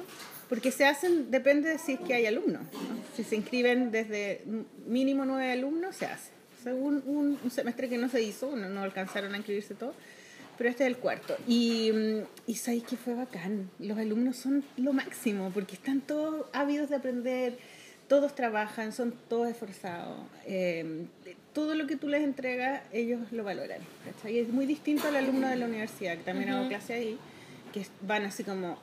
[0.49, 2.71] porque se hacen, depende de si es que hay alumnos, ¿no?
[3.15, 4.43] si se inscriben desde
[4.87, 6.31] mínimo nueve alumnos se hace,
[6.65, 9.95] según un, un semestre que no se hizo, no, no alcanzaron a inscribirse todos
[10.59, 11.37] pero este es el cuarto.
[11.47, 13.71] Y, mm, y sabéis que fue bacán.
[13.79, 17.57] Los alumnos son lo máximo porque están todos ávidos de aprender,
[18.09, 20.19] todos trabajan, son todos esforzados.
[20.47, 21.07] Eh,
[21.53, 23.81] todo lo que tú les entregas, ellos lo valoran.
[24.05, 24.39] ¿cachai?
[24.39, 27.19] Es muy distinto al alumno de la universidad, que también hago clase ahí,
[27.73, 28.79] que van así como,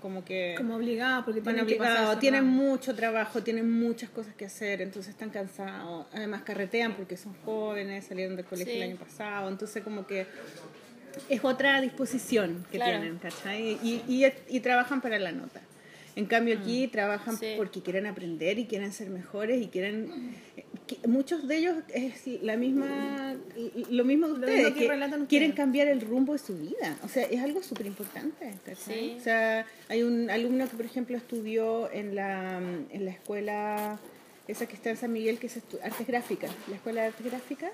[0.00, 4.10] como que Como obligado, porque van tienen que obligados, pasar tienen mucho trabajo, tienen muchas
[4.10, 6.06] cosas que hacer, entonces están cansados.
[6.12, 8.80] Además carretean porque son jóvenes, salieron del colegio Sí.
[8.80, 10.26] el año pasado, entonces como que
[11.28, 12.98] es otra disposición que Claro.
[13.00, 13.78] tienen, ¿cachai?
[13.82, 15.60] Y, y, y trabajan para la nota.
[16.14, 17.54] En cambio aquí trabajan Sí.
[17.56, 20.34] porque quieren aprender y quieren ser mejores y quieren...
[20.86, 23.34] que- muchos de ellos es la misma
[23.88, 25.64] lo mismo de ustedes, mismo que que relatan quieren ustedes.
[25.64, 26.98] cambiar el rumbo de su vida.
[27.02, 28.52] O sea, es algo súper importante.
[28.76, 29.14] Sí.
[29.18, 32.58] O sea, hay un alumno que, por ejemplo, estudió en la,
[32.90, 33.98] en la escuela,
[34.48, 37.72] esa que está en San Miguel, que es artes gráficas, la escuela de artes gráficas,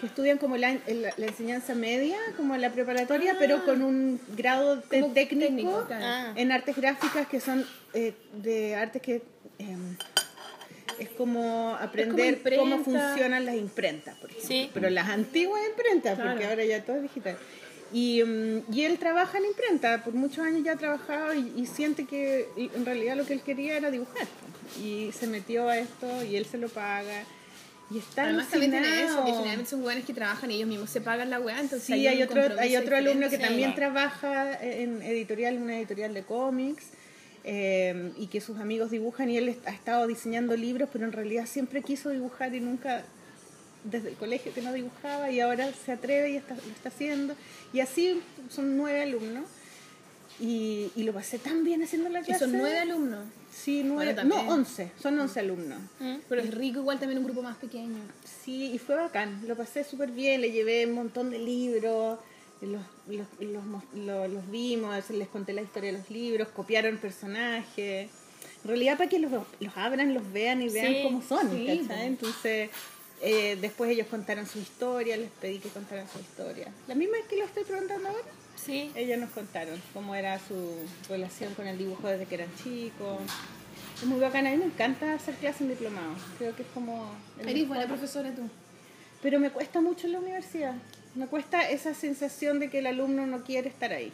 [0.00, 4.76] que estudian como la, la, la enseñanza media, como la preparatoria, pero con un grado
[4.76, 4.82] de-
[5.44, 5.46] Ah.
[5.46, 5.86] Técnico.
[5.90, 6.32] Ah.
[6.36, 9.22] en artes gráficas que son eh, de artes que...
[9.58, 9.96] em,
[10.98, 14.48] es como aprender cómo funcionan las imprentas, por ejemplo.
[14.48, 14.70] Sí.
[14.74, 17.38] Pero las antiguas imprentas, porque ahora ya todo es digital.
[17.92, 21.64] Y, mm, y él trabaja en imprenta, por muchos años ya ha trabajado y, y
[21.66, 24.26] siente que en realidad lo que él quería era dibujar.
[24.82, 27.24] Y se metió a esto y él se lo paga.
[27.92, 29.36] Y está Además también tiene eso, que alucinado.
[29.38, 32.22] generalmente son buenos que trabajan y ellos mismos se pagan la weá, entonces Sí, hay
[32.22, 36.84] otro, hay otro alumno que también trabaja en editorial, una editorial de cómics.
[37.42, 41.46] eh, y que sus amigos dibujan y él ha estado diseñando libros, pero en realidad
[41.46, 43.02] siempre quiso dibujar y nunca
[43.82, 47.34] desde el colegio que no dibujaba y ahora se atreve y está, lo está haciendo.
[47.72, 49.44] Y así son nueve alumnos.
[50.38, 52.40] Y, y lo pasé tan bien haciendo la Y clase.
[52.44, 53.24] son nueve alumnos.
[53.64, 54.14] Sí, nueve.
[54.14, 54.90] Bueno, no, once.
[55.00, 55.78] Son once alumnos.
[56.28, 57.98] Pero es rico igual también un grupo más pequeño.
[58.24, 59.42] Sí, y fue bacán.
[59.46, 60.40] Lo pasé súper bien.
[60.40, 62.18] Le llevé un montón de libros.
[62.62, 66.98] Los, los, los, mos- lo- los vimos, les conté la historia de los libros, copiaron
[66.98, 68.10] personajes.
[68.62, 69.30] En realidad para que los,
[69.60, 72.06] los abran, los vean y vean Sí, cómo son, sí, ¿cachai?
[72.06, 72.68] Entonces,
[73.22, 76.68] eh, después ellos contaron su historia, les pedí que contaran su historia.
[76.86, 78.28] La misma que lo estoy preguntando ahora.
[78.64, 78.90] Sí.
[78.94, 80.74] Ellos nos contaron cómo era su
[81.08, 83.18] relación con el dibujo desde que eran chicos.
[84.00, 86.12] Es muy bacana, a mí me encanta hacer clases en diplomado.
[86.38, 87.10] Creo que es como...
[87.38, 88.42] el Eres buena profesora tú.
[89.22, 90.74] Pero me cuesta mucho en la universidad.
[91.14, 94.12] Me cuesta esa sensación de que el alumno no quiere estar ahí.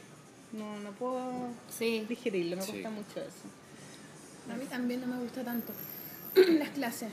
[0.52, 2.05] No, no puedo Sí.
[2.09, 2.70] digerirlo, me Sí.
[2.73, 4.52] cuesta mucho eso.
[4.52, 5.73] A mí también no me gusta tanto
[6.59, 7.10] las clases.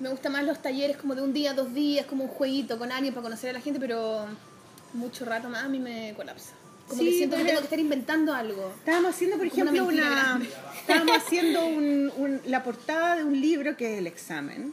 [0.00, 2.90] Me gustan más los talleres como de un día, dos días, como un jueguito con
[2.90, 4.26] alguien para conocer a la gente, pero
[4.94, 6.52] mucho rato más a mí me colapsa.
[6.88, 8.72] Como Sí, que siento que tengo que estar inventando algo.
[8.78, 10.40] Estábamos haciendo, por Como ejemplo, una,
[10.80, 14.72] estábamos haciendo un- un- la portada de un libro que es El Examen.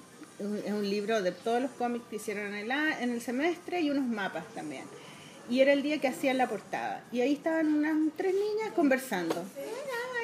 [0.66, 3.92] Es un libro de todos los cómics que hicieron en el, en el semestre y
[3.92, 4.84] unos mapas también.
[5.50, 7.04] Y era el día que hacían la portada.
[7.12, 9.36] Y ahí estaban unas tres niñas conversando.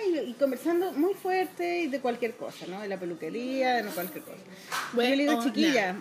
[0.07, 2.81] Ay, Y, conversando muy fuerte y de cualquier cosa, ¿no?
[2.81, 4.37] De la peluquería, de no cualquier cosa.
[4.93, 5.97] Yo le digo, chiquilla,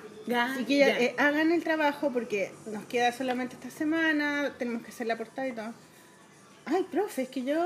[0.57, 5.17] chiquilla, eh, hagan el trabajo porque nos queda solamente esta semana, tenemos que hacer la
[5.17, 5.73] portada y todo.
[6.65, 7.61] Ay, profe, es que yo,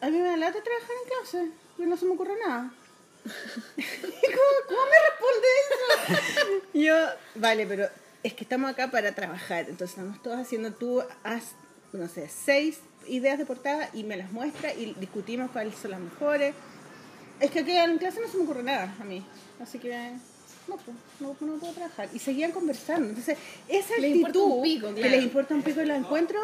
[0.00, 2.72] a mí me da lata trabajar en clase, yo no se me ocurre nada.
[3.24, 6.66] ¿Cómo, cómo me responde eso?
[6.74, 6.94] yo,
[7.36, 7.88] vale, pero
[8.22, 11.52] es que estamos acá para trabajar, entonces estamos todos haciendo, tú haz,
[11.92, 16.00] no sé, seis ideas de portada y me las muestra y discutimos cuáles son las
[16.00, 16.54] mejores.
[17.40, 19.24] Es que aquí en clase no se me ocurre nada a mí,
[19.60, 20.12] así que
[20.68, 22.08] no, pues, no, no puedo trabajar.
[22.12, 23.08] Y seguían conversando.
[23.08, 23.36] Entonces,
[23.68, 25.16] esa Les actitud pico, que claro.
[25.16, 26.40] les importa un pico y la encuentro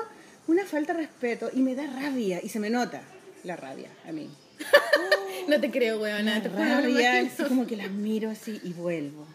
[0.47, 3.03] una falta de respeto y me da rabia y se me nota
[3.45, 4.31] la rabia a mí.
[5.49, 6.43] No te creo, weona.
[6.43, 9.27] Te rabia, así como que las miro así y vuelvo.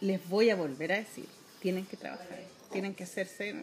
[0.00, 1.26] Les voy a volver a decir,
[1.60, 2.40] tienen que trabajar,
[2.70, 3.54] tienen que hacerse...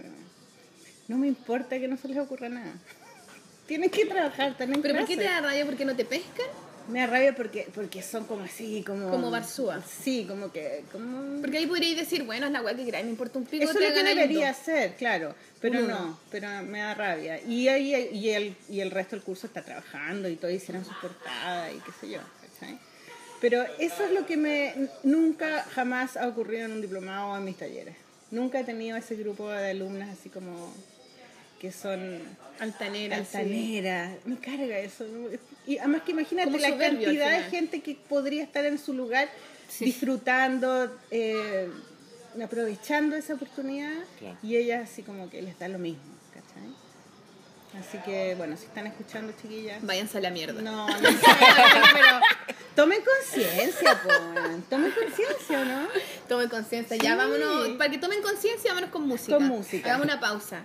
[1.11, 2.71] No me importa que no se les ocurra nada.
[3.67, 5.41] Tienen que trabajar, tienen ¿Pero por qué te clase.
[5.41, 5.65] da rabia?
[5.65, 6.45] ¿Porque no te pescan?
[6.87, 9.09] Me da rabia porque, porque son como así, como...
[9.09, 9.81] Como barzúa.
[9.81, 10.85] Sí, como que...
[10.89, 11.41] Como...
[11.41, 13.65] Porque ahí podríais decir, bueno, es la weá que queráis, me importa un pico.
[13.65, 15.35] Eso es lo que debería hacer, claro.
[15.59, 17.41] Pero no, pero me da rabia.
[17.41, 20.95] Y, ahí, y, el, y el resto del curso está trabajando y todos hicieron sus
[20.95, 22.19] portadas y qué sé yo.
[23.41, 27.43] Pero eso es lo que me nunca, jamás ha ocurrido en un diplomado o en
[27.43, 27.97] mis talleres.
[28.31, 30.73] Nunca he tenido ese grupo de alumnas así como
[31.61, 32.19] que son
[32.59, 33.17] Altanera.
[33.17, 33.37] sí.
[33.37, 34.11] altaneras.
[34.25, 35.05] Me carga eso.
[35.67, 39.29] Y además que imagínate la cantidad de gente que podría estar en su lugar
[39.79, 41.69] disfrutando, eh,
[42.43, 44.37] aprovechando esa oportunidad Claro.
[44.41, 46.01] y ellas así como que les da lo mismo,
[46.33, 46.71] ¿cachai?
[47.79, 50.61] Así que bueno, si están escuchando chiquillas, Váyanse a la mierda.
[50.61, 51.17] no, no sé,
[51.93, 52.19] pero
[52.75, 54.01] tomen conciencia,
[54.69, 55.87] tomen conciencia, ¿no?
[56.27, 56.97] Tomen conciencia.
[56.97, 57.17] Ya Sí.
[57.17, 57.69] vámonos.
[57.77, 59.35] Para que tomen conciencia, vámonos con música.
[59.37, 59.87] Con música.
[59.89, 60.61] Hagamos una pausa.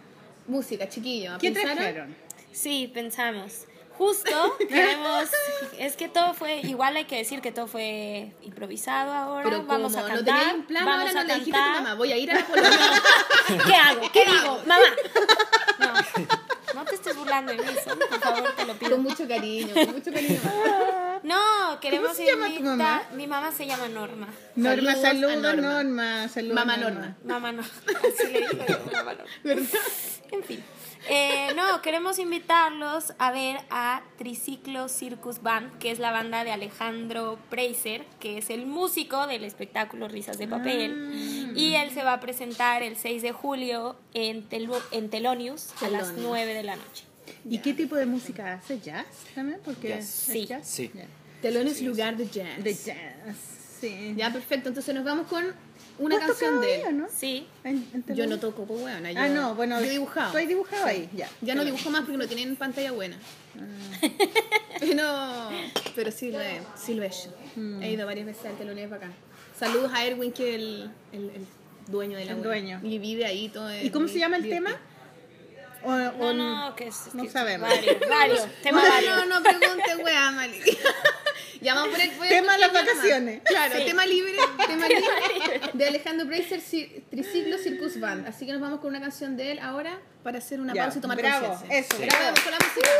[0.48, 1.38] Música, chiquillo.
[1.38, 1.76] ¿Qué ¿pensaron?
[1.76, 2.16] trajeron?
[2.52, 3.64] Sí, pensamos.
[3.98, 5.24] Justo queremos.
[5.78, 6.60] Es que todo fue.
[6.60, 9.44] Igual hay que decir que todo fue improvisado ahora.
[9.44, 10.54] Pero vamos como a cantar.
[10.54, 11.82] un plan, vamos ahora a no le dijiste a tu cantar.
[11.82, 13.02] mamá, voy a ir a la polonia.
[13.66, 14.12] ¿Qué hago?
[14.12, 14.60] ¿Qué digo?
[14.66, 14.84] Mamá.
[15.78, 17.64] No, no te estés burlando de mí,
[18.10, 18.92] por favor, te lo pido.
[18.92, 20.40] con mucho cariño, con mucho cariño.
[21.26, 23.02] No, queremos se llama tu invitar- mamá?
[23.14, 24.28] Mi mamá se llama Norma.
[24.54, 25.82] Norma, Saludos Norma.
[25.82, 26.54] Norma, saludos.
[26.54, 27.16] Mamá Norma.
[27.24, 27.62] Mamá no.
[27.62, 29.24] Así le digo yo, mamá no.
[30.32, 30.62] En fin.
[31.08, 36.50] Eh, no, queremos invitarlos a ver a Triciclo Circus Band, que es la banda de
[36.50, 41.52] Alejandro Preiser, que es el músico del espectáculo Risas de Papel.
[41.54, 45.88] Y él se va a presentar el 6 de julio en, Telu- en Telonius a
[45.88, 46.26] las Telonius.
[46.28, 47.04] 9 de la noche.
[47.48, 48.80] ¿Y qué tipo de música hace?
[48.80, 49.58] ¿Jazz también?
[49.64, 50.04] Porque Jazz.
[50.04, 50.46] ¿es Sí.
[50.46, 50.66] jazz?
[50.68, 50.90] Sí.
[51.42, 52.62] Telón es lugar de jazz.
[52.64, 53.36] De jazz,
[53.80, 54.14] sí.
[54.16, 54.68] Ya, perfecto.
[54.68, 55.44] Entonces nos vamos con
[55.98, 57.06] una ¿Tú has canción de no?
[57.14, 57.46] Sí.
[57.64, 59.08] En- en Yo no toco, pues bueno.
[59.10, 59.78] Yo, Ah, no, bueno.
[59.80, 60.32] Yo he dibujado.
[60.32, 61.08] ¿Tú has dibujado ahí?
[61.14, 61.28] Ya.
[61.40, 63.16] Ya no dibujo más porque no tienen pantalla buena.
[64.96, 65.48] no,
[65.94, 67.32] pero sí lo he, sí lo he hecho.
[67.56, 67.82] Mm.
[67.82, 69.14] He ido varias veces al telón es bacán.
[69.58, 71.46] Saludos a Erwin, que es el, el, el
[71.88, 72.44] dueño de la El web.
[72.46, 72.80] dueño.
[72.82, 73.70] Y vive ahí todo.
[73.82, 74.76] ¿Y cómo se llama el tema?
[75.82, 77.14] O, o- No, no, que es.
[77.14, 77.68] no que- sabemos.
[77.68, 78.46] Varios, varios.
[78.62, 79.16] Tema no, varios.
[79.16, 80.60] no, no pregunte, wea, Mali.
[81.60, 82.16] ya vamos a poner.
[82.16, 83.42] voy a Tema de las vacaciones.
[83.44, 84.36] Claro, tema libre,
[84.66, 86.60] tema libre de Alejandro Bracer,
[87.10, 88.26] Triciclo Circus Band.
[88.26, 90.98] Así que nos vamos con una canción de él ahora para hacer una Ya, pausa
[90.98, 92.24] y tomar bravo, eso, bravo.
[92.24, 92.90] vamos con la música.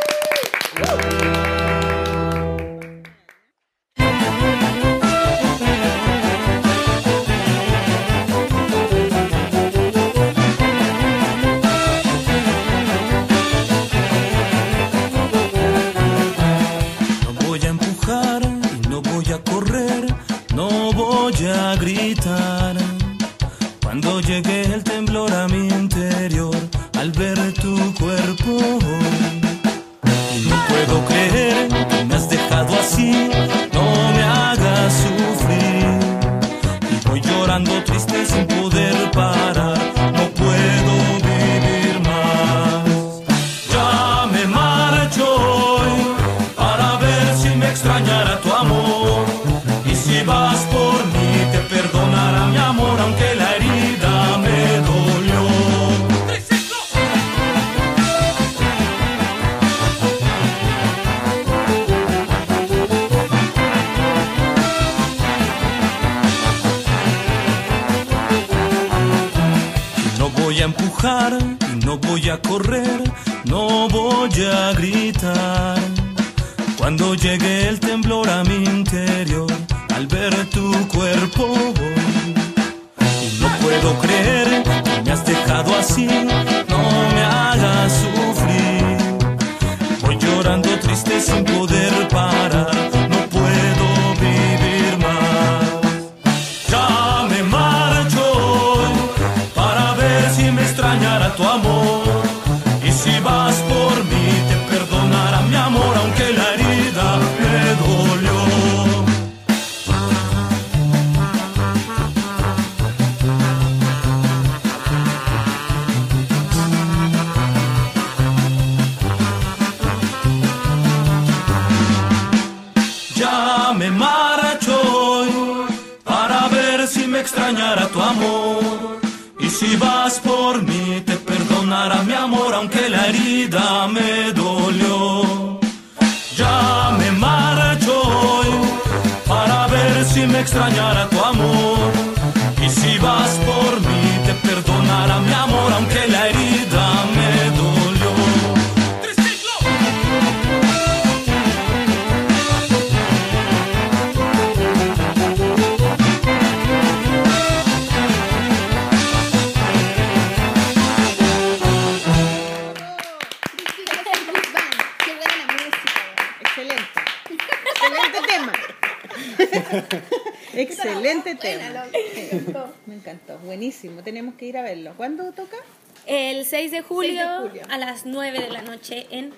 [176.37, 177.61] El 6 de julio, 6 de julio.
[177.69, 179.31] a las 9 de la noche en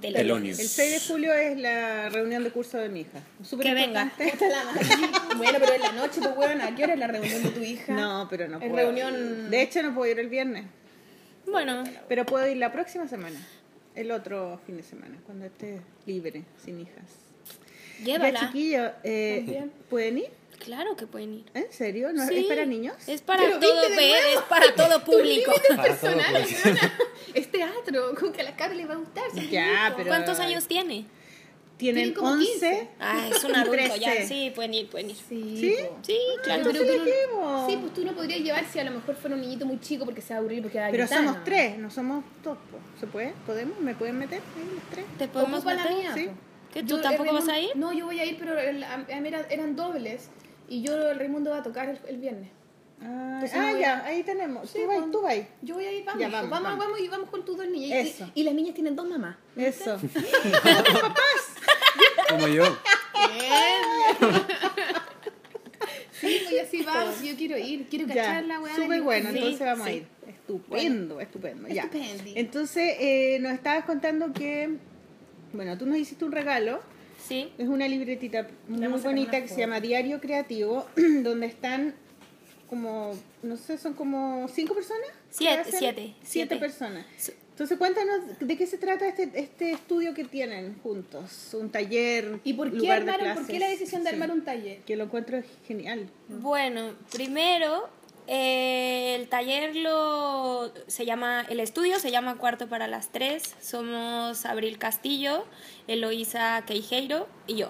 [0.00, 0.16] Telonius.
[0.22, 0.58] Telonius.
[0.58, 3.18] El 6 de julio es la reunión de curso de mi hija.
[3.42, 4.02] Súper Que venga.
[4.04, 4.32] importante.
[5.36, 7.60] Bueno, pero en la noche, tu weón, ¿a qué hora es la reunión de tu
[7.60, 7.92] hija?
[7.92, 8.74] No, pero no puedo.
[8.74, 10.64] reunión- De hecho, no puedo ir el viernes.
[11.46, 13.38] Bueno, Pero puedo ir la próxima semana.
[13.94, 17.04] El otro fin de semana, cuando esté libre, sin hijas.
[18.02, 18.40] llévala.
[18.40, 19.64] Ya, chiquillos, eh.
[19.88, 20.26] ¿pueden ir?
[20.58, 21.44] Claro que pueden ir.
[21.54, 22.12] ¿En serio?
[22.12, 22.96] ¿No Sí, ¿Es para niños?
[23.06, 24.40] Es para Pero todo, viste de ve, nuevo.
[24.40, 25.52] es para todo público.
[25.82, 26.92] personal, weona.
[27.34, 29.24] Es teatro, con que a las cabras les va a gustar.
[29.50, 31.06] Ya, pero- ¿Cuántos años tiene?
[31.76, 32.46] Tienen Tienen como 11.
[32.52, 32.88] 15.
[32.98, 34.12] Ah, es un adulto ya.
[34.12, 34.26] 13.
[34.26, 35.16] Sí, pueden ir, pueden ir.
[35.28, 35.76] Sí, ¿Sí?
[36.02, 36.62] Sí, claro.
[36.64, 37.66] Pero tú no- ¿qué llevo?
[37.68, 40.06] Sí, pues tú no podrías llevar si a lo mejor fuera un niñito muy chico
[40.06, 41.44] porque se va a aburrir porque va a Pero gritar, somos ¿no?
[41.44, 42.56] tres, no somos dos.
[42.70, 42.78] po.
[42.98, 43.34] ¿Se puede?
[43.44, 43.78] ¿Podemos?
[43.80, 45.04] ¿Me pueden meter ahí los tres?
[45.18, 45.96] ¿Te podemos Ocupa la meter?
[45.98, 46.26] mía, Sí.
[46.28, 46.32] po.
[46.72, 47.70] ¿Que Yo, tú tampoco el vas a ir?
[47.76, 48.84] No, yo voy a ir, pero el-
[49.50, 50.30] eran dobles.
[50.68, 52.50] Y yo, el Raimundo va a tocar el, el viernes.
[53.02, 54.70] Ah, ah, ya, a- ahí tenemos.
[54.70, 55.36] Sí, tú vas, tú vas.
[55.62, 56.20] Yo voy a ir, vamos.
[56.20, 57.00] Ya, vamos, vamos, vamos, vamos.
[57.00, 58.06] y vamos con tus dos niñas.
[58.06, 58.30] Y- Eso.
[58.34, 59.36] Y, las niñas tienen dos mamás.
[59.56, 59.98] Eso.
[62.30, 62.64] Como yo.
[66.18, 67.20] Sí, pues y así vamos.
[67.22, 68.74] Yo quiero ir, quiero cachar la weá.
[68.74, 69.96] súper bueno, Sí, entonces vamos a sí.
[69.96, 70.06] ir.
[70.26, 71.68] Estupendo, estupendo.
[71.68, 71.82] Ya.
[71.82, 72.32] Estupendi.
[72.36, 74.76] Entonces, eh, nos estabas contando que,
[75.52, 76.80] bueno, tú nos hiciste un regalo.
[77.26, 77.52] Sí.
[77.58, 80.86] Es una libretita muy bonita que se llama Diario Creativo,
[81.22, 81.94] donde están
[82.68, 83.12] como,
[83.42, 85.08] no sé, son como cinco personas.
[85.30, 86.56] Siete, siete, Siete siete.
[86.56, 87.06] personas.
[87.50, 91.54] Entonces, cuéntanos de qué se trata este, este estudio que tienen juntos.
[91.54, 92.38] Un taller.
[92.44, 94.14] ¿Y por qué, lugar de armaron, por qué la decisión de Sí.
[94.14, 94.80] armar un taller?
[94.80, 96.06] Que lo encuentro genial.
[96.28, 97.88] Bueno, primero
[98.26, 103.54] el taller lo se llama el estudio se llama Cuarto para las Tres.
[103.60, 105.44] Somos Abril Castillo,
[105.86, 107.68] Eloísa Queijeiro y yo.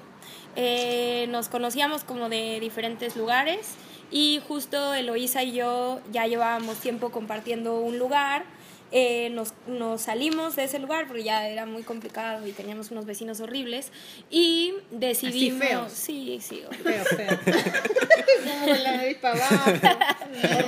[0.56, 3.74] Eh, nos conocíamos como de diferentes lugares
[4.10, 8.44] y justo Eloísa y yo ya llevábamos tiempo compartiendo un lugar.
[8.92, 13.04] Eh, nos, nos salimos de ese lugar porque ya era muy complicado y teníamos unos
[13.04, 13.90] vecinos horribles
[14.30, 15.92] y decidimos feos.
[15.92, 17.08] sí sí horribles.
[17.08, 17.38] Feo, feo.
[18.64, 19.70] Con la nariz para abajo.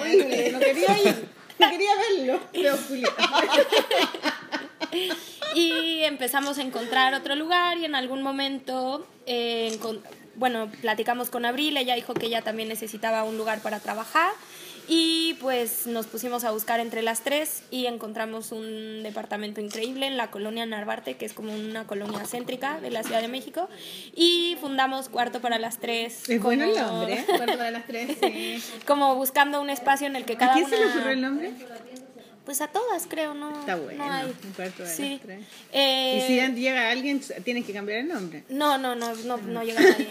[0.00, 0.50] Horrible.
[0.52, 1.28] No quería ir.
[1.58, 2.40] No quería verlo.
[2.52, 2.76] Feo.
[5.54, 9.78] Y empezamos a encontrar otro lugar y en algún momento, eh,
[10.34, 14.30] bueno, platicamos con Abril, ella dijo que ella también necesitaba un lugar para trabajar
[14.88, 20.16] y pues nos pusimos a buscar entre las tres y encontramos un departamento increíble en
[20.16, 23.68] la colonia Narvarte, que es como una colonia céntrica de la Ciudad de México
[24.14, 26.28] y fundamos Cuarto para las Tres.
[26.28, 27.24] Es bueno el nombre.
[27.26, 28.62] Cuarto para las tres, sí.
[28.86, 31.52] Como buscando un espacio en el que ¿A cada quién se le ocurrió el nombre?
[32.44, 33.60] Pues a todas, creo, ¿no?
[33.60, 34.06] Está bueno.
[34.06, 34.24] No hay.
[34.42, 35.10] Un cuarto de Sí.
[35.10, 35.44] las tres.
[35.70, 38.44] Eh, Y si llega alguien, tienes que cambiar el nombre.
[38.48, 40.08] No, no, no, no, no llega nadie.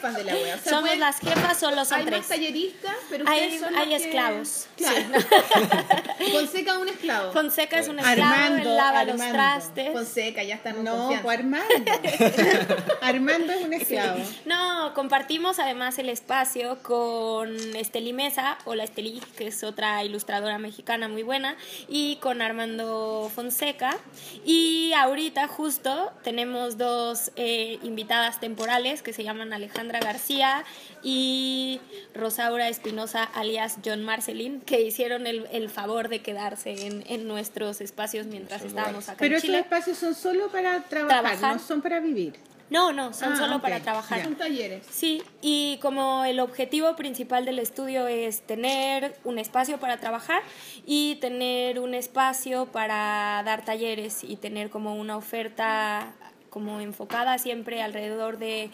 [0.00, 0.54] Jefas de la wea.
[0.56, 2.18] O sea, Somos pueden- las jefas, solo son Hay tres.
[2.20, 4.96] más talleristas, pero Hay- son hay los que- esclavos, Claro.
[6.32, 7.32] Fonseca es un esclavo.
[7.32, 9.32] Fonseca es un esclavo, Armando, él lava los Armando.
[9.34, 9.92] trastes.
[9.92, 11.22] Fonseca, ya está No, confianza.
[11.22, 11.92] pues Armando.
[13.02, 14.20] Armando es un esclavo.
[14.46, 20.58] No, compartimos además el espacio con Esteli Mesa, o la Esteli, que es otra ilustradora
[20.58, 21.56] mexicana muy buena,
[21.88, 23.96] y con Armando Fonseca.
[24.44, 30.62] Y ahorita justo tenemos dos eh, invitadas temporales que se llaman Alejandra García
[31.02, 31.80] y
[32.14, 37.80] Rosaura Espinosa, alias John Marcelín, que hicieron el, el favor de quedarse en, en nuestros
[37.80, 39.58] espacios mientras estábamos acá Pero en esos Chile.
[39.58, 41.56] espacios son solo para trabajar, Trabajar.
[41.56, 42.34] no son para vivir.
[42.70, 44.22] No, no, son Ah, solo para trabajar.
[44.22, 44.86] Son talleres.
[44.88, 50.40] Sí, y como el objetivo principal del estudio es tener un espacio para trabajar
[50.86, 56.12] y tener un espacio para dar talleres y tener como una oferta
[56.48, 58.70] como enfocada siempre alrededor de,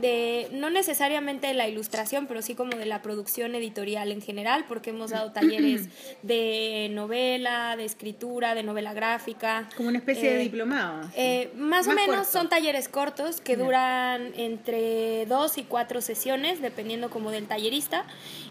[0.00, 4.90] de no necesariamente la ilustración, pero sí como de la producción editorial en general, porque
[4.90, 5.88] hemos dado talleres
[6.22, 9.68] de novela, de escritura, de novela gráfica.
[9.76, 11.08] Como una especie de Eh, diplomado.
[11.16, 12.24] eh, más, o menos corto.
[12.32, 18.04] son talleres cortos que duran entre dos y cuatro sesiones, dependiendo como del tallerista.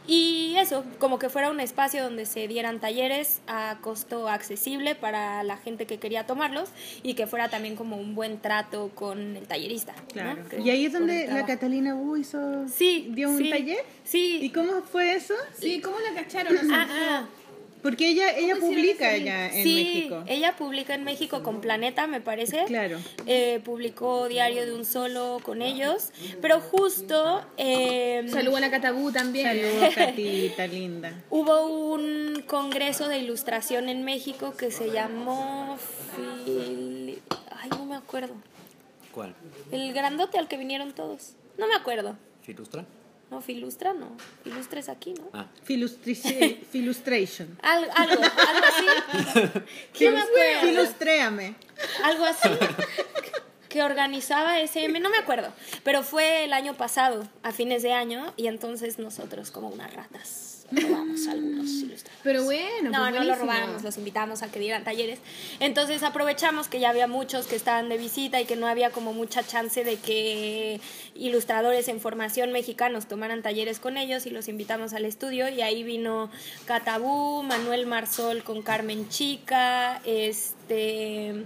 [0.05, 5.43] Y eso, como que fuera un espacio donde se dieran talleres a costo accesible para
[5.43, 6.69] la gente que quería tomarlos
[7.03, 9.93] y que fuera también como un buen trato con el tallerista.
[9.95, 10.07] ¿no?
[10.11, 10.49] Claro.
[10.49, 11.45] Que- Y ahí es donde la.
[11.45, 13.83] Catalina Wu hizo, Sí, dio un sí, taller.
[14.03, 14.39] Sí.
[14.41, 15.33] ¿Y cómo fue eso?
[15.59, 16.55] Sí, ¿cómo la cacharon?
[16.71, 17.25] Ah, ah.
[17.83, 20.23] Porque ella, ella publica allá en sí, México.
[20.27, 22.63] ella publica en México con Planeta, me parece.
[22.65, 22.97] Claro.
[23.25, 26.11] Eh, publicó Diario de un Solo con ellos,
[26.41, 29.47] pero justo eh, Saludo a la Catabú también.
[29.47, 31.11] Saludos, Catita, linda.
[31.29, 35.77] hubo un congreso de ilustración en México que se llamó...
[37.51, 38.33] Ay, no me acuerdo.
[39.13, 39.35] ¿Cuál?
[39.71, 41.33] El grandote al que vinieron todos.
[41.57, 42.17] No me acuerdo.
[42.41, 42.85] ¿Filustra?
[43.29, 44.15] No, Filustra no.
[44.43, 45.29] Filustra es aquí, ¿no?
[45.33, 47.57] Ah, Filustri- Filustration.
[47.61, 49.39] Al- algo, algo así.
[50.05, 50.61] No me acuerdo.
[50.67, 51.55] Filustréame.
[52.03, 52.49] algo así
[53.69, 55.51] que organizaba SM, no me acuerdo,
[55.83, 60.52] pero fue el año pasado, a fines de año, y entonces nosotros como unas ratas
[60.71, 62.19] robamos algunos ilustradores.
[62.23, 63.35] Pero bueno, No, pues no lo buenísimo.
[63.35, 65.19] robamos, los invitamos a que dieran talleres.
[65.59, 69.13] Entonces aprovechamos que ya había muchos que estaban de visita y que no había como
[69.13, 70.79] mucha chance de que
[71.15, 75.83] ilustradores en formación mexicanos tomaran talleres con ellos y los invitamos al estudio y ahí
[75.83, 76.31] vino
[76.65, 81.43] Catabú, Manuel Marsol con Carmen Chica, este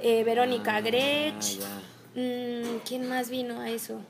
[0.00, 1.58] eh, Verónica Ah, Grech.
[2.14, 4.00] Mm, ¿Quién más vino a eso?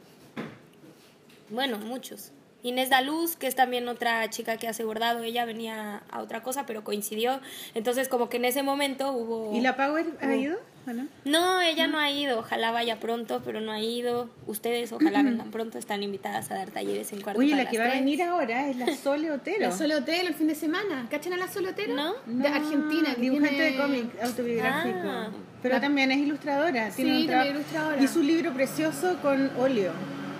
[1.51, 2.31] Bueno, muchos.
[2.62, 6.66] Inés Daluz, que es también otra chica que hace bordado, ella venía a otra cosa,
[6.66, 7.40] pero coincidió.
[7.74, 9.55] Entonces, como que en ese momento hubo...
[9.56, 10.59] ¿Y la Power ha ido?
[10.86, 11.06] ¿O no?
[11.24, 12.40] No, ella no ha ido.
[12.40, 14.28] Ojalá vaya pronto, pero no ha ido.
[14.47, 15.78] Ustedes, ojalá vengan pronto.
[15.78, 18.68] Están invitadas a dar talleres en cuarto Oye, para la que va a venir ahora
[18.68, 19.60] es la Sole Otero.
[19.68, 21.06] La Sole Otero el fin de semana.
[21.10, 21.94] ¿Cachan a la Sole Otero?
[21.94, 22.14] ¿No?
[22.26, 23.14] De Argentina.
[23.16, 24.98] Dibujante tiene- de cómic autobiográfico.
[25.05, 25.28] Ah.
[25.62, 26.89] Pero también es ilustradora.
[26.90, 28.02] Tiene Sí, un ilustradora.
[28.02, 29.93] Hizo un libro precioso con óleo.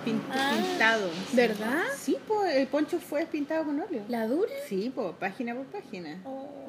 [0.05, 0.51] Pin- Ah.
[0.55, 1.09] Pintado.
[1.33, 1.83] ¿Verdad?
[1.97, 4.03] Sí, pues el poncho fue pintado con óleo.
[4.07, 4.49] ¿La dura?
[4.67, 6.17] Sí, pues página por página.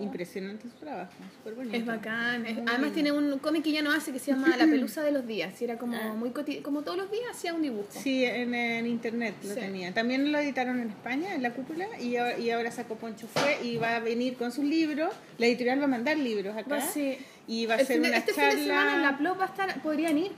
[0.01, 1.13] Impresionante su trabajo.
[1.39, 1.77] Súper bonito.
[1.77, 2.47] Es bacán.
[2.47, 5.13] es- además tiene un cómic que ya no hace que se llama La pelusa de
[5.13, 5.61] los días.
[5.61, 6.15] Y era como Ah.
[6.15, 6.31] muy
[6.63, 7.87] como todos los días hacía un dibujo.
[7.91, 9.61] Sí, en, en internet lo Sí.
[9.61, 9.93] tenía.
[9.93, 13.59] También lo editaron en España, en la cúpula, y, ahora- y ahora sacó Poncho Fue
[13.63, 15.13] y va a venir con sus libros.
[15.39, 16.81] La editorial va a mandar libros acá.
[16.81, 17.19] Sí.
[17.47, 18.51] Y va a ser una este charla.
[18.51, 20.31] fin de semana en la Plop va a estar, podrían ir.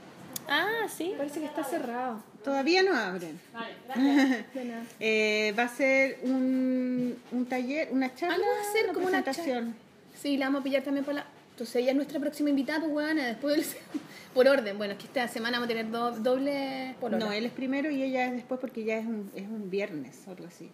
[0.47, 1.13] Ah, sí.
[1.17, 2.21] Parece que está cerrado.
[2.43, 3.39] Todavía no abren.
[4.53, 4.83] De nada.
[4.99, 8.35] Eh, va a ser un, un taller, una charla.
[8.35, 9.75] Algo va a ser como una presentación.
[10.21, 11.25] Sí, la vamos a pillar también para la...
[11.51, 13.65] Entonces ella es nuestra próxima invitada, pues weona, después del...
[14.33, 14.77] Por orden.
[14.79, 17.91] Bueno, es que esta semana vamos a tener do- doble por No, él es primero
[17.91, 20.71] y ella es después porque ya es un, es un viernes o algo así.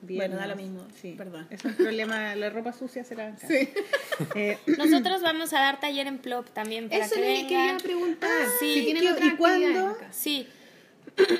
[0.00, 1.14] Bueno, da lo mismo, Sí.
[1.18, 1.46] perdón.
[1.50, 3.46] Es un problema, la ropa sucia será acá.
[3.48, 3.68] Sí.
[4.34, 7.76] Eh, Nosotros vamos a dar taller en Plop también para Eso que le quería vengan.
[7.78, 8.30] preguntar.
[8.60, 8.74] sí.
[8.74, 9.96] Si tienen ¿Qué- otra y cuándo?
[10.12, 10.48] Sí,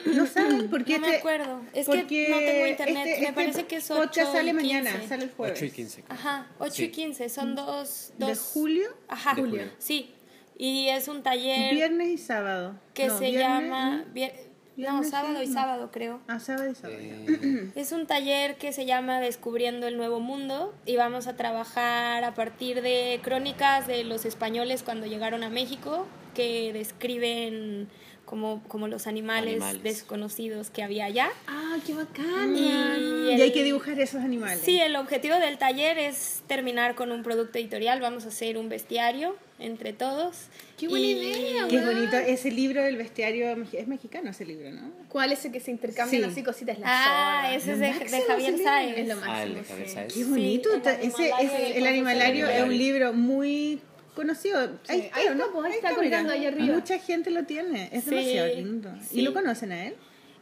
[0.07, 1.63] no saben porque no me este- acuerdo.
[1.73, 3.07] Es porque que no tengo internet.
[3.07, 5.09] este- me este parece que es 8 podcast sale y mañana, 15.
[5.09, 5.57] sale el jueves.
[5.57, 6.05] 8 y 15.
[6.09, 6.85] Ajá, 8 Sí.
[6.85, 7.29] y 15.
[7.29, 8.13] Son dos...
[8.19, 8.89] ¿De dos julio?
[9.07, 9.71] Ajá, De julio.
[9.79, 10.13] sí.
[10.61, 12.75] Y es un taller Viernes y sábado.
[12.93, 13.97] que No, se viernes, llama...
[13.99, 14.05] ¿no?
[14.13, 14.33] vier-
[14.79, 15.53] No, Viernes, sábado y no.
[15.53, 16.21] sábado creo.
[16.29, 16.99] Ah, sábado y sábado.
[17.01, 22.23] Eh, Es un taller que se llama Descubriendo el Nuevo Mundo y vamos a trabajar
[22.25, 27.89] a partir de crónicas de los españoles cuando llegaron a México, que describen
[28.25, 29.83] como, como los animales, Animales.
[29.83, 31.31] desconocidos que había allá.
[31.49, 32.55] Ah, qué bacán.
[32.57, 34.61] Y, Y el- hay que dibujar esos animales.
[34.61, 38.01] Sí, el objetivo del taller es terminar con un producto editorial.
[38.01, 40.47] Vamos a hacer un bestiario entre todos.
[40.77, 42.17] Qué buena Y- idea, Qué bonito.
[42.17, 44.93] Ese libro del bestiario es mexicano ese libro, ¿no?
[45.09, 46.29] ¿Cuál es el que se intercambian Sí.
[46.31, 46.79] así cositas?
[46.79, 48.99] La Ah, ese es de, máximo de Javier Sáez.
[48.99, 49.55] Es lo Ah, el máximo.
[49.57, 49.95] de Javier sí.
[49.95, 50.13] Sáez.
[50.15, 50.75] Qué Sí, bonito.
[50.75, 53.81] el Ta- ese, el animalario es un libro muy
[54.15, 54.59] conocido.
[54.89, 55.63] Ahí está, ahí está, ¿no?
[55.65, 56.75] ahí está colgando ahí arriba.
[56.75, 57.89] Mucha gente lo tiene.
[57.93, 58.91] Es Sí, demasiado lindo.
[59.09, 59.21] sí.
[59.21, 59.95] ¿Y lo conocen a él?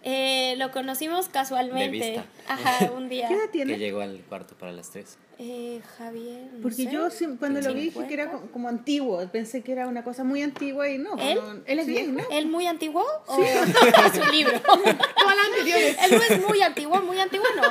[0.03, 1.99] Eh, lo conocimos casualmente.
[1.99, 2.27] De vista.
[2.47, 3.27] Ajá, un día.
[3.29, 3.79] ¿Qué edad Que tiene?
[3.79, 5.19] llegó al cuarto para las tres.
[5.39, 6.49] Eh, Javier.
[6.55, 8.31] no Porque sé, yo sí- cuando lo vi dije que era 50.
[8.31, 9.29] como, como antiguo.
[9.31, 11.15] Pensé que era una cosa muy antigua y no.
[11.19, 11.35] ¿Él?
[11.37, 12.13] no- ¿Él es sí, viejo?
[12.13, 12.23] ¿no?
[12.31, 13.05] ¿Él muy antiguo?
[13.27, 14.59] ¿O es un libro?
[14.63, 15.97] Todas las anteriores.
[16.05, 17.63] Él no es muy antiguo, muy antiguo no.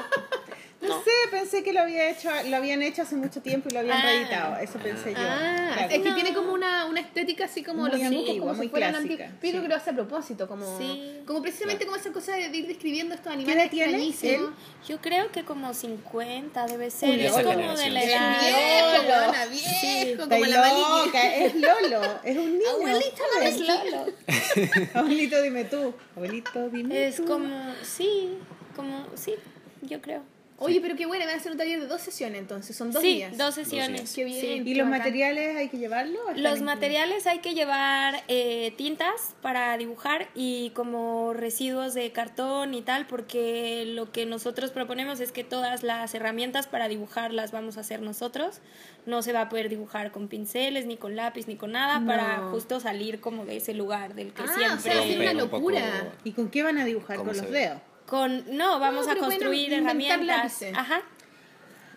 [0.87, 3.79] No sé, pensé que lo había hecho, lo habían hecho hace mucho tiempo y lo
[3.79, 4.01] habían Ah.
[4.03, 4.57] reeditado.
[4.57, 5.17] Eso pensé yo.
[5.19, 5.91] Ah, Claro.
[5.93, 6.15] es que No.
[6.15, 8.91] tiene como una, una estética así como Muy los dibujos, antigua, como si muy fueran
[8.91, 9.37] clásica, antiguos.
[9.41, 9.61] Pero sí.
[9.63, 11.21] que lo hace a propósito, como, Sí.
[11.25, 14.51] como precisamente como esa cosa de ir describiendo estos edad animales tiene extrañísimos.
[14.87, 17.09] Yo creo que como 50 debe ser.
[17.09, 17.47] Uy, es como
[17.77, 18.39] de la Es edad.
[18.39, 19.09] viejo, Lolo.
[19.25, 20.15] weona, viejo, Sí.
[20.17, 20.73] como la
[21.05, 22.69] loca, es Lolo, es un niño.
[22.71, 23.47] Abuelito, joven.
[23.47, 24.05] Es Lolo.
[24.93, 25.93] Abuelito, dime tú.
[26.15, 27.25] Abuelito, dime Es tú.
[27.25, 28.37] como, sí,
[28.75, 29.35] como, sí,
[29.81, 30.21] yo creo.
[30.57, 32.91] Oye, pero qué bueno, me va a hacer un taller de dos sesiones entonces, son
[32.93, 33.37] dos sí, días.
[33.37, 33.99] dos sesiones.
[34.01, 34.13] días.
[34.15, 34.39] Qué bien.
[34.39, 34.47] sí.
[34.47, 34.99] ¿Y qué los bacán.
[34.99, 36.21] materiales hay que llevarlos?
[36.25, 42.09] o están Los materiales hay que llevar eh, tintas para dibujar y como residuos de
[42.13, 47.33] cartón y tal, porque lo que nosotros proponemos es que todas las herramientas para dibujar
[47.33, 48.61] las vamos a hacer nosotros.
[49.05, 52.07] No se va a poder dibujar con pinceles, ni con lápiz, ni con nada, No.
[52.07, 54.81] para justo salir como de ese lugar del que Ah, o siempre...
[54.81, 56.13] sea, es una Romper un poco- locura.
[56.23, 57.17] ¿Y con qué van a dibujar?
[57.17, 57.79] ¿Cómo ¿Con los dedos?
[58.05, 60.25] Con, no, vamos No, a bueno, construir herramientas.
[60.25, 60.77] lápices.
[60.77, 61.01] Ajá.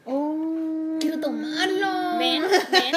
[0.05, 0.97] Oh.
[1.01, 2.19] Quiero tomarlo.
[2.19, 2.95] Ven, ven.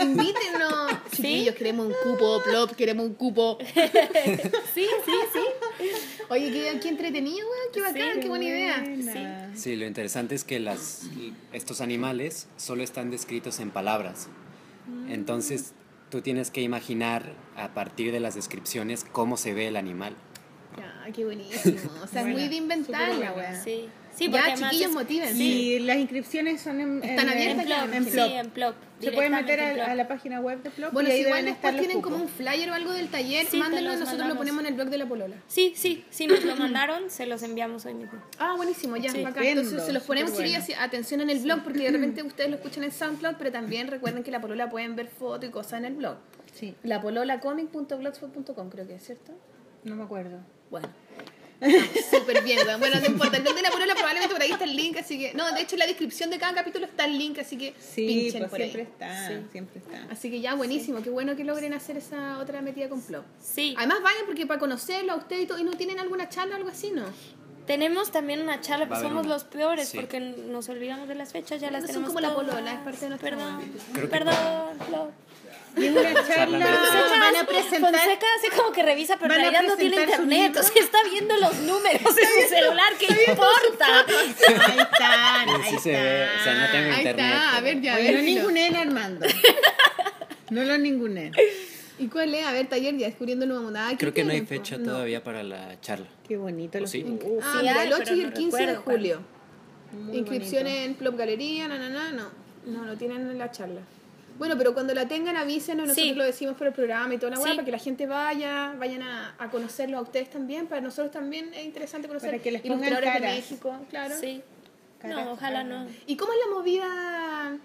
[0.08, 0.92] Invítenos.
[1.12, 3.58] Chiquillos, queremos un cupo, plop, queremos un cupo.
[4.74, 5.84] Sí, sí, sí.
[6.30, 8.80] Oye, qué, qué entretenido, weón, qué bacán, Sí, qué buena idea.
[8.80, 9.56] Buena.
[9.56, 11.02] Sí, lo interesante es que las,
[11.52, 14.28] estos animales solo están descritos en palabras.
[15.08, 15.72] Entonces,
[16.10, 20.16] tú tienes que imaginar a partir de las descripciones cómo se ve el animal.
[20.78, 21.90] Ya, qué buenísimo.
[22.02, 23.54] O sea, es muy de inventar la weá.
[23.62, 25.42] Sí, sí Ya, chiquillos, es- motívense.
[25.42, 28.04] Y las inscripciones son en, Están en- abiertas en, en.
[28.06, 28.26] Plop.
[28.26, 28.74] Sí, en Plop.
[29.00, 31.78] Se pueden meter a, la página web de Plop Bueno, y ahí si igual después
[31.78, 34.74] tienen como un flyer o algo del taller, Sí, mándenlo nosotros lo ponemos en el
[34.74, 35.36] blog de la polola.
[35.46, 38.18] Sí, sí, sí nos lo mandaron, se los enviamos hoy mismo.
[38.38, 39.18] Ah, buenísimo, ya, Sí.
[39.22, 39.44] bacán.
[39.44, 42.50] Estupendo, Entonces se los ponemos, súper chiquillas, atención en el blog, porque de repente ustedes
[42.50, 45.74] lo escuchan en SoundCloud, pero también recuerden que la polola pueden ver fotos y cosas
[45.74, 46.16] en el blog.
[46.52, 49.32] Sí, Lapololacomic.blogspot.com creo que es, ¿cierto?
[49.84, 50.40] no me acuerdo.
[50.70, 50.88] Bueno.
[52.10, 52.78] Súper bien, weón.
[52.78, 53.36] Bueno, no importa.
[53.36, 55.34] El blog de la polola probablemente por ahí está el link, así que...
[55.34, 58.06] No, de hecho en la descripción de cada capítulo está el link, así que Sí,
[58.06, 58.88] pinchen pues por siempre ahí.
[58.92, 59.34] está, Sí.
[59.50, 60.06] siempre está.
[60.12, 61.02] Así que ya, buenísimo.
[61.02, 63.24] Qué bueno que logren hacer esa otra metida con Plop.
[63.42, 66.54] Sí, Además vayan porque para conocerlo a usted y todo, y no tienen alguna charla
[66.54, 67.04] o algo así, ¿no?
[67.66, 69.34] tenemos también una charla, Va pues somos una.
[69.34, 69.98] los peores Sí.
[69.98, 72.78] porque nos olvidamos de las fechas, ya las No son tenemos como la polola, es
[72.80, 75.10] parte de nuestra Perdón, perdón, Plop.
[75.76, 77.80] Y es una charla, van a presentar...
[77.92, 81.36] Fonseca hace como que revisa, pero en realidad no tiene internet, o sea, está viendo
[81.36, 84.04] los números en su celular, ¿qué importa?
[84.66, 87.26] Ahí están, ahí Sí se ve, o sea, no tengo Ahí internet.
[87.26, 87.94] está, a ver ya.
[87.94, 89.26] a Oye, ver, no ningunen Armando.
[90.50, 91.32] No lo ningunen.
[91.98, 92.46] ¿Y cuál es?
[92.46, 93.78] A ver, taller ya descubriendo el nuevo mundo.
[93.82, 94.84] Ah, ¿qué Creo que no hay fecha No.
[94.92, 96.06] todavía para la charla.
[96.26, 96.78] Qué bonito.
[96.80, 97.04] Los sí?
[97.04, 99.20] Uf, Ah, Sí mira, el 8 pero y no el 15 de julio.
[100.12, 102.30] Inscripciones en Plop Galería, na, na, na, no.
[102.66, 103.80] No, no tienen en la charla.
[104.38, 106.14] Bueno, pero cuando la tengan avísenos, nosotros Sí.
[106.14, 107.56] lo decimos por el programa y toda la weá, Sí.
[107.56, 111.52] para que la gente vaya, vayan a, a conocerlo a ustedes también, para nosotros también
[111.54, 113.28] es interesante conocer Para que les pongan ilustradores de.
[113.28, 114.14] México, claro.
[114.20, 114.42] Sí.
[115.00, 115.86] Caras, No, ojalá no.
[116.06, 117.58] ¿Y cómo es la movida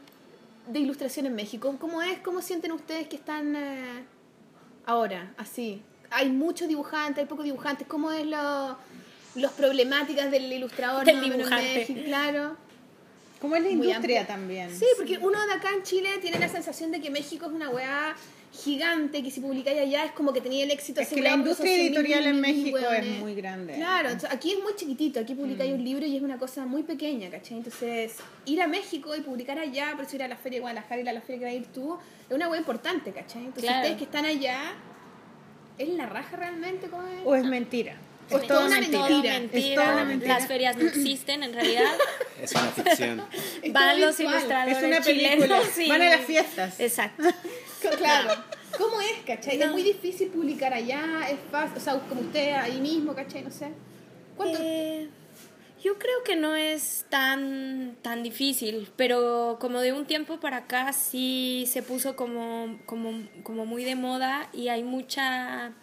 [0.67, 1.75] de ilustración en México?
[1.79, 2.19] ¿Cómo es?
[2.19, 4.03] ¿Cómo sienten ustedes que están eh,
[4.85, 5.81] ahora, así?
[6.11, 7.87] Hay muchos dibujantes, hay pocos dibujantes.
[7.87, 8.77] ¿Cómo es lo,
[9.35, 11.37] los problemáticas del ilustrador Del en.
[11.49, 12.01] México?
[12.05, 12.55] Claro.
[13.43, 14.73] Como es la industria también.
[14.73, 17.69] Sí, porque uno de acá en Chile tiene la sensación de que México es una
[17.69, 18.15] weá
[18.53, 21.69] gigante, que si publicáis allá es como que tenía el éxito Es que la industria
[21.73, 23.73] 100.000 editorial en mil México es muy grande.
[23.75, 26.83] Claro, entonces aquí es muy chiquitito, aquí publicáis un libro y es una cosa muy
[26.83, 27.57] pequeña, ¿cachai?
[27.57, 28.15] Entonces,
[28.45, 31.09] ir a México y publicar allá, por eso ir a la feria de Guadalajara, ir
[31.09, 31.97] a la feria que va a ir tú,
[32.29, 33.41] es una weá importante, ¿cachai?
[33.41, 33.79] Entonces, Claro.
[33.79, 34.71] ustedes que están allá,
[35.77, 36.87] ¿es la raja realmente?
[36.87, 37.19] ¿Cómo es?
[37.25, 37.97] O es mentira.
[38.29, 39.07] Es toda una mentira.
[39.39, 39.47] Mentira.
[39.59, 40.33] Es toda una mentira.
[40.39, 41.91] Las ferias no existen en realidad.
[42.41, 43.23] Es una ficción.
[43.61, 45.61] Es Van los ilustradores Es una película.
[45.77, 46.79] y- Van a las fiestas.
[46.79, 47.23] Exacto.
[47.97, 48.41] Claro.
[48.77, 49.59] ¿Cómo es, cachai?
[49.59, 49.73] Es No.
[49.73, 53.67] muy difícil publicar allá, es fácil, o sea, como usted ahí mismo, cachai, no sé.
[54.37, 54.57] ¿Cuánto?
[54.61, 55.09] Eh,
[55.83, 60.93] Yo creo que no es tan, tan difícil, pero como de un tiempo para acá
[60.93, 65.73] sí se puso como, como, como muy de moda y hay mucha,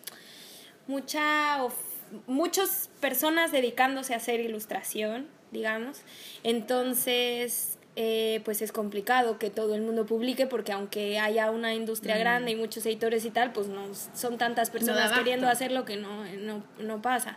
[0.87, 1.90] mucha, of-
[2.27, 6.03] muchas personas dedicándose a hacer ilustración, digamos.
[6.43, 12.17] Entonces, eh, pues es complicado que todo el mundo publique porque aunque haya una industria
[12.17, 13.83] grande y muchos editores y tal, pues no
[14.15, 15.19] son tantas personas abasto.
[15.19, 17.37] queriendo hacer lo que no, no, no pasa.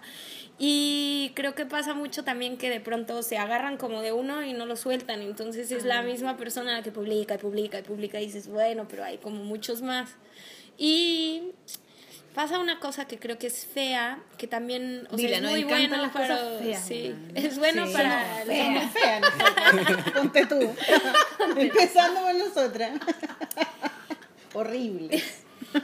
[0.60, 4.54] Y creo que pasa mucho también que de pronto se agarran como de uno y
[4.54, 5.22] no lo sueltan.
[5.22, 8.88] Entonces es la misma persona la que publica y publica y publica y dices, bueno,
[8.88, 10.16] pero hay como muchos más.
[10.78, 11.52] Y
[12.34, 15.64] pasa una cosa que creo que es fea, que también o sea, Dila, es muy
[15.64, 16.36] bueno las para...
[16.36, 17.32] cosas feas, sí, weón.
[17.36, 18.26] es bueno Sí, para...
[18.46, 20.12] feas nosotras.
[20.14, 20.60] Ponte tú.
[21.58, 22.92] Empezando por nosotras.
[24.54, 25.24] Horrible.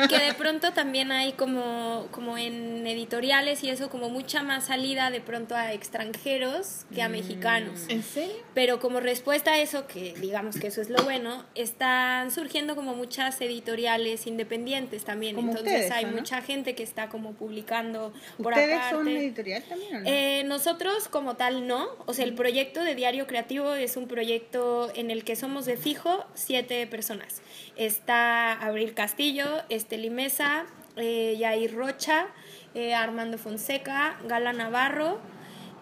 [0.09, 5.09] Que de pronto también hay como, como en editoriales y eso como mucha más salida
[5.11, 7.81] de pronto a extranjeros que a mexicanos.
[7.89, 8.35] ¿En serio?
[8.53, 12.93] Pero como respuesta a eso, que digamos que eso es lo bueno, están surgiendo como
[12.95, 15.35] muchas editoriales independientes también.
[15.35, 16.17] Como Entonces ustedes, hay ¿o no?
[16.17, 18.95] mucha gente que está como publicando por ¿Ustedes aparte.
[18.95, 20.05] son editorial también o no?
[20.07, 24.91] Eh, nosotros como tal no, o sea, el proyecto de Diario Creativo es un proyecto
[24.95, 27.41] en el que somos de fijo siete personas.
[27.75, 29.45] Está Abril Castillo,
[29.79, 30.65] Esteli Mesa,
[30.95, 32.27] eh, Yair Rocha,
[32.75, 35.19] eh, Armando Fonseca, Gala Navarro,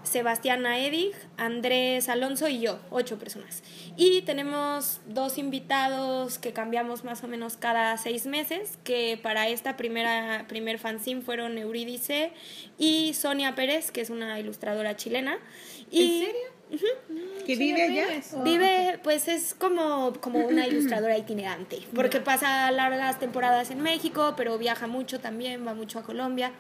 [0.03, 3.61] Sebastián Aedig, Andrés Alonso y yo, ocho personas.
[3.98, 9.76] Y tenemos dos invitados que cambiamos más o menos cada seis meses, que para esta
[9.76, 12.32] primera primer fanzine fueron Eurídice
[12.78, 15.38] y Sonia Pérez, que es una ilustradora chilena.
[15.91, 16.57] Y ¿En serio?
[17.45, 18.07] ¿Que vive allá?
[18.07, 18.34] Pérez.
[18.34, 24.34] ¿O- Vive, pues es como, como una ilustradora itinerante, porque pasa largas temporadas en México,
[24.35, 26.52] pero viaja mucho también, va mucho a Colombia.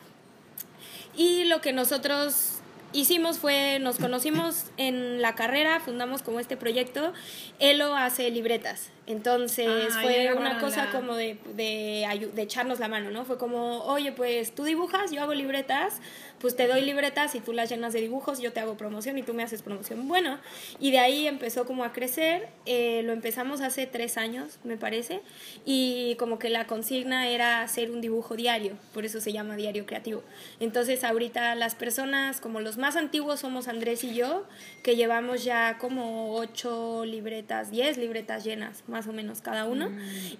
[1.15, 2.59] Y lo que nosotros
[2.93, 7.11] hicimos fue, nos conocimos en la carrera, fundamos como este proyecto,
[7.59, 8.91] Elo hace libretas.
[9.07, 13.25] Entonces Ah, fue una cosa la- como de, de, de echarnos la mano, ¿no?
[13.25, 15.99] Fue como, oye, pues tú dibujas, yo hago libretas,
[16.39, 19.23] pues te doy libretas y tú las llenas de dibujos, yo te hago promoción y
[19.23, 20.07] tú me haces promoción.
[20.07, 20.37] Bueno,
[20.79, 25.21] y de ahí empezó como a crecer, eh, lo empezamos hace tres años, me parece,
[25.65, 29.85] y como que la consigna era hacer un dibujo diario, por eso se llama Diario
[29.85, 30.23] Creativo.
[30.59, 34.45] Entonces ahorita las personas, como los más antiguos somos Andrés y yo,
[34.83, 39.89] que llevamos ya como ocho libretas, diez libretas llenas, más o menos cada uno,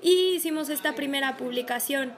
[0.02, 2.14] y hicimos esta primera publicación.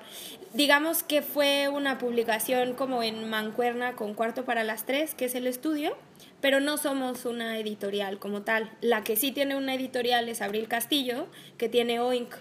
[0.54, 5.36] Digamos que fue una publicación como en mancuerna con Cuarto para las Tres, que es
[5.36, 5.96] el estudio,
[6.42, 8.72] pero no somos una editorial como tal.
[8.82, 11.28] La que sí tiene una editorial es Abril Castillo,
[11.58, 12.34] que tiene Oink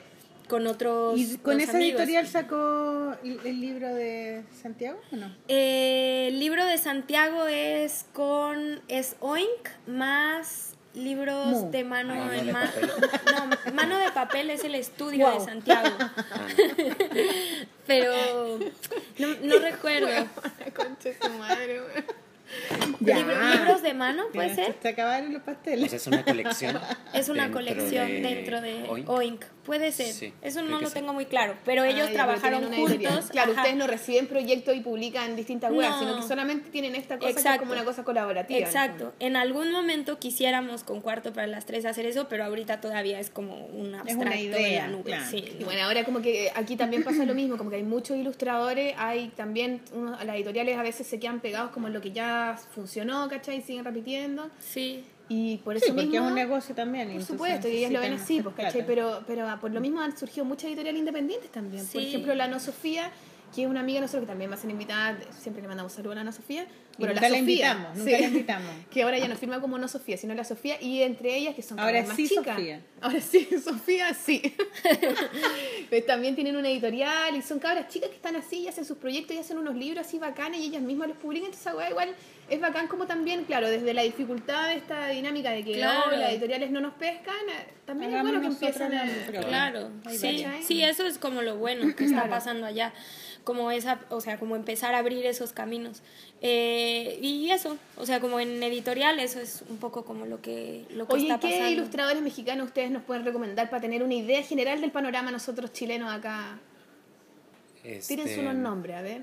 [0.48, 2.00] con otros ¿Y con esa amigos.
[2.00, 5.34] editorial sacó el, el libro de Santiago o no?
[5.48, 11.70] Eh, el libro de Santiago es con es Oink más libros Mu.
[11.70, 12.90] de mano Mano en de ma- papel.
[13.66, 15.40] No, mano de papel es el estudio de.
[15.44, 15.88] Santiago.
[17.86, 18.58] Pero
[19.18, 20.08] no, no recuerdo.
[20.74, 21.82] Concha su madre.
[23.00, 24.74] Libro- libros de mano, puede ser.
[24.82, 25.80] Se acabaron los pasteles.
[25.90, 26.78] Pues es una colección.
[27.14, 29.08] Es una dentro colección de dentro de Oink.
[29.08, 29.44] Oink.
[29.64, 30.12] Puede ser.
[30.14, 31.54] Sí, Eso no lo tengo muy claro.
[31.66, 33.28] Pero ellos Ah, pero trabajaron juntos.
[33.30, 33.60] Claro, ajá.
[33.60, 35.98] ustedes no reciben proyectos y publican distintas webs, No.
[35.98, 38.58] sino que solamente tienen esta cosa que es como una cosa colaborativa.
[38.60, 39.12] Exacto.
[39.20, 43.28] En algún momento quisiéramos con cuarto para las tres hacer eso, pero ahorita todavía es
[43.28, 45.04] como un abstracto una idea, en la nube.
[45.10, 45.24] claro.
[45.30, 45.66] Sí, Y no.
[45.66, 49.28] bueno, ahora como que aquí también pasa lo mismo, como que hay muchos ilustradores, hay
[49.36, 52.37] también, uno- las editoriales a veces se quedan pegados como en lo que ya
[52.74, 53.58] funcionó, ¿cachai?
[53.58, 54.48] Y siguen repitiendo.
[54.60, 55.04] Sí.
[55.28, 56.24] Y por eso Sí, porque mismo...
[56.24, 57.12] es un negocio también.
[57.12, 58.86] Por supuesto, y ellas lo ven así, pues, ¿cachai?
[58.86, 61.82] Pero, pero por lo mismo han surgido muchas editoriales independientes también.
[61.86, 62.08] Por Sí.
[62.08, 63.10] ejemplo, la Ana Sofía,
[63.54, 65.92] que es una amiga de nosotros que también va a ser invitada, siempre le mandamos
[65.92, 66.66] saludos a la Ana Sofía.
[66.98, 68.72] Y nunca la invitamos, nunca la invitamos.
[68.90, 71.62] Que ahora ya no firma como no Sofía, sino la Sofía, y entre ellas que
[71.62, 72.56] son Ahora más sí chicas.
[72.56, 72.80] Sofía.
[73.00, 74.42] Ahora sí, Sofía, sí.
[75.88, 78.98] Pues también tienen una editorial y son cabras chicas que están así y hacen sus
[78.98, 81.46] proyectos y hacen unos libros así bacanes y ellas mismas los publican.
[81.46, 82.14] Entonces, weá igual
[82.50, 86.04] es bacán como también, claro, desde la dificultad de esta dinámica de que Claro.
[86.08, 89.40] oh, las editoriales no nos pescan, eh, también Hagamos es bueno que empiezan a...
[89.46, 92.92] Claro, sí, sí, eso es como lo bueno que está pasando allá,
[93.48, 96.02] como esa, o sea, como empezar a abrir esos caminos.
[96.42, 100.84] Eh, y eso, o sea, como en editorial, eso es un poco como lo que,
[100.90, 101.70] lo que Oye, ¿y está qué pasando.
[101.70, 106.12] ilustradores mexicanos ustedes nos pueden recomendar para tener una idea general del panorama nosotros chilenos
[106.12, 106.58] acá?
[107.82, 109.22] Este, Tírense unos nombres, a ver.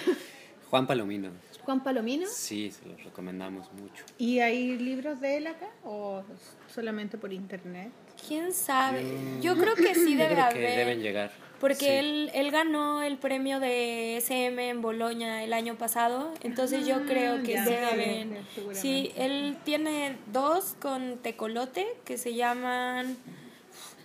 [0.70, 1.28] Juan Palomino.
[1.62, 2.26] Juan Palomino.
[2.26, 4.02] Sí, se los recomendamos mucho.
[4.16, 6.22] ¿Y hay libros de él acá o
[6.74, 7.90] solamente por internet?
[8.26, 9.04] ¿Quién sabe?
[9.42, 10.78] Yo creo que sí Yo debe creo que haber.
[10.78, 11.47] deben llegar.
[11.60, 11.86] Porque Sí.
[11.86, 17.42] él, él ganó el premio de SM en Boloña el año pasado, entonces yo creo
[17.42, 18.38] que ya, se sí, deben...
[18.72, 23.16] Sí, él tiene dos con tecolote que se llaman...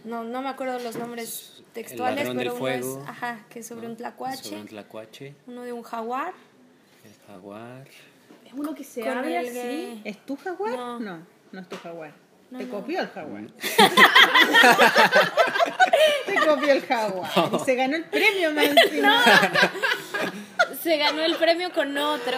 [0.03, 3.83] No, no me acuerdo los nombres textuales, pero uno fuego, es, ajá, que es sobre
[3.83, 3.91] ¿no?
[3.91, 6.33] un tlacuache, Sobre un tlacuache, uno de un jaguar.
[7.05, 7.87] el jaguar.
[8.45, 9.53] Es uno que se abre el así.
[10.03, 10.71] que- ¿Es tu jaguar?
[10.73, 10.99] No.
[10.99, 11.19] No,
[11.53, 12.13] no, es tu jaguar.
[12.53, 12.71] No, Te no.
[12.71, 13.47] copió el jaguar.
[16.27, 17.31] Te copió el jaguar.
[17.53, 19.23] Y se ganó el premio más encima.
[20.83, 22.37] se ganó el premio con otro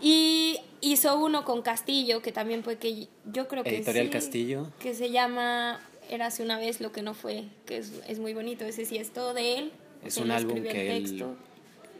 [0.00, 4.72] y hizo uno con Castillo, que también fue que yo creo que Editorial sí, Castillo.
[4.80, 5.78] que se llama
[6.10, 9.12] Érase una vez lo que no fue, que es, es muy bonito, ese sí es
[9.12, 9.72] todo de él.
[10.04, 11.24] Es un álbum que él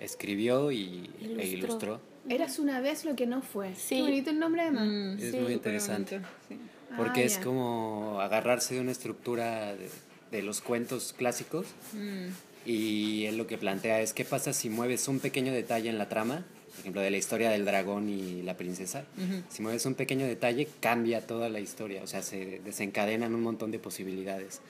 [0.01, 1.41] escribió y Ilustró.
[1.41, 2.01] e ilustró.
[2.29, 3.75] Eras una vez lo que no fue.
[3.75, 3.97] Sí.
[3.97, 4.87] Qué bonito el nombre además.
[4.89, 6.21] Mm, Es Sí, muy interesante.
[6.49, 6.59] Sí.
[6.97, 7.45] Porque Ah, es ya.
[7.45, 9.89] como agarrarse de una estructura de,
[10.31, 12.27] de los cuentos clásicos Mm.
[12.67, 16.09] y él lo que plantea es qué pasa si mueves un pequeño detalle en la
[16.09, 19.05] trama, por ejemplo, de la historia del dragón y la princesa.
[19.49, 23.71] Si mueves un pequeño detalle, cambia toda la historia, o sea, se desencadenan un montón
[23.71, 24.61] de posibilidades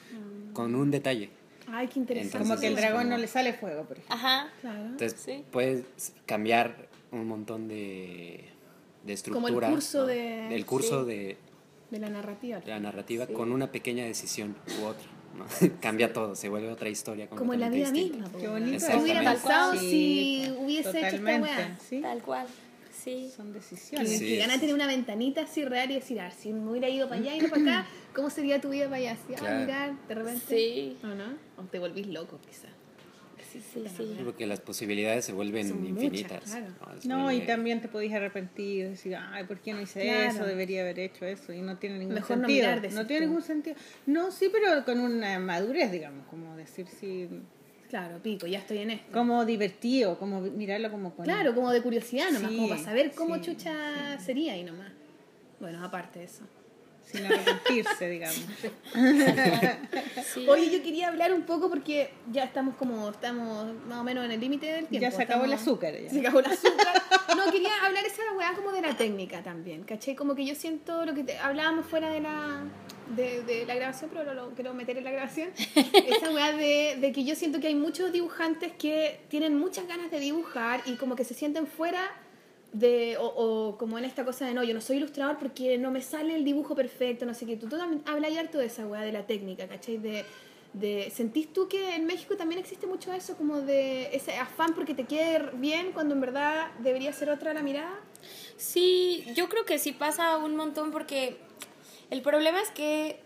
[0.52, 1.30] con un detalle.
[1.66, 2.38] Ay, qué interesante.
[2.46, 4.14] Como que el dragón como- no le sale fuego, por ejemplo.
[4.16, 4.48] Ajá.
[4.60, 4.82] Claro.
[4.84, 5.44] Entonces, Sí.
[5.50, 5.84] puedes
[6.26, 8.44] cambiar un montón de,
[9.06, 9.70] de estructura.
[9.70, 10.06] curso ¿no?
[10.08, 11.10] de- El curso sí.
[11.10, 11.36] de,
[11.94, 12.58] De la narrativa.
[12.58, 15.04] de la narrativa con una pequeña decisión u otra.
[15.38, 15.46] ¿no?
[15.80, 17.28] Cambia todo, se vuelve otra historia.
[17.28, 18.28] Como en la vida completamente misma.
[18.28, 18.30] distinta.
[18.32, 18.38] po.
[18.38, 18.70] Qué bonito.
[18.70, 19.12] ¿Qué Exactamente.
[19.12, 21.50] hubiera pasado Sí, si hubiese hecho esta totalmente?
[21.88, 22.00] ¿sí?
[22.00, 22.46] Tal cual.
[23.04, 23.30] Sí.
[23.36, 24.08] Son decisiones.
[24.10, 26.88] Sí, que gana sí, tener una ventanita así real y decir, ah, si me hubiera
[26.88, 29.12] ido para allá y no para acá, ¿cómo sería tu vida para allá?
[29.12, 29.60] Así, ah, Claro.
[29.60, 30.42] mirar, de repente.
[30.48, 30.96] Sí.
[31.02, 31.24] ¿O no?
[31.58, 32.70] O te volvís loco, quizás.
[33.54, 34.14] Sí, sí, sí.
[34.18, 36.42] Sí, Porque las posibilidades se vuelven Son muchas, infinitas.
[36.44, 36.66] claro.
[37.00, 40.30] Se No, y también te podías arrepentir, decir, ay, ¿por qué no hice Claro.
[40.30, 40.44] eso?
[40.46, 42.66] Debería haber hecho eso, y no tiene ningún Mejor no sentido.
[42.66, 43.76] mirar, decís tiene ningún sentido.
[44.06, 47.28] No, sí, pero con una madurez, digamos, como decir, sí,
[47.88, 49.12] Claro, pico, ya estoy en esto.
[49.12, 51.24] como divertido, como mirarlo como con...
[51.26, 54.90] Claro, como de curiosidad nomás, Sí, como para saber cómo sí, chucha sería ahí nomás.
[55.60, 56.42] Bueno, aparte de eso.
[57.04, 58.40] Sin arrepentirse, digamos.
[60.32, 60.46] Sí.
[60.48, 64.32] Oye, yo quería hablar un poco porque ya estamos como, estamos más o menos en
[64.32, 65.02] el límite del tiempo.
[65.08, 65.94] Ya se acabó el estamos- azúcar.
[66.00, 66.10] Ya.
[66.10, 67.02] Se acabó el azúcar.
[67.36, 70.14] No, quería hablar esa weá como de la técnica también, ¿cachai?
[70.16, 72.64] Como que yo siento lo que te- hablábamos fuera de la,
[73.14, 75.50] de, de la grabación, pero lo, lo quiero meter en la grabación.
[75.74, 80.10] Esa weá de, de que yo siento que hay muchos dibujantes que tienen muchas ganas
[80.10, 82.00] de dibujar y como que se sienten fuera
[82.74, 85.92] de, o, o como en esta cosa de no, yo no soy ilustrador porque no
[85.92, 87.56] me sale el dibujo perfecto, no sé qué.
[87.56, 89.98] Tú, tú también hablas harto de esa weá de la técnica, ¿cachai?
[89.98, 90.24] De,
[90.72, 94.92] de, ¿Sentís tú que en México también existe mucho eso, como de ese afán porque
[94.92, 97.94] te quede bien cuando en verdad debería ser otra la mirada?
[98.56, 101.36] Sí, yo creo que sí pasa un montón porque
[102.10, 103.20] el problema es que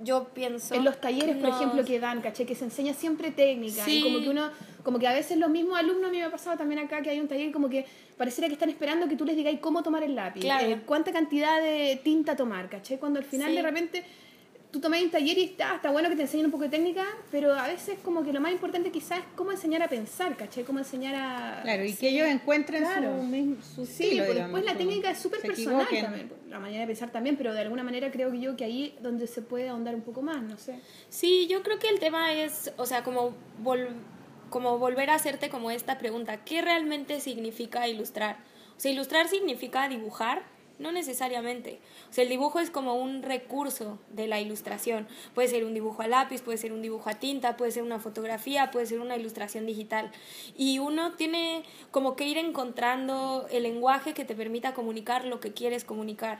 [0.00, 0.74] yo pienso...
[0.74, 2.46] En los talleres, por no- ejemplo, que dan, ¿cachai?
[2.46, 3.84] Que se enseña siempre técnica.
[3.84, 3.98] Sí.
[3.98, 4.50] Y como que uno,
[4.82, 7.10] como que a veces los mismos alumnos, a mí me ha pasado también acá que
[7.10, 7.86] hay un taller como que
[8.16, 10.66] pareciera que están esperando que tú les digáis cómo tomar el lápiz, Claro.
[10.68, 12.98] eh, cuánta cantidad de tinta tomar, ¿cachai?
[12.98, 13.56] Cuando al final Sí.
[13.56, 14.04] de repente
[14.70, 17.04] tú tomas un taller y está, está bueno que te enseñen un poco de técnica,
[17.30, 20.64] pero a veces como que lo más importante quizás es cómo enseñar a pensar, ¿cachai?
[20.64, 21.60] Cómo enseñar a...
[21.62, 23.16] Claro, y que ellos encuentren Claro.
[23.18, 26.58] su, mismo, su Sí, estilo, pues digamos, después la técnica es súper personal también, la
[26.58, 29.40] manera de pensar también, pero de alguna manera creo que yo que ahí donde se
[29.40, 30.78] puede ahondar un poco más, no sé.
[31.08, 33.88] Sí, yo creo que el tema es, o sea, como, vol-
[34.56, 38.38] como volver a hacerte como esta pregunta, ¿qué realmente significa ilustrar?
[38.74, 40.44] O sea, ilustrar significa dibujar,
[40.78, 41.78] no necesariamente.
[42.08, 45.08] O sea, el dibujo es como un recurso de la ilustración.
[45.34, 47.98] Puede ser un dibujo a lápiz, puede ser un dibujo a tinta, puede ser una
[47.98, 50.10] fotografía, puede ser una ilustración digital.
[50.56, 55.52] Y uno tiene como que ir encontrando el lenguaje que te permita comunicar lo que
[55.52, 56.38] quieres comunicar.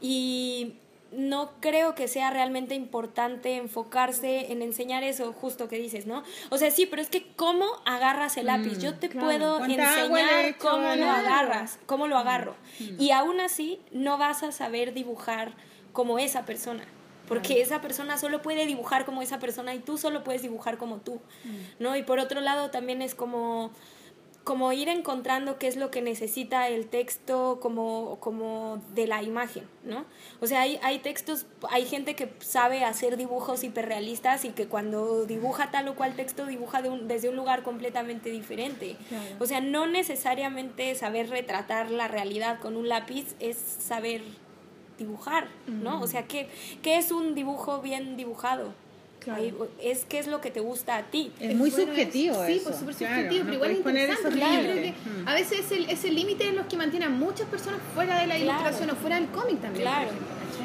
[0.00, 0.72] Y
[1.12, 6.22] no creo que sea realmente importante enfocarse en enseñar eso justo que dices, ¿no?
[6.50, 8.78] O sea, sí, pero es que cómo agarras el lápiz.
[8.78, 9.26] Yo te claro.
[9.26, 12.54] puedo ¿Cuánta agua le he enseñar cómo lo agarras, cómo lo agarro.
[12.98, 15.52] Y aún así no vas a saber dibujar
[15.92, 16.84] como esa persona.
[17.28, 20.98] Porque esa persona solo puede dibujar como esa persona y tú solo puedes dibujar como
[20.98, 21.20] tú,
[21.78, 21.96] ¿no?
[21.96, 23.70] Y por otro lado también es como
[24.44, 29.64] como ir encontrando qué es lo que necesita el texto como, como de la imagen,
[29.84, 30.04] ¿no?
[30.40, 35.26] O sea, hay, hay textos, hay gente que sabe hacer dibujos hiperrealistas y que cuando
[35.26, 38.96] dibuja tal o cual texto dibuja de un- desde un lugar completamente diferente.
[39.08, 39.24] Claro.
[39.38, 44.22] O sea, no necesariamente saber retratar la realidad con un lápiz es saber
[44.98, 46.00] dibujar, ¿no?
[46.00, 46.48] O sea, ¿qué,
[46.82, 48.74] qué es un dibujo bien dibujado?
[49.22, 49.40] Claro.
[49.40, 51.30] Ahí, Es qué es lo que te gusta a ti.
[51.38, 52.46] Es muy bueno subjetivo eso.
[52.46, 54.12] Sí, pues súper claro, subjetivo, no pero igual es interesante.
[54.12, 54.92] esos porque yo creo que
[55.22, 55.28] Mm.
[55.28, 58.26] a veces es el, ese límite es los que mantienen a muchas personas fuera de
[58.26, 58.50] la Claro.
[58.60, 59.82] ilustración o fuera del cómic también.
[59.84, 60.08] Claro.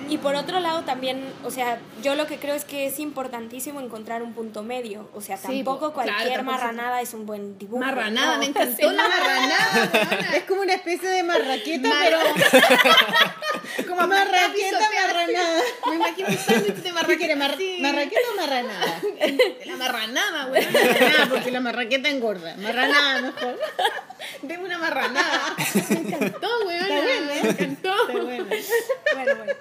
[0.10, 3.82] Y por otro lado también, o sea, yo lo que creo es que es importantísimo
[3.82, 5.10] encontrar un punto medio.
[5.14, 7.80] O sea, Sí, tampoco claro, cualquier tampoco marranada es un buen dibujo.
[7.84, 10.28] Marranada, No, me encantó sí, la marranada.
[10.38, 12.19] Es como una especie de marraqueta, Mar- pero
[13.88, 15.61] Como marraqueta, marranada.
[15.90, 17.18] Me imagino un sándwich de ¿Qué marraqueta.
[17.18, 17.36] quiere?
[17.36, 17.78] Mar- sí.
[17.82, 19.02] ¿Marraqueta o marranada?
[19.65, 20.74] La marranada, weón.
[20.74, 22.56] Marranada, porque la marraqueta engorda.
[22.57, 23.60] Marranada mejor.
[24.41, 25.56] Deme una marranada.
[25.90, 26.82] Me encantó, weón.
[26.82, 27.41] Está bueno, Me ¿eh?
[27.49, 27.94] encantó.
[28.07, 28.45] Está bueno.
[29.15, 29.53] Bueno, bueno.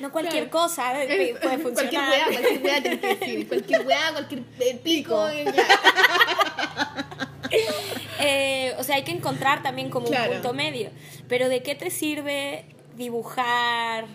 [0.00, 2.10] No cualquier cosa eh, puede Cualquier funcionar.
[2.10, 3.48] weá, cualquier weá tenés que decir.
[3.48, 5.28] Cualquier weá, cualquier eh, pico.
[5.28, 5.66] eh, ya.
[8.20, 10.32] Eh, o sea, hay que encontrar también como Claro.
[10.32, 10.90] un punto medio.
[11.28, 12.64] Pero ¿de qué te sirve
[12.96, 14.06] dibujar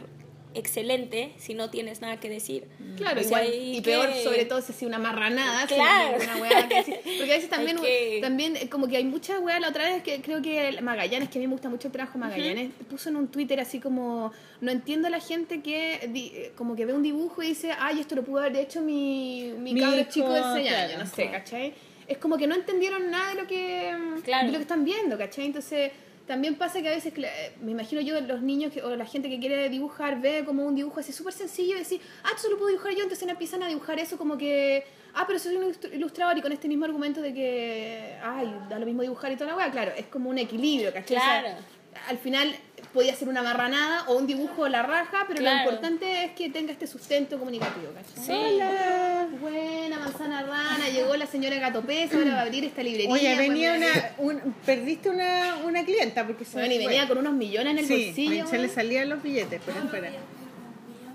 [0.55, 2.65] excelente si no tienes nada que decir?
[2.97, 3.43] Claro, O sea, igual.
[3.53, 5.67] hay Y que- peor, sobre todo, si es una marranada.
[5.67, 6.17] si Claro.
[6.17, 6.95] es Una weá que decir.
[7.03, 9.59] Porque a veces también, que- también eh, como que hay muchas weas.
[9.59, 12.17] La otra vez que creo que Magallanes, que a mí me gusta mucho el trabajo
[12.17, 14.31] Magallanes, puso en un Twitter así como:
[14.61, 17.99] No entiendo a la gente que eh, como que ve un dibujo y dice, ay,
[17.99, 20.89] esto lo pudo haber hecho mi, mi, Mi cabro hijo, chico de 6 claro.
[20.93, 21.73] años, no sé, ¿cachai?
[22.07, 23.93] Es como que no entendieron nada de lo que,
[24.23, 24.47] Claro.
[24.47, 25.45] de lo que están viendo, ¿cachai?
[25.45, 25.91] Entonces.
[26.27, 29.29] También pasa que a veces, eh, me imagino yo, los niños que- o la gente
[29.29, 32.57] que quiere dibujar ve como un dibujo así súper sencillo y decir, ah, esto lo
[32.57, 34.85] puedo dibujar yo, entonces empiezan a dibujar eso como que,
[35.15, 38.79] ah, pero soy un ilustr- ilustrador y con este mismo argumento de que, ay, da
[38.79, 41.17] lo mismo dibujar y toda la weá, claro, es como un equilibrio, ¿cachai?
[41.17, 41.57] Claro.
[42.07, 42.55] Al final
[42.93, 45.57] podía ser una marranada o un dibujo a la raja, pero Claro.
[45.57, 48.23] lo importante es que tenga este sustento comunicativo, ¿cachai?
[48.23, 48.31] Sí.
[48.31, 53.11] Hola, buena manzana rana, llegó la señora Gatopesa, ahora va a abrir esta librería.
[53.11, 53.87] Oye, venía una,
[54.19, 57.85] un- perdiste una, una clienta porque se bueno, y venía con unos millones en el
[57.85, 58.47] sí, bolsillo.
[58.47, 60.11] se le salían los billetes, pero espera.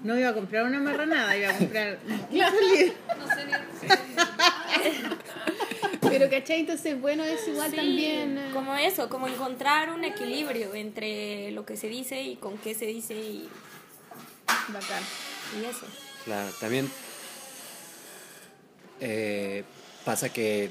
[0.02, 2.92] No iba a comprar una marranada, iba a comprar un libro.
[6.10, 6.60] Pero, ¿cachai?
[6.60, 8.39] Entonces, bueno, es igual Sí, también.
[8.39, 12.74] eh, Como eso, como encontrar un equilibrio entre lo que se dice y con qué
[12.74, 13.48] se dice y,
[14.72, 15.02] Bacán.
[15.60, 15.86] y eso.
[16.24, 16.89] Claro, también
[19.01, 19.64] eh,
[20.05, 20.70] pasa que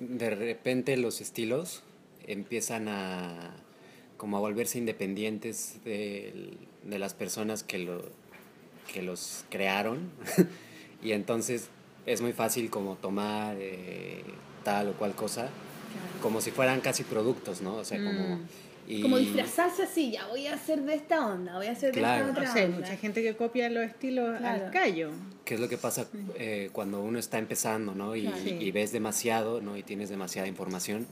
[0.00, 1.82] de repente los estilos
[2.26, 3.54] empiezan a
[4.16, 8.02] como a volverse independientes del- de las personas que, lo,
[8.92, 10.10] que los crearon
[11.02, 11.68] y entonces
[12.06, 14.22] es muy fácil como tomar eh,
[14.66, 15.48] tal o cual cosa
[16.20, 17.76] como si fueran casi productos, ¿no?
[17.76, 18.40] O sea, como...
[18.88, 21.98] y- Como disfrazarse así, ya voy a hacer de esta onda, voy a hacer de
[22.00, 22.26] Claro.
[22.28, 22.78] esta No otra sé, onda.
[22.78, 24.64] mucha gente que copia los estilos Claro.
[24.66, 25.10] al callo.
[25.44, 26.06] ¿Qué es lo que pasa
[26.36, 28.16] eh, cuando uno está empezando, ¿no?
[28.16, 28.36] Y, Claro.
[28.42, 28.50] Sí.
[28.60, 29.76] y ves demasiado, ¿no?
[29.76, 31.06] Y tienes demasiada información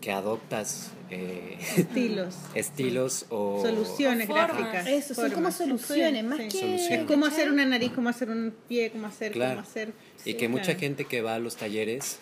[0.00, 2.34] que adoptas eh, Estilos.
[2.54, 3.62] estilos o...
[3.62, 4.48] Soluciones O formas.
[4.58, 4.86] gráficas.
[4.88, 6.90] Eso, son como soluciones, más que- Soluciones.
[6.90, 9.56] Es como hacer una nariz, como hacer un pie, como hacer, Claro.
[9.56, 9.92] como hacer.
[10.24, 10.80] Y sí, que mucha claro.
[10.80, 12.18] gente que va a los talleres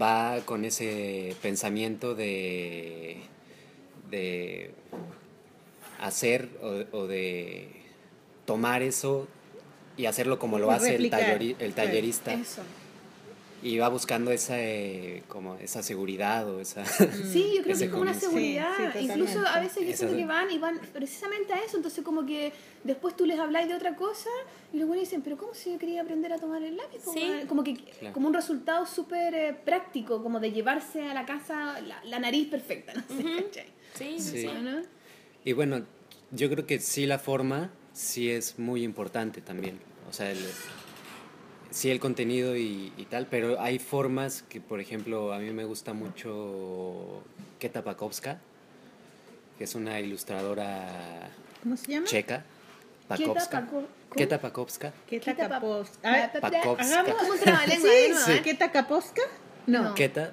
[0.00, 3.18] va con ese pensamiento de,
[4.10, 4.72] de
[6.00, 7.68] hacer o, o de
[8.44, 9.26] tomar eso
[9.96, 11.04] y hacerlo como lo hace el,
[11.58, 12.34] el tallerista.
[12.34, 12.62] Eso.
[13.64, 16.84] Y va buscando esa, eh, como esa seguridad o esa...
[16.84, 18.68] Sí, yo creo que es como una seguridad.
[18.76, 21.78] Sí, sí, Incluso a veces yo siento que van y van precisamente a eso.
[21.78, 22.52] Entonces, como que
[22.84, 24.28] después tú les habláis de otra cosa
[24.72, 26.98] y luego dicen, pero ¿cómo si yo quería aprender a tomar el lápiz?
[27.12, 27.40] Sí.
[27.48, 28.12] Como que Claro.
[28.12, 32.48] como un resultado súper eh, práctico, como de llevarse a la casa la, la nariz
[32.48, 32.92] perfecta.
[32.92, 33.64] No sé.
[33.94, 34.38] Sí, sí, Sí.
[34.42, 34.46] sí.
[34.62, 34.82] ¿No?
[35.44, 35.86] Y bueno,
[36.32, 39.78] yo creo que sí la forma sí es muy importante también.
[40.10, 40.38] O sea, el,
[41.74, 45.64] sí el contenido y, y tal, pero hay formas que, por ejemplo, a mí me
[45.64, 47.22] gusta mucho
[47.58, 48.38] Keta Pakowska,
[49.58, 51.30] que es una ilustradora
[51.62, 52.06] ¿Cómo se llama?
[52.06, 52.44] checa.
[53.08, 53.66] Pakowska.
[54.16, 54.92] Keta Pakowska.
[55.10, 56.08] Keta Quita pa- Kapovska.
[56.08, 57.00] A ver, Pakowska.
[57.00, 57.90] hagamos un trabalengua,
[58.24, 58.40] sí.
[58.44, 59.22] ¿Keta Kapovska?
[59.66, 59.82] No.
[59.82, 59.94] No.
[59.94, 60.32] Keta,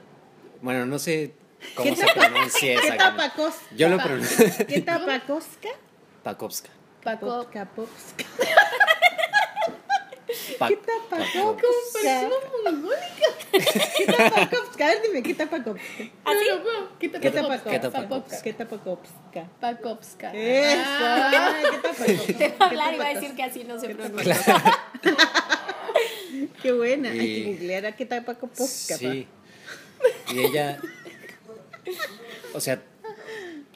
[0.61, 1.33] bueno, no sé
[1.75, 3.15] cómo se pronuncia Keta.
[3.17, 3.75] Pakowska.
[3.75, 5.69] Yo lo pronuncio ¿Keta Pakowska?
[6.23, 6.69] Pakowska.
[7.03, 7.47] Paco.
[7.51, 8.25] Kapovska.
[10.67, 12.29] Keta Pakowska.
[13.97, 14.85] Keta Pakowska.
[14.85, 16.03] A ver, dime, Keta Pakowska.
[16.25, 16.45] ¿Así?
[16.49, 16.99] Pakowska.
[16.99, 17.21] Keta
[17.91, 18.41] Pakowska.
[18.41, 19.49] Keta Pakowska.
[19.59, 20.31] Pakowska.
[20.33, 20.81] Eso.
[20.85, 21.53] Ah.
[21.55, 22.33] Ay, Keta Pakowska.
[22.37, 24.37] Te va a hablar y va a decir que así no se pronuncia.
[26.61, 27.09] Qué buena.
[27.11, 28.97] Hay Y- que googlear a Keta Pakowska.
[28.97, 29.27] Sí.
[30.33, 30.79] Y ella,
[32.53, 32.81] o sea,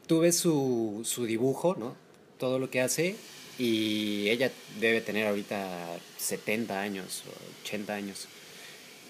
[0.08, 1.96] tú ves su, su dibujo, ¿no?
[2.40, 3.16] Todo lo que hace
[3.58, 8.28] y ella debe tener ahorita 70 años o 80 años.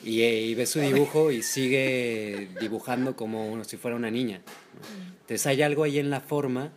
[0.04, 4.42] Y, eh, y ves su dibujo y sigue dibujando como si fuera una niña.
[4.46, 5.16] ¿no?
[5.22, 6.72] Entonces hay algo ahí en la forma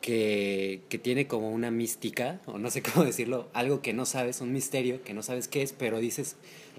[0.00, 4.40] que, que tiene como una mística, o no sé cómo decirlo, algo que no sabes,
[4.40, 6.36] un misterio que no sabes qué es, pero dices,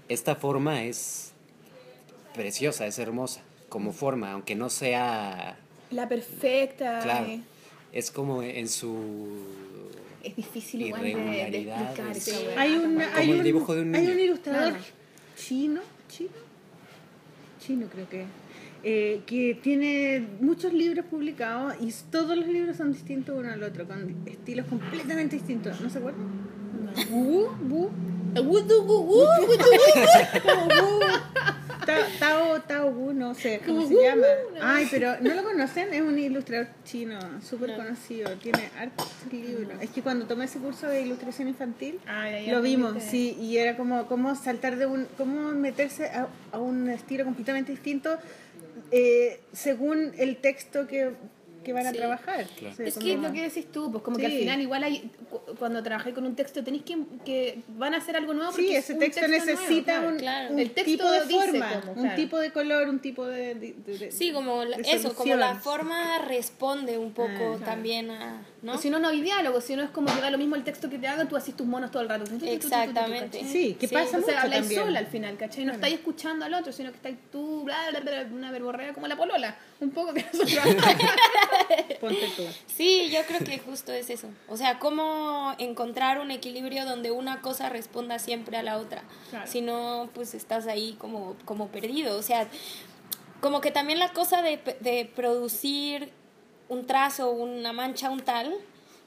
[0.08, 1.32] esta forma es
[2.34, 5.56] preciosa, es hermosa, como forma, aunque no sea,
[5.90, 7.00] La perfecta.
[7.02, 7.40] claro, eh.
[7.92, 9.28] Es como en su,
[10.22, 12.30] es difícil igual de, de explicar Sí.
[12.46, 12.60] weá.
[12.60, 14.14] Hay un, Como hay el un- dibujo de un hay niño.
[14.14, 14.84] un ilustrador Claro.
[15.36, 16.30] chino, chino,
[17.60, 18.24] chino creo que,
[18.82, 23.86] eh, que tiene muchos libros publicados y todos los libros son distintos uno al otro,
[23.86, 25.80] con estilos completamente distintos.
[25.80, 26.28] ¿No se acuerdan?
[27.10, 27.48] Bu,
[31.94, 32.18] bu, Gu, du, gu, gu, gu, du.
[32.18, 34.26] Ta- Tao, Tao Wu, no sé cómo Como se llama.
[34.62, 35.92] Ay, pero ¿no lo conocen?
[35.94, 38.30] Es un ilustrador chino, súper conocido.
[38.36, 39.80] Tiene hartos libros.
[39.80, 43.76] Es que cuando tomé ese curso de ilustración infantil, Ah, lo vimos, sí, y era
[43.76, 48.18] como, como saltar de un, cómo meterse a, a un estilo completamente distinto
[48.92, 51.10] eh, según el texto que,
[51.64, 51.96] que van a Sí.
[51.98, 52.46] trabajar.
[52.58, 52.74] Claro.
[52.84, 55.40] Es que es lo que decís tú, pues como que al final igual hay, cu-
[55.58, 58.50] cuando trabajé con un texto tenéis que, que van a hacer algo nuevo.
[58.50, 60.08] porque Sí, es ese texto, nuevo, necesita claro.
[60.08, 60.52] un, claro.
[60.54, 63.54] un El texto tipo de dice forma, un tipo de color, un tipo de...
[63.54, 68.10] de- de- de- Sí, como la- eso, como la forma responde un poco Ah, también
[68.10, 68.74] a, ¿no?
[68.74, 70.64] O si no, no hay diálogo, si no es como que da lo mismo el
[70.64, 72.24] texto que te hagan, tú haces tus monos todo el rato.
[72.44, 73.44] Exactamente.
[73.44, 75.64] Sí, que pasa O mucho sea, habláis sola al final, ¿cachai?
[75.64, 79.06] No estáis escuchando al otro, sino que estáis tú, bla, bla, bla, una verborrea como
[79.06, 79.56] la polola.
[79.80, 80.58] Un poco que nosotros
[82.00, 82.42] Ponte tú.
[82.66, 84.28] Sí, yo creo que justo es eso.
[84.48, 89.02] O sea, cómo encontrar un equilibrio donde una cosa responda siempre a la otra.
[89.46, 92.16] Si no, pues estás ahí como, como perdido.
[92.18, 92.46] O sea,
[93.40, 96.12] como que también la cosa de, de producir
[96.70, 98.54] un trazo, una mancha, un tal,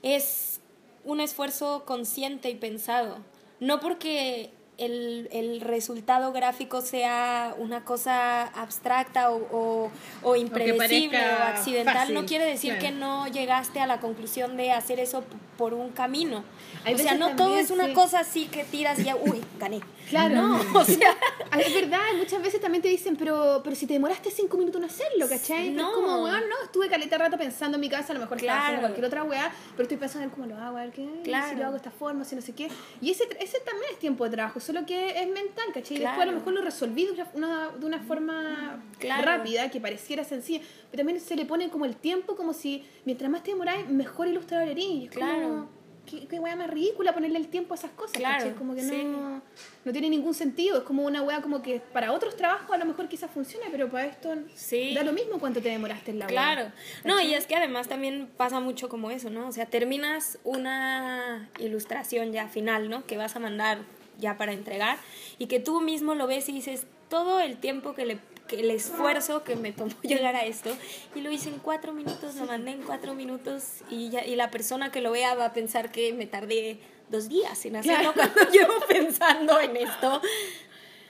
[0.03, 0.60] es
[1.06, 3.18] un esfuerzo consciente y pensado.
[3.60, 9.91] No porque el, el resultado gráfico sea una cosa abstracta o, o,
[10.23, 12.85] o impredecible o accidental, no quiere decir claro.
[12.85, 15.23] que no llegaste a la conclusión de hacer eso
[15.57, 16.44] por un camino.
[16.84, 17.94] Hay o sea, no todo es una sí.
[17.94, 19.80] cosa así que tiras y ya, uy, gané.
[20.14, 20.35] Claro.
[20.35, 21.15] No, o sea,
[21.52, 24.81] Ah, Es verdad, muchas veces también te dicen, pero, pero si te demoraste cinco minutos
[24.81, 25.69] en hacerlo, ¿cachai?
[25.69, 25.90] No.
[25.90, 28.53] Es como, weón, no, estuve caleta rato pensando en mi casa, a lo mejor estaba
[28.53, 28.64] Claro.
[28.64, 31.30] haciendo cualquier otra weá, pero estoy pensando en cómo lo hago, a ver qué, si
[31.30, 31.57] Claro.
[31.57, 32.69] lo hago de esta forma, si no sé qué.
[33.02, 35.98] Y ese, ese también es tiempo de trabajo, solo que es mental, ¿cachai?
[35.98, 38.81] Y después a lo mejor lo resolví de una, de una forma
[39.22, 43.30] rápida, que pareciera sencilla, pero también se le pone como el tiempo, como si mientras
[43.30, 45.10] más te demoráis, mejor ilustrador eres.
[45.11, 45.41] Claro.
[45.44, 48.54] como, qué, qué weá más ridícula ponerle el tiempo a esas cosas, Claro, ¿cachai?
[48.56, 49.04] Como que sí.
[49.04, 49.42] no
[49.86, 50.78] no tiene ningún sentido.
[50.78, 53.90] Es como una weá como que para otros trabajos a lo mejor quizás funcione, pero
[53.90, 54.94] para esto Sí.
[54.94, 56.32] da lo mismo cuánto te demoraste en la weá.
[56.34, 56.72] Claro.
[57.04, 59.48] No, y es que además también pasa mucho como eso, ¿no?
[59.48, 63.06] O sea, terminas una ilustración ya final, ¿no?
[63.06, 63.80] Que vas a mandar
[64.20, 64.98] ya para entregar
[65.40, 68.18] y que tú mismo lo ves y dices, todo el tiempo que le
[68.54, 70.70] que el esfuerzo que me tomó llegar a esto
[71.16, 74.52] y lo hice en cuatro minutos, lo mandé en cuatro minutos y, ya, y la
[74.52, 78.42] persona que lo vea va a pensar que me tardé dos días en hacerlo cuando
[78.52, 80.22] llevo pensando en esto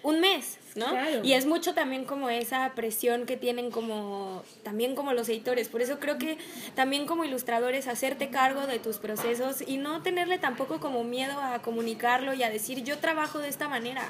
[0.03, 0.90] un mes, ¿no?
[0.90, 1.22] Claro.
[1.24, 5.70] Y es mucho también como esa presión que tienen como también como los editores.
[5.70, 6.38] Por eso creo que
[6.76, 11.61] también como ilustradores hacerte cargo de tus procesos y no tenerle tampoco como miedo a
[11.61, 14.03] comunicarlo y a decir yo trabajo de esta manera.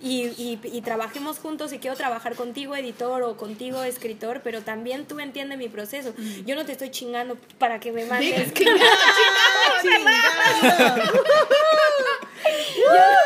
[0.00, 5.06] Y, y, y trabajemos juntos y quiero trabajar contigo editor o contigo escritor, pero también
[5.06, 6.12] tú entiendes mi proceso.
[6.44, 8.52] Yo no te estoy chingando para que me mandes.
[12.88, 13.16] Hola,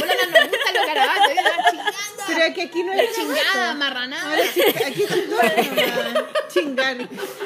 [0.32, 0.43] no nos
[0.86, 1.36] garabatos, ¿eh?
[1.44, 2.22] Ah, chingando.
[2.26, 4.30] Pero que aquí no hay Chingada, marranada.
[4.30, 5.56] Ahora sí, aquí chingar
[6.06, 6.24] nomás.
[6.48, 6.96] Chingar.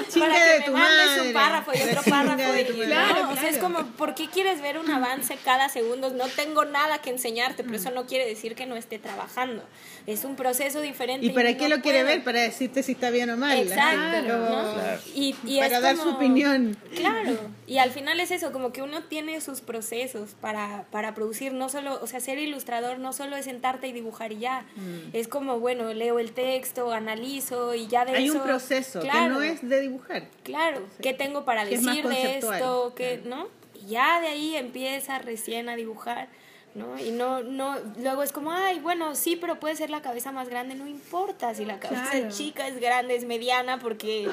[0.08, 1.20] Chinga de tu madre.
[1.22, 2.64] un párrafo y otro párrafo y.
[2.64, 3.30] Claro.
[3.30, 3.74] O sea, es claro.
[3.74, 6.10] como, ¿por qué quieres ver un avance cada segundo?
[6.10, 9.62] No tengo nada que enseñarte, pero eso no quiere decir que no esté trabajando.
[10.06, 11.26] Es un proceso diferente.
[11.26, 12.24] ¿Y para qué lo quiere ver?
[12.24, 13.58] Para decirte si está bien o mal.
[13.58, 14.24] Exacto.
[14.24, 15.00] Claro.
[15.14, 16.76] Y, y Para es dar su opinión.
[16.94, 21.52] Claro, y al final es eso, como que uno tiene sus procesos para, para producir,
[21.52, 25.10] no solo, o sea, ser ilustrador no solo es sentarte y dibujar y ya, Mm.
[25.12, 28.38] es como, bueno, leo el texto, analizo y ya de Hay eso...
[28.38, 29.34] un proceso que Claro.
[29.34, 30.24] no es de dibujar.
[30.42, 32.92] Claro, ¿qué tengo para Que es decir de esto?
[32.96, 33.48] ¿Qué, ¿No?
[33.74, 36.28] Y ya de ahí empieza recién a dibujar,
[36.74, 36.98] ¿no?
[36.98, 40.48] Y no, no, luego es como, ay, bueno, sí, pero puede ser la cabeza más
[40.48, 42.26] grande, no importa si la cabeza Claro.
[42.28, 44.28] es chica, es grande, es mediana, porque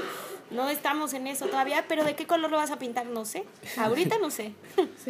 [0.52, 3.08] no estamos en eso todavía, pero ¿de qué color lo vas a pintar?
[3.08, 3.46] No sé,
[3.78, 4.54] ahorita no sé.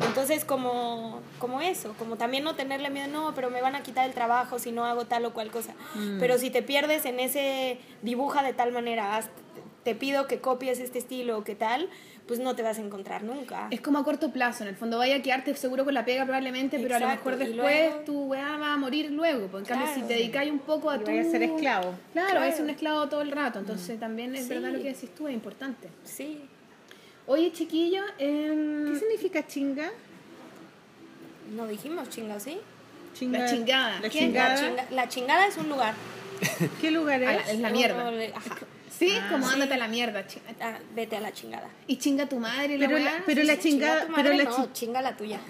[0.00, 4.06] Entonces, como, como eso, como también no tenerle miedo, no, pero me van a quitar
[4.06, 5.72] el trabajo si no hago tal o cual cosa.
[5.94, 6.18] Mm.
[6.18, 9.30] Pero si te pierdes en ese dibuja de tal manera, haz-
[9.84, 11.88] te pido que copies este estilo o qué tal,
[12.28, 13.66] pues no te vas a encontrar nunca.
[13.70, 16.24] Es como a corto plazo, en el fondo vaya a quedarte seguro con la pega
[16.24, 19.48] probablemente, pero a lo mejor después luego- tu weá va a morir luego.
[19.48, 20.00] Porque en cambio, Claro.
[20.02, 21.06] si te dedicáis un poco a Y tu...
[21.06, 21.94] vaya a ser esclavo.
[22.12, 22.52] Claro, Claro.
[22.52, 23.58] ser un esclavo todo el rato.
[23.58, 24.50] Entonces también es Sí.
[24.50, 25.88] verdad lo que decís tú, es importante.
[26.04, 26.42] Sí.
[27.26, 29.90] Oye, chiquillo, em, ¿Qué significa chinga?
[31.54, 32.58] No dijimos chinga, ¿sí?
[33.14, 34.00] Chinga- La chingada.
[34.00, 34.56] La chingada.
[34.56, 35.94] chinga- la chingada es un lugar.
[36.80, 37.48] ¿Qué lugar ah, es?
[37.54, 38.08] es la mierda.
[38.34, 38.56] Ajá.
[38.98, 40.26] Sí, como ándate a la mierda.
[40.26, 41.68] chi- Ah, vete a la chingada.
[41.86, 44.56] Y chinga tu madre, la Pero la, pero la Chinga chingada, tu pero la no,
[44.66, 45.40] chi- chinga la tuya.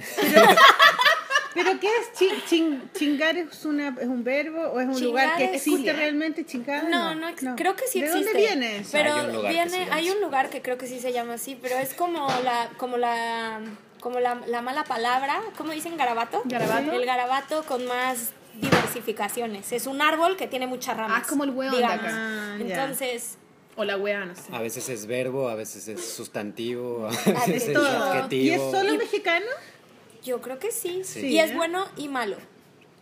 [1.55, 5.37] pero qué es Chi- chin- chingar es una es un verbo o es un lugar
[5.37, 6.85] que existe realmente chingar?
[6.85, 8.25] No, no, creo que sí ¿De existe.
[8.33, 8.91] dónde viene eso?
[8.93, 11.35] Pero Hay un lugar que viene, hay un lugar que creo que sí se llama
[11.35, 13.61] así, pero es como la, como la,
[14.01, 16.43] como la, la mala palabra, ¿cómo dicen garabato?
[16.45, 16.93] ¿Garabato?
[16.93, 19.73] El garabato con más diversificaciones.
[19.73, 21.23] Es un árbol que tiene muchas ramas.
[21.25, 21.99] Ah, como el hueón de digamos.
[22.05, 22.11] acá.
[22.15, 22.57] Ah.
[22.61, 23.37] Entonces,
[23.77, 24.43] O la weá, no sé.
[24.53, 27.11] A veces es verbo, a veces es sustantivo, a
[27.47, 27.87] de veces es todo.
[28.13, 28.45] adjetivo.
[28.45, 29.47] ¿Y es solo mexicano?
[30.25, 31.03] yo creo que sí.
[31.05, 31.27] Sí.
[31.27, 32.37] Y es bueno y malo.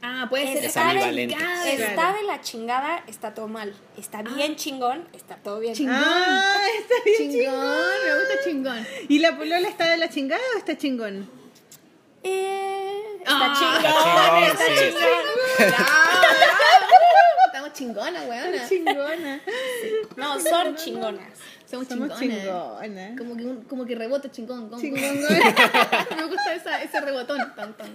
[0.02, 0.64] Ah, puede ser.
[0.66, 1.34] Está, de, ambivalente.
[1.72, 3.74] está de la chingada, está todo mal.
[3.98, 5.74] Está bien chingón, está todo bien.
[5.74, 5.96] Chingón.
[5.98, 8.04] Ah, está bien Chingón, chingón.
[8.04, 8.86] me gusta chingón.
[9.08, 11.28] ¿Y la polola está de la chingada o está chingón?
[12.22, 12.85] Eh,
[13.26, 15.02] está Ah, chingón, está está chingón,
[15.58, 15.74] chingón.
[17.46, 18.68] Estamos chingonas, weona.
[18.68, 19.40] Chingona.
[20.16, 21.28] No, son chingonas.
[21.68, 22.18] Somos Somos chingonas.
[22.20, 23.18] chingonas.
[23.18, 24.68] Como que, un- como que rebota chingón.
[24.68, 25.00] Con, Chingón.
[26.16, 27.38] me gusta esa, ese rebotón.
[27.56, 27.92] Tan, tan.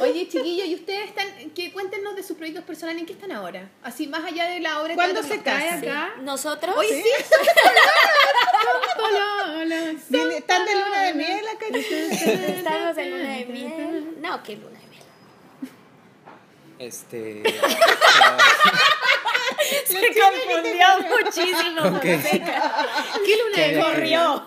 [0.00, 3.70] Oye, chiquillos, ¿y ustedes están, que cuéntenos de sus proyectos personales, ¿en qué están ahora?
[3.82, 5.78] Así, más allá de la obra de ¿Cuándo se casan?
[5.78, 6.10] acá.
[6.22, 7.08] Nosotros, Oye, sí.
[10.36, 11.66] ¿Están de luna de miel acá?
[11.72, 14.14] estamos en luna de miel.
[14.20, 15.02] No, ¿qué luna de miel?
[16.78, 17.42] Este.
[19.86, 22.00] Se confundió muchísimo.
[22.00, 22.16] ¿Qué
[23.36, 23.80] luna de miel?
[23.84, 24.44] Corrió.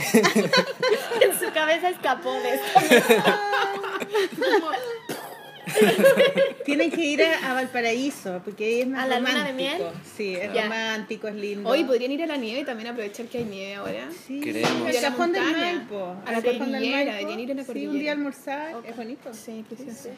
[1.20, 2.80] en su cabeza escapó de esto.
[6.64, 9.90] Tienen que ir a, a Valparaíso, porque ahí es más ¿A la luna de romántico.
[9.90, 10.02] miel?
[10.16, 11.68] Sí, es romántico, es lindo.
[11.68, 14.08] Hoy podrían ir a la nieve y también aprovechar que hay nieve ahora.
[14.26, 14.88] Sí, Queremos.
[14.94, 16.16] el cajón del Maipo.
[16.26, 19.32] a la cordillera, deberían ir a la Sí, un día almorzar, es bonito.
[19.32, 20.08] Sí, precioso.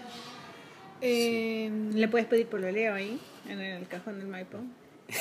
[1.00, 4.58] Eh, Le puedes pedir pololeo ahí, en el cajón del Maipo.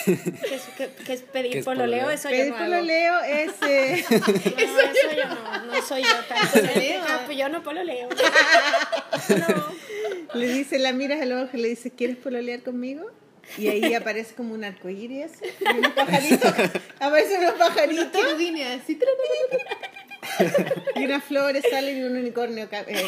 [0.06, 2.10] ¿Qué es, pedir ¿Qué es pololeo?
[2.10, 2.66] Eso yo Pedir no hago.
[2.66, 3.52] pololeo es...
[3.68, 4.18] eh, No,
[4.58, 7.02] eso yo no, no soy yo tan Pololeo.
[7.08, 8.10] Ah, pues yo no pololeo.
[9.30, 10.40] No.
[10.40, 13.10] le dice, la miras al ojo y le dices, ¿quieres pololear conmigo?
[13.58, 16.54] Y ahí aparece como un arcoíris y unos pajaritos.
[17.00, 18.22] Aparecen unos pajaritos
[18.82, 19.00] así.
[20.96, 23.06] y unas flores salen y un unicornio eh.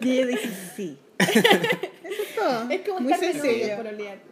[0.00, 0.98] Y ella dice, sí.
[1.18, 2.70] Eso es todo.
[2.70, 3.76] Es como Muy estar sencillo.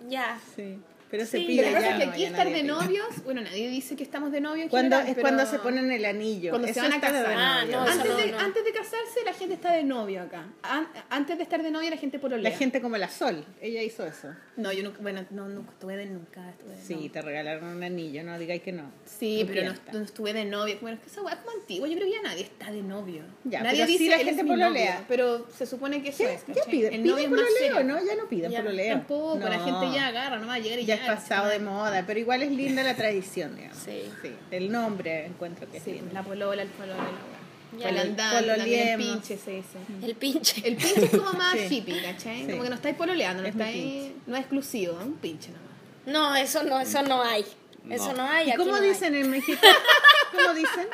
[0.09, 0.39] Ya.
[0.55, 0.79] Sí,
[1.12, 1.90] pero se Sí, pide pasa ya.
[1.90, 4.70] es que aquí estar de novios, bueno, nadie dice que estamos de novios.
[4.70, 6.48] Cuando, general, es pero cuando se ponen el anillo.
[6.51, 7.18] Cuando se Eso van a está de.
[7.36, 8.39] Ah, no, Antes, de, no.
[8.39, 10.47] antes de casarse, la gente está de novio acá.
[10.62, 12.51] An- antes de estar de novio, la gente pololea.
[12.51, 14.28] La gente como la Sol, ella hizo eso.
[14.56, 16.48] No, yo nunca, bueno, no, nunca estuve de nunca.
[16.48, 18.90] Estuve de Sí, te regalaron un anillo, no digáis que no.
[19.05, 20.78] Sí, pero no, estuve de novio.
[20.80, 21.89] Bueno, es que esa weá es como antigua.
[21.89, 23.22] Yo creo que ya nadie está de novio.
[23.44, 24.94] Ya, nadie pero sí dice la "Él es gente pololea".
[24.94, 26.43] novio", Pero se supone que eso es.
[26.48, 27.84] ya piden, piden pololeo.
[27.84, 28.02] ¿no?
[28.02, 28.94] Ya no piden pololeo.
[28.94, 32.19] Tampoco, la gente ya agarra, no va a llegar y Ya pasado de moda, pero
[32.20, 33.79] igual es linda la tradición, digamos.
[33.79, 34.03] Sí.
[34.23, 36.12] Sí, el nombre encuentro que es Sí, lindo.
[36.12, 37.33] la polola, el polola, la.
[37.79, 37.89] Ya.
[37.89, 39.79] El pinche se dice.
[40.03, 40.66] El pinche.
[40.69, 41.77] El pinche es como más Sí.
[41.79, 42.45] hippie, ¿cachai?
[42.45, 42.51] Sí.
[42.51, 44.11] Como que no estáis pololeando, no Es estáis.
[44.27, 45.70] No es exclusivo, es un pinche nomás.
[46.05, 47.45] No, eso no, eso no hay.
[47.89, 48.49] Eso no hay.
[48.49, 48.89] ¿Y aquí cómo no hay.
[48.91, 49.61] dicen en México?
[50.33, 50.87] ¿Cómo dicen?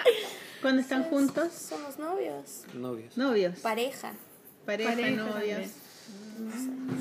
[0.63, 2.63] Cuando están juntos, Somos novios.
[2.75, 3.17] Novios.
[3.17, 4.13] novios, Pareja.
[4.65, 5.67] pareja, Pareja novios.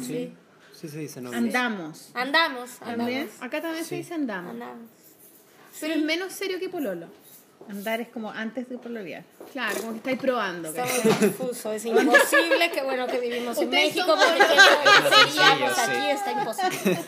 [0.06, 0.34] Sí.
[0.80, 1.42] Sí se dice novios.
[1.42, 2.10] Andamos.
[2.14, 2.70] Andamos.
[2.80, 3.22] También.
[3.22, 3.42] Andamos.
[3.42, 3.96] Acá también se Sí.
[3.98, 4.52] dice andamos.
[4.52, 4.90] Andamos.
[5.80, 7.08] Pero es menos serio que pololo.
[7.70, 9.24] Andar es como antes de pololear.
[9.52, 10.74] Claro, como que estáis probando.
[10.74, 10.96] ¿cachai?
[10.98, 11.66] Estamos confusos.
[11.76, 14.44] Es imposible que bueno que vivimos en Ustedes México son porque
[15.26, 15.82] Sí, seríamos yo sé.
[15.82, 17.06] aquí está imposible.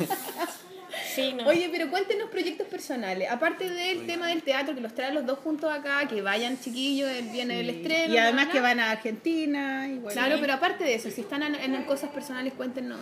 [1.22, 1.48] Sí, no.
[1.48, 3.30] Oye, pero cuéntenos proyectos personales.
[3.30, 7.10] Aparte del tema del teatro, que los traen los dos juntos acá, que vayan chiquillos,
[7.10, 8.14] el- viene el estreno.
[8.14, 9.88] Y además que van a Argentina.
[9.88, 10.10] Y bueno.
[10.20, 13.00] Claro, pero aparte de eso, si están en, en cosas personales, cuéntenos.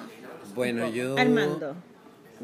[0.56, 1.18] Bueno, yo.
[1.18, 1.76] Armando.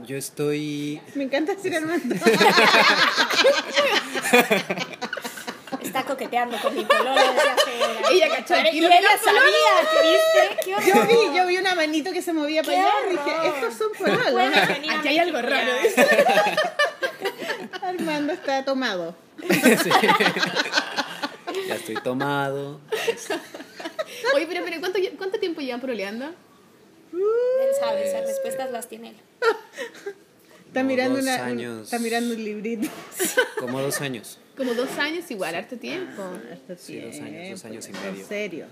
[0.08, 1.00] Yo estoy.
[1.16, 2.16] Me encanta decir Armando.
[5.94, 7.72] Está coqueteando con mi pololo desde hace...
[8.14, 10.64] Ella cachó el Y ella sabía, ¿qué viste?
[10.66, 13.48] ¿Qué Yo vi, yo vi una manito que se movía para ¡Qué allá y dije,
[13.48, 14.34] estos son pololos.
[14.58, 15.72] a Aquí hay algo raro.
[17.84, 19.16] Armando está tomado.
[19.40, 19.92] Sí.
[21.68, 22.80] ya estoy tomado.
[24.34, 26.26] Oye, pero, pero ¿cuánto, ¿cuánto tiempo llevan proleando?
[26.26, 29.18] Él sabe, esas respuestas las tiene él.
[30.74, 31.84] Está mirando dos una, un- años.
[31.84, 32.88] está mirando un librito.
[33.60, 34.40] Como dos años.
[34.58, 36.24] Como dos años, igual, harto tiempo.
[36.52, 38.26] Hasta Sí, dos años, tiempo, dos años y son medio.
[38.28, 38.70] serios.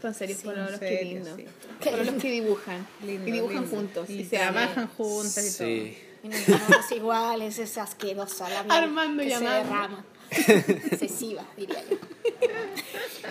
[0.00, 1.36] Son serios Sí, pololos, qué serios, lindo.
[1.36, 1.44] sí.
[1.88, 2.86] Pololos que dibujan.
[3.06, 3.76] Lindo, y dibujan lindo.
[3.76, 4.10] juntos.
[4.10, 4.52] Y, Y, se aman.
[4.72, 5.98] trabajan juntas y Sí.
[6.24, 10.04] Y nos llamamos iguales, es asquerosa la miel Armando que y se derrama.
[10.30, 11.96] Excesiva, diría yo.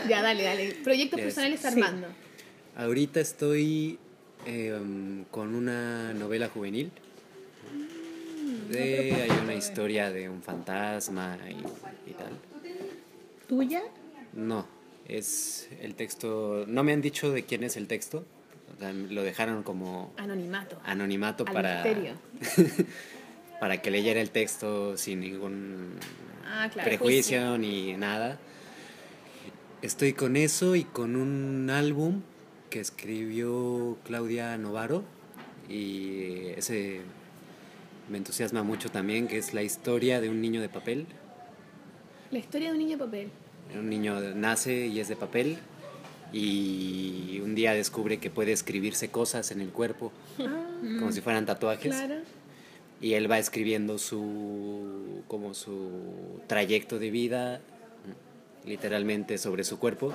[0.10, 0.76] Ya, dale, dale.
[0.84, 1.26] Proyectos Yes.
[1.26, 1.68] personales Sí.
[1.68, 2.08] Armando.
[2.76, 4.00] Ahorita estoy
[4.46, 6.92] eh, um, con una novela juvenil
[8.70, 12.38] De- hay una historia de un fantasma y, y tal.
[13.48, 13.82] ¿Tuya?
[14.34, 14.66] No,
[15.08, 16.66] es el texto.
[16.68, 18.26] No me han dicho de quién es el texto.
[18.76, 20.80] o sea, lo dejaron como Anonimato.
[20.86, 21.84] anonimato Al para,
[23.60, 25.96] para que leyera el texto sin ningún
[26.46, 26.88] Ah, claro.
[26.88, 28.40] prejuicio ni nada.
[29.82, 32.22] Estoy con eso y con un álbum
[32.70, 35.04] que escribió Claudia Novaro
[35.68, 37.02] y ese
[38.12, 41.08] me entusiasma mucho también, que es la historia de un niño de papel.
[42.30, 43.30] La historia de un niño de papel.
[43.74, 45.58] Un niño nace y es de papel
[46.34, 50.12] y un día descubre que puede escribirse cosas en el cuerpo
[51.00, 52.16] como si fueran tatuajes Claro.
[53.02, 57.60] y él va escribiendo su como su trayecto de vida
[58.66, 60.14] literalmente sobre su cuerpo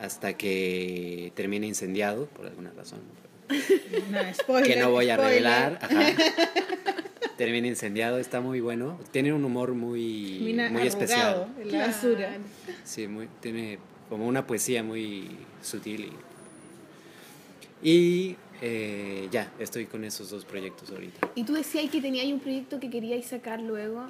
[0.00, 3.00] hasta que termina incendiado por alguna razón
[4.10, 4.72] No, spoiler.
[4.74, 5.42] que no voy a spoiler.
[5.42, 6.12] revelar ajá.
[7.36, 12.38] termina incendiado está muy bueno tiene un humor muy Mina- muy especial la basura.
[12.84, 15.28] Sí, muy, tiene como una poesía muy
[15.62, 16.12] sutil.
[17.82, 21.28] Y, y, eh, ya, estoy con esos dos proyectos ahorita.
[21.34, 24.06] Y tú decías que tenías un proyecto que queríais sacar luego.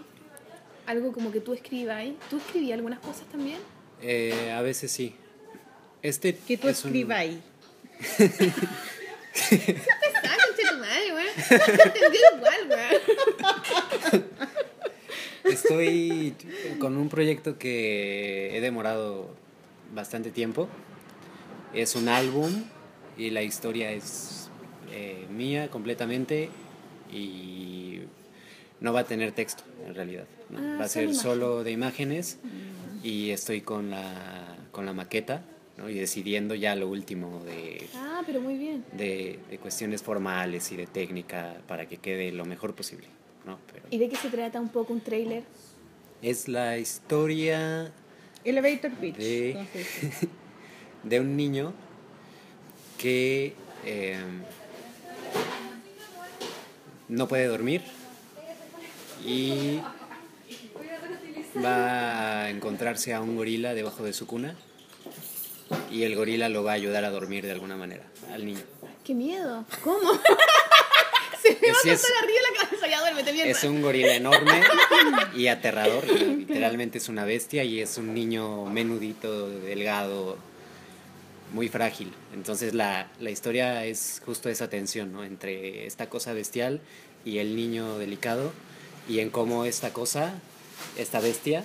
[0.86, 2.14] Algo como que tú escribáis.
[2.30, 3.58] ¿Tú escribías algunas cosas también?
[4.02, 5.14] Eh, a veces sí.
[6.02, 7.38] Este Que tú es un- escribáis.
[8.18, 8.34] Tu
[10.96, 13.00] madre, igual.
[15.44, 16.34] Estoy
[16.78, 19.30] con un proyecto que he demorado
[19.94, 20.68] bastante tiempo.
[21.72, 22.64] Es un álbum
[23.16, 24.50] y la historia es
[24.92, 26.50] eh, mía completamente
[27.12, 28.00] y
[28.80, 30.26] no va a tener texto en realidad.
[30.50, 30.58] ¿no?
[30.58, 31.20] Ah, va a ser imagen.
[31.20, 32.38] solo de imágenes
[33.02, 35.42] y estoy con la, con la maqueta
[35.76, 35.88] ¿no?
[35.90, 38.84] y decidiendo ya lo último de, Ah, pero muy bien.
[38.92, 43.06] de, de cuestiones formales y de técnica para que quede lo mejor posible.
[43.44, 43.58] ¿no?
[43.72, 45.44] Pero ¿Y de qué se trata un poco un trailer?
[46.22, 47.92] es la historia
[48.44, 49.16] Elevator pitch.
[49.16, 49.66] De-
[51.04, 51.72] de un niño
[52.98, 53.54] que
[53.84, 54.16] eh,
[57.08, 57.82] no puede dormir
[59.24, 59.78] y
[61.64, 64.56] va a encontrarse a un gorila debajo de su cuna
[65.90, 68.60] y el gorila lo va a ayudar a dormir de alguna manera al niño.
[69.04, 69.64] ¡Qué miedo!
[69.82, 70.12] ¿Cómo?
[71.42, 72.88] se me va a es- arriba la cabeza.
[72.88, 73.48] Ya duérmete bien.
[73.48, 74.62] Es un gorila enorme
[75.34, 80.36] y aterrador, literalmente es una bestia y es un niño menudito, delgado,
[81.52, 82.12] muy frágil.
[82.34, 85.24] Entonces la, la historia es justo esa tensión, ¿no?
[85.24, 86.80] Entre esta cosa bestial
[87.24, 88.52] y el niño delicado
[89.08, 90.34] y en cómo esta cosa,
[90.96, 91.64] esta bestia,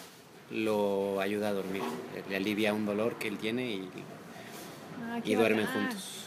[0.52, 1.82] lo ayuda a dormir,
[2.30, 3.90] le alivia un dolor que él tiene y,
[5.04, 5.84] Ah, y duermen bacán.
[5.88, 6.26] juntos.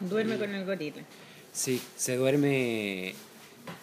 [0.00, 1.02] Duerme con el gorila.
[1.52, 3.14] Sí, se duerme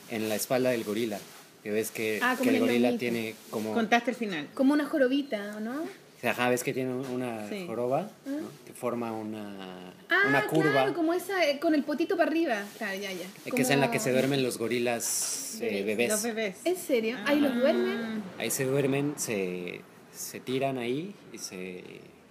[0.09, 1.19] en la espalda del gorila.
[1.63, 3.73] Que ves que, Ah, que el el gorila tiene como...
[3.73, 4.47] Contaste el final.
[4.53, 5.83] Como una jorobita, ¿o no?
[6.25, 7.65] Ajá, ves que tiene una Sí.
[7.67, 8.37] joroba ¿no?
[8.65, 10.71] que forma una, Ah, una curva.
[10.71, 12.63] claro, como esa, eh, con el potito para arriba.
[12.77, 13.25] Claro, ya, ya.
[13.53, 16.09] Que es en la que se duermen los gorilas eh, bebés.
[16.09, 16.57] Los bebés.
[16.65, 17.17] ¿En serio?
[17.25, 17.97] Ahí los duermen.
[18.37, 19.81] Ah, Ahí se duermen, se,
[20.13, 21.83] se tiran ahí y se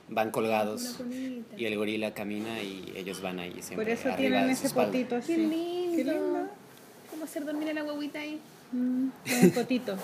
[0.08, 1.00] van colgados.
[1.56, 4.66] Y el gorila camina y ellos van ahí siempre Por eso arriba tienen de ese
[4.66, 4.92] espalda.
[4.92, 5.32] potito así.
[5.34, 5.96] Qué lindo.
[5.96, 6.48] Qué lindo.
[7.10, 8.40] ¿Cómo hacer dormir a la huevita ahí?
[8.72, 9.96] Mm, con un potito.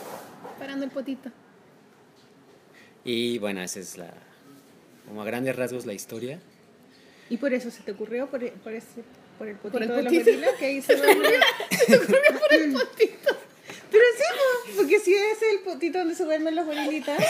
[0.58, 1.30] Parando el potito.
[3.04, 4.12] Y bueno, esa es la,
[5.08, 6.38] como a grandes rasgos la historia.
[7.28, 8.86] Y por eso se te ocurrió, por, por, ese,
[9.38, 10.24] por el potito el de los potito.
[10.30, 11.28] gorilas, que ahí se duerme.
[11.86, 13.36] se ocurrió por el potito.
[13.90, 14.22] Pero sí,
[14.70, 17.20] po, porque si es el potito donde se duermen los gorilitas,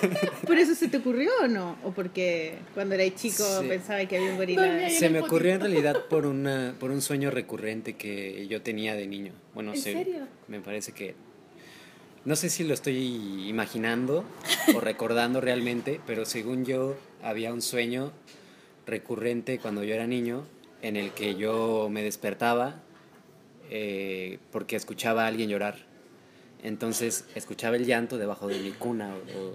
[0.46, 1.78] ¿por eso se te ocurrió o no?
[1.82, 3.68] ¿O porque cuando eras chico Sí.
[3.68, 4.62] pensaba que había un gorila?
[4.62, 4.90] ahí.
[4.94, 5.26] Se me potito.
[5.34, 9.32] ocurrió en realidad por una por un sueño recurrente que yo tenía de niño.
[9.54, 10.26] Bueno, ¿En se- serio?
[10.48, 11.14] me parece que
[12.24, 14.24] no sé si lo estoy imaginando
[14.74, 18.12] o recordando realmente, pero según yo había un sueño
[18.86, 20.44] recurrente cuando yo era niño
[20.82, 22.82] en el que yo me despertaba
[23.70, 25.76] eh, porque escuchaba a alguien llorar.
[26.62, 29.54] Entonces escuchaba el llanto debajo de mi cuna o, o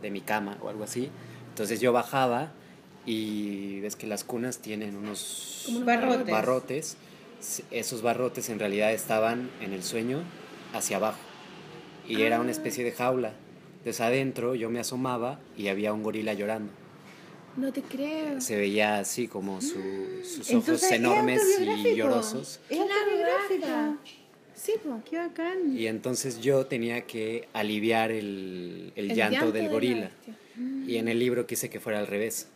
[0.00, 1.10] de mi cama o algo así.
[1.48, 2.52] Entonces yo bajaba
[3.06, 6.30] y ves que las cunas tienen unos Barrotes.
[6.30, 6.96] barrotes.
[7.70, 10.22] Esos barrotes en realidad estaban en el sueño
[10.72, 11.18] hacia abajo
[12.08, 13.34] y era una especie de jaula.
[13.78, 16.72] Entonces adentro yo me asomaba y había un gorila llorando.
[17.56, 18.40] No te creo.
[18.40, 19.74] Se veía así como su-
[20.24, 22.60] sus ojos Entonces, ¿es enormes y llorosos.
[22.68, 22.78] Es
[23.60, 23.96] raja.
[24.54, 25.00] Sí, po.
[25.08, 25.76] Qué bacán.
[25.76, 30.10] Y entonces yo tenía que aliviar el, el llanto, del de la gorila.
[30.86, 32.48] Y en el libro quise que fuera al revés,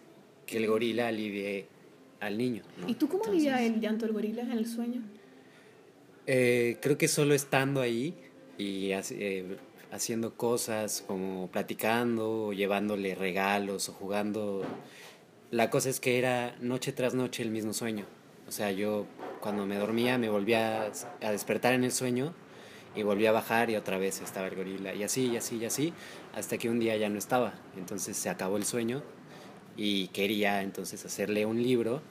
[0.47, 1.67] que el gorila alivie
[2.21, 2.63] al niño.
[2.81, 2.89] ¿no?
[2.89, 5.03] ¿Y tú cómo Entonces, alivias el llanto del gorila en el sueño?
[6.27, 8.15] Eh, creo que solo estando ahí
[8.59, 9.57] y eh,
[9.93, 14.63] haciendo cosas como platicando, llevándole regalos o jugando.
[15.51, 18.05] La cosa es que era noche tras noche el mismo sueño.
[18.47, 19.07] O sea, yo
[19.41, 20.91] cuando me dormía me volvía
[21.23, 22.35] a- despertar en el sueño
[22.97, 24.95] y volvía a bajar y otra vez estaba el gorila.
[24.95, 25.93] Y así, y así, y así,
[26.35, 27.55] hasta que un día ya no estaba.
[27.77, 29.03] Entonces se acabó el sueño
[29.77, 32.03] y quería entonces hacerle un libro.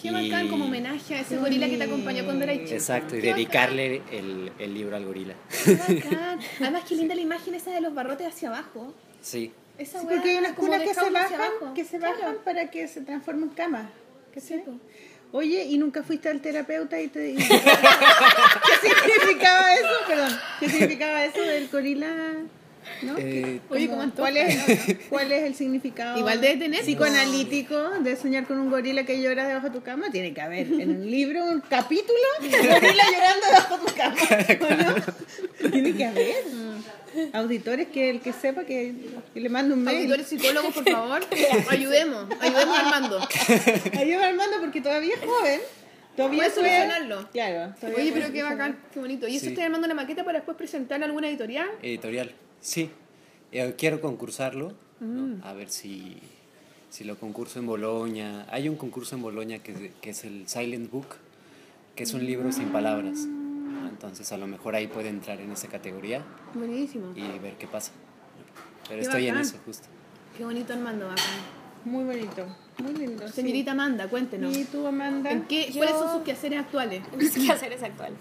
[0.00, 2.70] Qué y- bacán como homenaje a ese gorila que te acompañó cuando eras chico.
[2.72, 5.34] Exacto, y Qué dedicarle el, el libro al gorila.
[5.64, 6.38] Qué bacán.
[6.60, 8.94] Además, qué linda la imagen esa de los barrotes hacia abajo.
[9.20, 12.14] Sí, Esa Sí, porque hay unas cunas que se bajan, que se Claro.
[12.18, 13.90] bajan para que se transformen en cama.
[14.32, 14.64] ¿Qué sé?
[15.32, 17.44] Oye, ¿y nunca fuiste al terapeuta y te y- ¿Qué
[18.88, 19.88] significaba eso?
[20.06, 20.32] Perdón.
[20.60, 22.08] ¿Qué significaba eso del gorila?
[23.02, 23.14] ¿No?
[23.18, 26.18] Eh, Oye, ¿cuál, es, ¿Cuál es el significado?
[26.18, 30.10] Igual debe tener, Psicoanalítico de soñar con un gorila que llora debajo de tu cama.
[30.10, 34.16] Tiene que haber en un libro un capítulo de gorila llorando debajo de tu cama.
[34.68, 34.74] ¿o
[35.62, 35.70] no?
[35.70, 36.34] Tiene que haber.
[37.32, 38.94] Auditores que el que sepa que,
[39.32, 39.98] que le mande un mail.
[39.98, 41.20] Auditores psicólogos, por favor,
[41.70, 43.28] ayudemos, ayudemos a Armando.
[43.98, 45.60] Ayuda Armando porque todavía es joven.
[46.16, 47.28] Todavía Puede solucionarlo.
[47.30, 47.74] Claro.
[47.80, 49.28] todavía Oye, pero qué bacán, qué bonito.
[49.28, 49.50] ¿Y eso Sí.
[49.52, 51.68] estás armando una maqueta para después presentar en alguna editorial?
[51.80, 52.90] editorial, sí.
[53.52, 55.36] Eh, quiero concursarlo, ¿no?
[55.36, 55.40] Mm.
[55.42, 56.18] a ver si,
[56.90, 58.46] si lo concurso en Boloña.
[58.50, 61.06] Hay un concurso en Boloña que, es- que es el Silent Book,
[61.96, 63.26] que es un libro sin palabras.
[63.88, 66.22] Entonces a lo mejor ahí puede entrar en esa categoría
[66.54, 67.12] Buenísimo.
[67.16, 67.90] y ver qué pasa.
[68.86, 69.48] Pero Qué estoy en bacán.
[69.48, 69.88] eso justo.
[70.36, 71.24] Qué bonito Armando, bacán.
[71.84, 72.46] Muy bonito.
[72.78, 73.26] Muy lindo.
[73.28, 73.34] sí.
[73.34, 74.56] Señorita Amanda, cuéntenos.
[74.56, 75.30] ¿Y tú, Amanda?
[75.32, 77.02] ¿En qué, Yo- ¿Cuáles son sus quehaceres actuales?
[77.16, 78.18] Mis quehaceres actuales.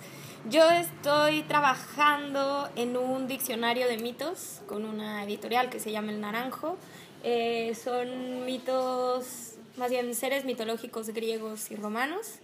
[0.50, 6.22] Yo estoy trabajando en un diccionario de mitos con una editorial que se llama El
[6.22, 6.78] Naranjo.
[7.26, 12.40] Eh, son mitos, más bien seres mitológicos griegos y romanos.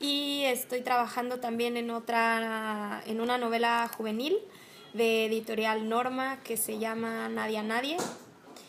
[0.00, 4.36] Y estoy trabajando también en otra, en una novela juvenil
[4.92, 7.96] de editorial Norma que se llama Nadie a Nadie.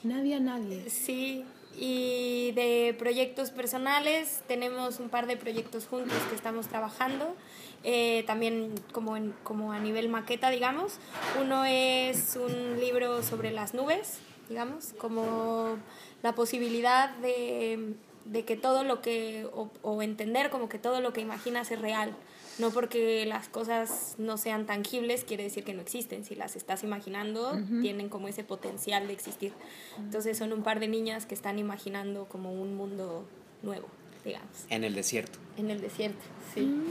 [0.04, 0.88] Nadie a nadie.
[0.92, 1.44] Sí,
[1.80, 7.36] y de proyectos personales, tenemos un par de proyectos juntos que estamos trabajando,
[7.84, 10.98] eh, también como, en- como a nivel maqueta, digamos.
[11.42, 15.78] Uno es un libro sobre las nubes, digamos, como
[16.24, 17.94] la posibilidad de,
[18.26, 21.80] de que todo lo que, o, o entender como que todo lo que imaginas es
[21.80, 22.16] real.
[22.60, 26.26] No porque las cosas no sean tangibles quiere decir que no existen.
[26.26, 29.54] Si las estás imaginando, tienen como ese potencial de existir.
[30.00, 33.26] Entonces son un par de niñas que están imaginando como un mundo
[33.62, 33.88] nuevo,
[34.26, 35.38] digamos, En el desierto.
[35.58, 36.18] en el desierto.
[36.60, 36.84] Sí.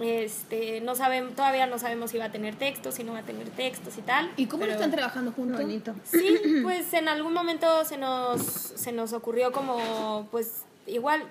[0.00, 3.22] Este, no saben, todavía no sabemos si va a tener textos, si no va a
[3.22, 4.30] tener textos y tal.
[4.36, 5.60] ¿Y cómo lo están trabajando juntos?
[5.60, 5.94] bonito.
[6.04, 11.24] Sí, pues en algún momento se nos, se nos ocurrió como, pues igual,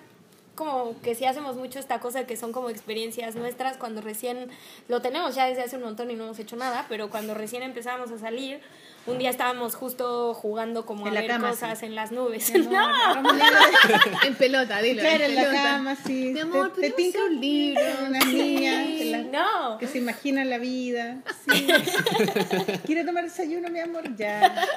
[0.55, 4.49] como que sí hacemos mucho esta cosa que son como experiencias nuestras cuando recién
[4.89, 7.63] lo tenemos ya desde hace un montón y no hemos hecho nada, pero cuando recién
[7.63, 8.59] empezamos a salir,
[9.07, 11.85] un día estábamos justo jugando como En a la ver cama, cosas sí.
[11.87, 12.53] en las nubes.
[12.53, 12.65] Amor,
[13.23, 13.33] No.
[13.33, 13.59] la-
[14.27, 15.01] en pelota, dilo.
[15.01, 15.63] Claro, en la pelota.
[15.63, 16.31] cama, sí.
[16.33, 17.81] Mi amor, te, te tinca un libro.
[18.07, 19.77] Unas niñas que, la- No.
[19.79, 21.17] que se imaginan la vida.
[21.49, 21.67] Sí.
[22.85, 24.03] ¿Quiere tomar desayuno, mi amor?
[24.15, 24.67] Ya.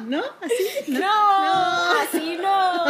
[0.00, 0.18] ¿No?
[0.42, 0.90] ¿Así?
[0.92, 2.84] No, así no.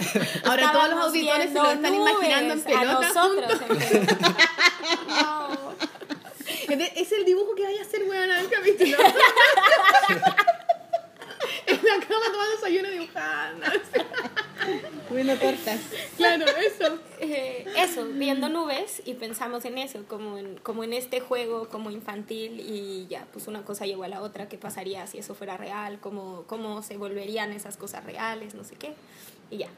[0.44, 4.18] Ahora todos los auditores se lo están imaginando en pelota nosotros en pelota.
[5.08, 5.70] No.
[6.70, 8.96] Es el dibujo que vaya a hacer, weón, el capítulo.
[11.66, 13.66] en la cama tomando desayuno dibujando.
[15.08, 15.80] Bueno, tortas.
[16.16, 16.98] Claro, eso.
[17.18, 21.90] Eh, eso, viendo nubes y pensamos en eso, como en, como en este juego como
[21.90, 25.56] infantil y ya, pues una cosa llegó a la otra, qué pasaría si eso fuera
[25.56, 28.94] real, cómo, cómo se volverían esas cosas reales, no sé qué,
[29.50, 29.68] y ya.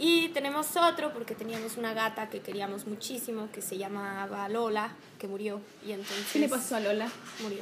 [0.00, 5.26] Y tenemos otro porque teníamos una gata que queríamos muchísimo, que se llamaba Lola, que
[5.26, 6.26] murió, y entonces...
[6.32, 7.08] ¿Qué le pasó a Lola?
[7.42, 7.58] Murió.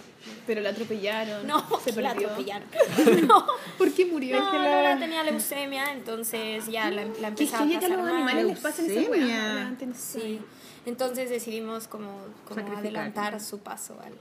[0.47, 1.47] Pero la atropellaron.
[1.47, 2.28] No, se la perdió.
[2.28, 2.68] atropellaron.
[3.26, 3.47] No,
[3.78, 4.38] ¿Por qué murió?
[4.38, 7.90] no, que la- Lola tenía leucemia, entonces ya la, la Qué empezaba a que pasar
[7.90, 8.14] los mal.
[8.14, 9.10] animales les pasen.
[9.28, 10.40] La no Sí,
[10.84, 14.12] entonces decidimos como, como adelantar su paso al,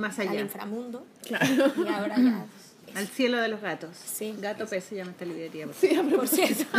[0.00, 0.40] Más al allá.
[0.40, 1.04] inframundo.
[1.26, 1.46] Claro.
[1.84, 2.46] Y ahora ya.
[2.94, 3.96] Al cielo de los gatos.
[3.96, 4.34] Sí.
[4.38, 5.66] Gato pez se llama esta librería.
[5.66, 6.64] por Sí, a Por cierto.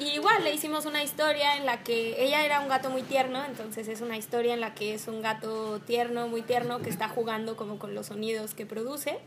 [0.00, 3.44] y, igual le hicimos una historia en la que ella era un gato muy tierno,
[3.44, 7.08] entonces es una historia en la que es un gato tierno, muy tierno, que está
[7.08, 9.18] jugando como con los sonidos que produce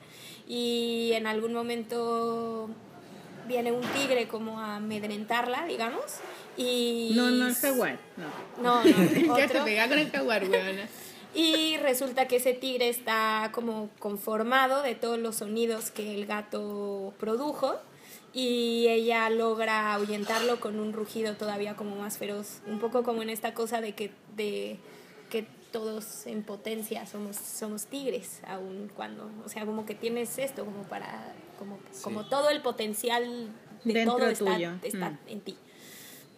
[0.48, 2.70] y en algún momento
[3.48, 6.04] viene un tigre como a amedrentarla, digamos.
[6.56, 7.98] Y No, no, el jaguar.
[8.16, 8.28] No.
[8.62, 8.88] No, no,
[9.38, 9.66] Ya te otro.
[9.66, 10.88] pegaba con el jaguar, weona.
[11.36, 17.14] Y resulta que ese tigre está como conformado de todos los sonidos que el gato
[17.20, 17.76] produjo
[18.34, 23.30] y ella logra ahuyentarlo con un rugido todavía como más feroz, un poco como en
[23.30, 24.78] esta cosa de que, de,
[25.30, 30.66] que todos en potencia somos, somos tigres, aun cuando, o sea, como que tienes esto
[30.66, 33.50] como para, como, como todo el potencial
[33.84, 34.72] de Dentro todo está, tuyo.
[34.84, 35.18] está Mm.
[35.28, 35.58] en ti.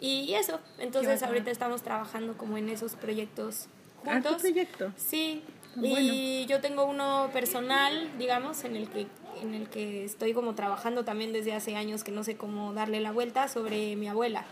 [0.02, 3.68] Y eso, entonces ahorita estamos trabajando como en esos proyectos
[4.14, 4.42] juntos.
[4.42, 4.92] proyecto.
[4.98, 5.44] Sí,
[5.76, 5.98] Bueno.
[6.00, 9.08] y yo tengo uno personal, digamos, en el que
[9.42, 13.02] en el que estoy como trabajando también desde hace años que no sé cómo darle
[13.02, 14.46] la vuelta sobre mi abuela.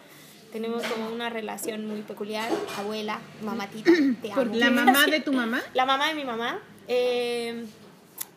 [0.51, 3.89] Tenemos como una relación muy peculiar, abuela, mamatita,
[4.21, 4.43] te amo.
[4.53, 5.61] ¿La mamá de tu mamá?
[5.73, 6.59] La mamá de mi mamá,
[6.89, 7.65] eh,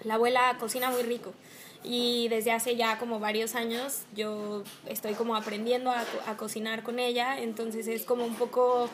[0.05, 1.35] la abuela cocina muy rico.
[1.83, 6.99] Y desde hace ya como varios años yo estoy como aprendiendo a, a cocinar con
[7.01, 8.89] ella, entonces es como un poco,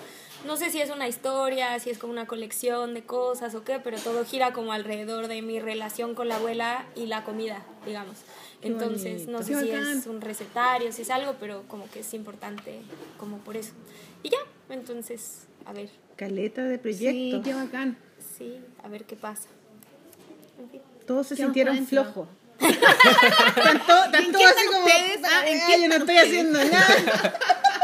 [0.46, 3.78] no sé si es una historia, si es como una colección de cosas o qué,
[3.78, 8.16] pero todo gira como alrededor de mi relación con la abuela y la comida, digamos.
[8.62, 12.80] Entonces, no sé si es un recetario, si es algo, pero como que es importante
[13.18, 13.72] como por eso.
[14.22, 14.38] Y ya,
[14.70, 17.42] entonces, a ver, Caleta de Sí, proyecto.
[17.42, 17.96] qué bacán.
[18.38, 19.48] sí, a ver qué pasa.
[20.60, 20.80] En fin.
[21.06, 22.28] Todos se ¿Qué vamos sintieron flojos.
[22.60, 24.86] Tanto, tanto así como.
[24.86, 25.20] ustedes?
[25.24, 27.34] Ah, ¿en qué "Ay, yo no estoy ustedes?" haciendo nada.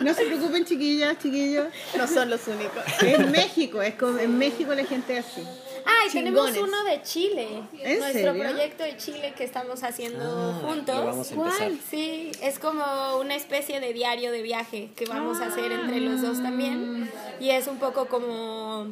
[0.00, 1.66] No se preocupen, chiquillas, chiquillos.
[1.96, 2.82] No son los únicos.
[3.02, 5.42] En México, es como, en México la gente es así.
[5.86, 7.48] Ah, y tenemos uno de Chile.
[7.80, 8.42] ¿En Nuestro serio?
[8.44, 10.94] proyecto de Chile que estamos haciendo Ah, juntos.
[10.94, 11.58] lo vamos a empezar.
[11.58, 11.78] ¿Cuál?
[11.90, 12.84] Sí, es como
[13.20, 17.10] una especie de diario de viaje que vamos a hacer entre los dos también.
[17.40, 18.88] Y es un poco como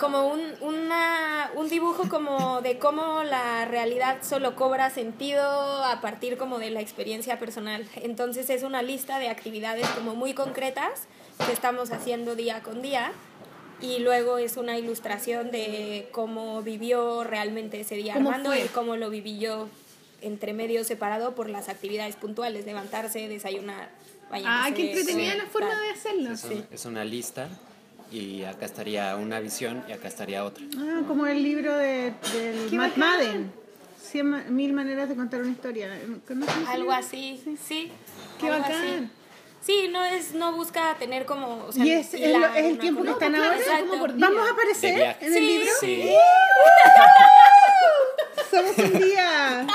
[0.00, 5.42] como un, una, un dibujo como de cómo la realidad solo cobra sentido
[5.84, 7.86] a partir como de la experiencia personal.
[7.96, 11.06] Entonces es una lista de actividades como muy concretas
[11.46, 13.12] que estamos haciendo día con día
[13.80, 18.64] y luego es una ilustración de cómo vivió realmente ese día ¿Cómo Armando fue?
[18.64, 19.68] y cómo lo viví yo
[20.22, 23.90] entre medio separado por las actividades puntuales, levantarse, desayunar.
[23.90, 26.30] Ah, bañarse, qué entretenida comer, la forma de hacerlo.
[26.32, 27.48] Es, un- es una lista
[28.10, 30.64] y acá estaría una visión y acá estaría otra.
[30.78, 32.96] Ah, como el libro de, del Matt.
[32.96, 33.52] Madden.
[34.00, 35.90] Cien ma- mil maneras de contar una historia.
[36.28, 37.90] ¿Conoces ese Algo así, sí.
[38.38, 38.82] Qué algo bacán.
[38.82, 39.08] así.
[39.62, 41.64] Sí, no es, no busca tener como.
[41.64, 43.46] o sea, ¿Y es, lo- es el tiempo que están otra.
[43.46, 43.58] ahora?
[43.58, 43.86] Exacto.
[43.88, 44.26] como por día.
[44.28, 45.40] ¿Vamos a aparecer en el Sí.
[45.46, 45.70] libro?
[45.80, 46.10] Sí.
[48.50, 49.66] Somos un día.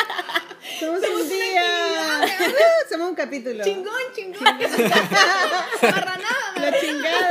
[0.80, 2.22] Somos un día.
[2.90, 3.64] Somos un capítulo.
[3.64, 4.44] Chingón, chingón.
[5.82, 6.39] Marranada.
[6.60, 7.30] La chingada.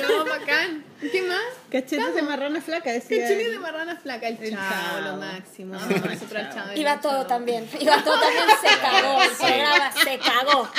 [0.02, 0.84] No, bacán.
[1.12, 1.40] ¿Qué más?
[1.72, 3.24] Cachetes de marrana flaca, decía.
[3.24, 5.00] Cachini de marrana flaca, el, El chavo, chavo.
[5.02, 5.74] lo máximo.
[5.76, 6.74] Nosotros al chavo.
[6.76, 7.70] Iba todo también.
[7.80, 8.46] Iba todo también.
[8.62, 9.92] Se cagó el programa.
[9.92, 10.70] Se cagó.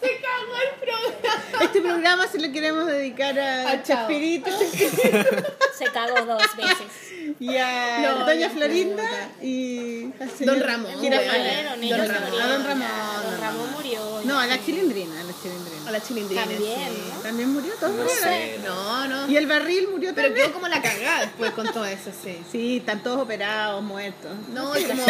[0.00, 1.64] Se cagó el programa.
[1.64, 4.08] Este programa se lo queremos dedicar a Chavo.
[4.08, 4.50] Chespirito
[5.76, 7.34] Se cagó dos veces.
[7.40, 9.04] y a No, Doña Florinda
[9.40, 10.02] y
[10.40, 12.40] Don Ramón, Don Ramón.
[12.40, 12.88] A Don Ramón,
[13.24, 14.20] Don Ramón murió.
[14.24, 15.88] No, a la chilindrina, a la chilindrina.
[15.88, 16.42] A la chilindrina.
[16.44, 17.12] También, sí.
[17.14, 17.20] ¿no?
[17.22, 18.22] También murió, todos No murieron.
[18.22, 18.58] sé.
[18.64, 19.28] No, no.
[19.30, 20.46] Y el barril murió Pero también.
[20.46, 22.38] quedó como la cagada después con todo eso, sí.
[22.52, 24.30] Sí, están todos operados, muertos.
[24.52, 25.02] No, y como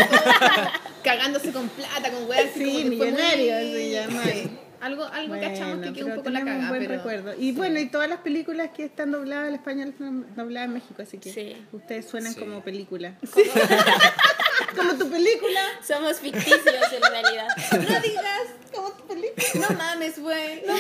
[1.03, 2.47] cagándose con plata, con weas.
[2.51, 4.23] así Sí, como que fue millonario, muy- se llama.
[4.25, 4.51] Sí.
[4.83, 6.59] Algo, algo cachamos que quedó un poco la cagada.
[6.63, 6.95] un buen pero...
[6.97, 7.35] recuerdo.
[7.39, 11.03] Y bueno, y todas las películas que están dobladas al español están dobladas en México,
[11.03, 11.57] así que Sí.
[11.73, 12.41] ustedes suenan Sí.
[12.41, 13.15] como película.
[14.77, 15.61] como tu película.
[15.87, 16.61] Somos ficticios
[16.93, 17.47] en realidad.
[17.73, 19.69] No digas, como tu película.
[19.69, 20.63] No mames, güey.
[20.67, 20.75] No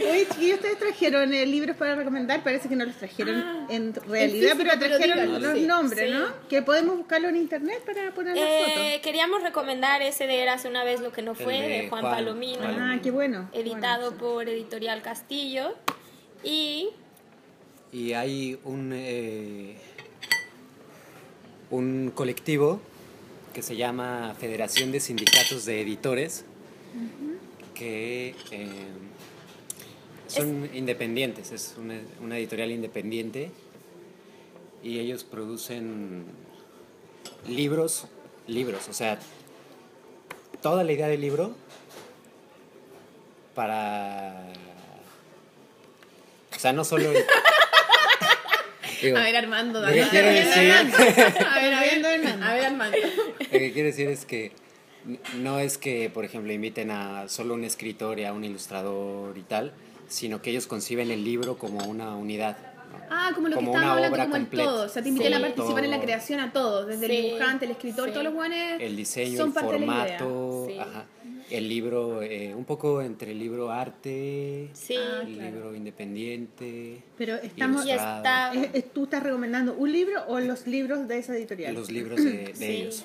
[0.00, 2.42] Oye, chiquillos, ustedes trajeron eh, libros para recomendar.
[2.42, 5.66] Parece que no los trajeron en realidad, físico, pero pero trajeron díganlo, los sí.
[5.66, 6.14] nombres, Sí.
[6.16, 6.48] ¿no?
[6.48, 10.84] Que podemos buscarlo en internet para poner las Eh, queríamos recomendar ese de Érase una
[10.84, 12.54] vez lo que no fue, de, de Juan, Juan Palomino.
[12.54, 12.66] fotos.
[12.74, 12.94] Palomino.
[12.94, 13.50] Ah, qué bueno.
[13.52, 15.74] editado Bueno, por Editorial Castillo.
[16.42, 16.88] Y
[17.92, 19.76] Y hay un, eh,
[21.70, 22.80] un colectivo
[23.52, 26.44] que se llama Federación de Sindicatos de Editores,
[27.74, 28.34] que
[30.30, 33.50] son independientes, es una, una editorial independiente
[34.82, 36.24] y ellos producen
[37.48, 38.06] libros,
[38.46, 39.18] libros, o sea,
[40.62, 41.54] toda la idea del libro
[43.54, 44.46] para...
[46.54, 47.10] O sea, no solo...
[49.02, 52.46] Digo, A ver, Armando, Lo que quiero decir- A ver, a ver, Viendo, Armando.
[52.46, 52.98] a ver, Armando.
[53.38, 54.52] Lo que quiero decir es que
[55.38, 59.42] no es que, por ejemplo, inviten a solo un escritor y a un ilustrador y
[59.42, 59.72] tal,
[60.10, 62.56] sino que ellos conciben el libro como una unidad.
[62.58, 62.98] ¿no?
[63.08, 64.64] Ah, como lo Como que estábamos una hablando, obra como completa.
[64.64, 64.84] todo.
[64.84, 65.38] O sea, te invitan Sí.
[65.38, 66.04] a participar en la Todo.
[66.04, 67.22] creación a todos, desde el Sí.
[67.28, 68.10] dibujante, el escritor, Sí.
[68.12, 70.18] todos los guanes El diseño, son el parte de la idea.
[70.18, 70.78] formato, Sí.
[70.78, 71.06] ajá.
[71.50, 74.94] el libro, eh, un poco entre el libro arte, Sí.
[74.96, 75.50] Ah, el claro.
[75.50, 77.86] libro independiente, Pero estamos...
[77.86, 78.52] Está...
[78.54, 81.74] ¿Es- es- ¿Tú estás recomendando un libro o los libros de esa editorial?
[81.74, 82.64] los libros de, de Sí.
[82.64, 83.04] ellos.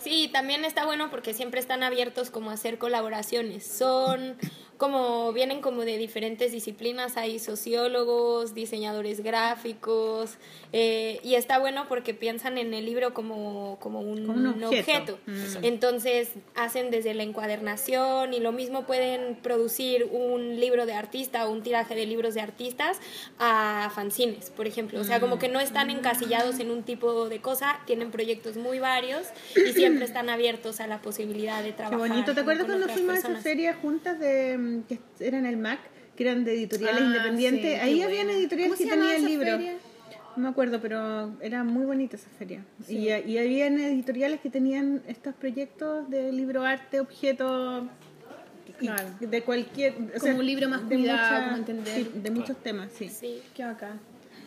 [0.00, 3.64] Sí, también está bueno porque siempre están abiertos como a hacer colaboraciones.
[3.66, 4.36] Son
[4.78, 10.36] como, vienen como de diferentes disciplinas, hay sociólogos, diseñadores gráficos,
[10.72, 15.14] eh, y está bueno porque piensan en el libro como, como un, Como un objeto.
[15.14, 15.18] objeto.
[15.26, 15.64] Mm.
[15.64, 21.50] Entonces hacen desde la encuadernación y lo mismo pueden producir un libro de artista o
[21.50, 23.00] un tiraje de libros de artistas
[23.38, 25.00] a fanzines, por ejemplo.
[25.00, 28.78] O sea, como que no están encasillados en un tipo de cosa, tienen proyectos muy
[28.78, 29.26] varios
[29.56, 31.98] y siempre están abiertos a la posibilidad de Qué trabajar.
[32.08, 32.32] bonito.
[32.34, 35.80] ¿Te acuerdas cuando fuimos a esa feria juntas de mm, que eran el MAC,
[36.16, 37.62] que eran de editoriales Ah, independientes?
[37.62, 39.56] sí, Ahí editoriales ¿Cómo se que esa libros.
[39.56, 39.74] feria?
[40.36, 42.64] No me acuerdo, pero era muy bonita esa feria.
[42.88, 47.88] Y, y habían editoriales que tenían estos proyectos de libro arte, objeto
[48.78, 49.08] Claro.
[49.18, 51.94] de cualquier o Como un libro más de cuidado, como entender.
[51.96, 53.08] sí, de muchos temas, sí.
[53.08, 53.42] Sí.
[53.54, 53.98] Qué bacán.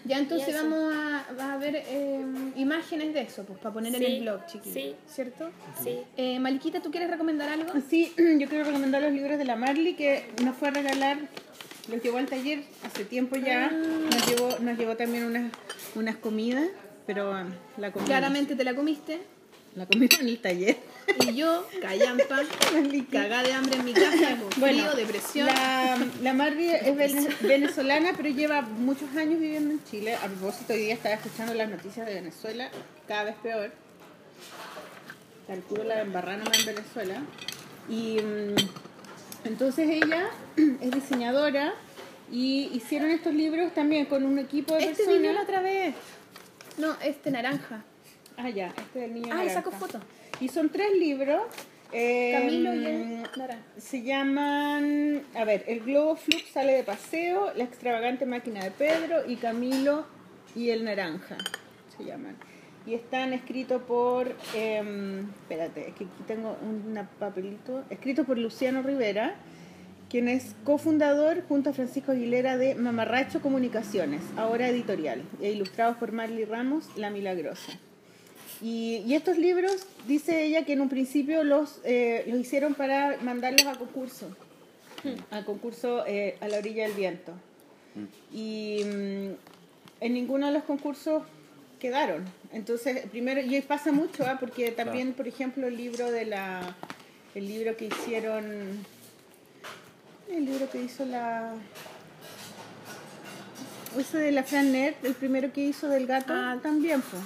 [0.05, 2.25] Ya entonces vamos a, va a ver eh,
[2.55, 4.73] imágenes de eso, pues para poner en el blog, chiquillos.
[4.73, 4.95] sí.
[5.07, 5.49] ¿Cierto?
[5.83, 5.99] Sí.
[6.17, 7.71] Eh, Maliquita, ¿tú quieres recomendar algo?
[7.89, 11.17] Sí, yo quiero recomendar los libros de la Marley que nos fue a regalar,
[11.89, 15.51] los llevó al taller hace tiempo ya, nos llevó, nos llevó también unas,
[15.95, 16.67] unas comidas,
[17.05, 19.19] pero um, la comida Claramente te la comiste.
[19.75, 20.77] la comida en el taller.
[21.19, 22.41] Y yo, callampa,
[23.11, 25.47] cagada de hambre en mi casa, con frío, depresión.
[25.47, 30.15] La, la Marley es vene- venezolana, pero lleva muchos años viviendo en Chile.
[30.15, 32.69] A propósito, hoy día estaba escuchando las noticias de Venezuela,
[33.07, 33.71] cada vez peor.
[35.47, 37.21] Calculo la embarrada nomás en Venezuela.
[37.89, 40.29] Y mm, entonces ella
[40.81, 41.73] es diseñadora
[42.31, 45.43] y hicieron estos libros también con un equipo de Este la personas.
[45.43, 45.95] otra vez.
[46.77, 47.83] No, este naranja.
[48.37, 49.27] Ah, ya, este del niño.
[49.31, 49.53] Ah, y naranja.
[49.55, 49.99] sacó foto.
[50.41, 51.43] Y son tres libros.
[51.93, 53.63] eh, Camilo y el naranja.
[53.77, 59.17] Se llaman, a ver, el globo flux sale de paseo, la extravagante máquina de Pedro
[59.27, 60.05] y Camilo
[60.55, 61.37] y el naranja,
[61.97, 62.35] se llaman.
[62.87, 68.81] Y están escritos por, em, espérate, es que aquí tengo un papelito, escrito por Luciano
[68.81, 69.35] Rivera,
[70.09, 76.11] quien es cofundador junto a Francisco Aguilera de Mamarracho Comunicaciones, ahora editorial, e ilustrados por
[76.11, 77.73] Marley Ramos, La Milagrosa.
[78.61, 83.17] Y, y estos libros, dice ella que en un principio los, eh, los hicieron para
[83.21, 84.27] mandarlos a concurso,
[85.31, 87.33] al concurso eh, a la orilla del viento.
[88.31, 89.29] Y mm,
[90.01, 91.23] en ninguno de los concursos
[91.79, 92.23] quedaron.
[92.53, 94.37] Entonces, primero, y pasa mucho, ¿ah?
[94.39, 96.75] porque también, por ejemplo, el libro de la,
[97.33, 98.85] el libro que hicieron,
[100.29, 101.53] el libro que hizo la,
[103.97, 107.19] ese de la Fran Nerd, el primero que hizo del gato, Ah, también fue.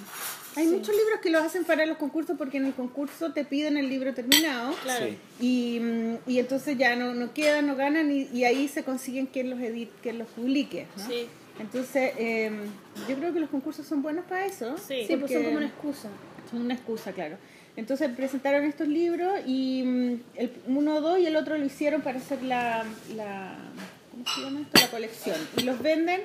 [0.56, 3.78] Hay muchos libros que los hacen para los concursos porque en el concurso te piden
[3.78, 4.74] el libro terminado.
[4.84, 5.06] Claro.
[5.08, 5.18] Sí.
[5.40, 9.26] Y, mm, y entonces ya no, no quedan, no ganan y, y ahí se consiguen
[9.26, 10.88] quien los edit, quien los publique.
[10.98, 11.08] ¿no?
[11.08, 11.28] Sí.
[11.60, 12.52] Entonces, eh,
[13.08, 14.76] yo creo que los concursos son buenos para eso.
[14.78, 15.06] Sí.
[15.08, 16.10] Sí, pues son como una excusa.
[16.50, 17.38] son una excusa, claro.
[17.78, 22.20] Entonces presentaron estos libros y mm, el uno, dos y el otro lo hicieron para
[22.20, 23.56] hacer la, la
[24.12, 24.80] ¿cómo se llama esto?
[24.82, 25.36] La colección.
[25.58, 26.22] Y los venden.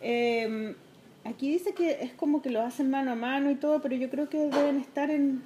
[0.00, 0.74] eh,
[1.24, 4.10] aquí dice que es como que lo hacen mano a mano y todo, pero yo
[4.10, 5.42] creo que deben estar en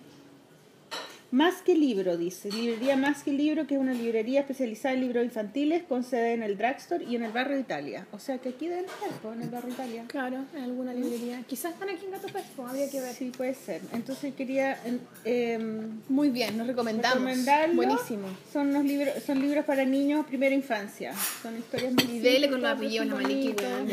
[1.31, 2.51] más que libro, dice.
[2.51, 6.43] Librería Más que Libro, que es una librería especializada en libros infantiles con sede en
[6.43, 8.07] el Drugstore y en el barrio Italia.
[8.13, 10.05] O sea que aquí deben estar, pues, en el barrio Italia.
[10.07, 11.43] Claro, en alguna librería.
[11.47, 13.15] Quizás están aquí en Gato Pesco, habría que ver.
[13.15, 13.81] Sí, puede ser.
[13.93, 14.79] Entonces quería
[15.25, 17.19] em, Muy bien, nos recomendamos.
[17.19, 17.75] recomendarlo.
[17.75, 18.29] Buenísimo.
[18.53, 21.13] Son unos libros, son libros para niños primera infancia.
[21.43, 23.89] Son historias muy Y dele con los apellidos, son la maniquí, weón,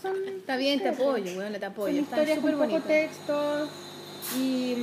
[0.00, 2.00] son, Está bien, te apoyo, weón, te son apoyo.
[2.00, 3.68] Está historias con poco texto
[4.38, 4.74] y,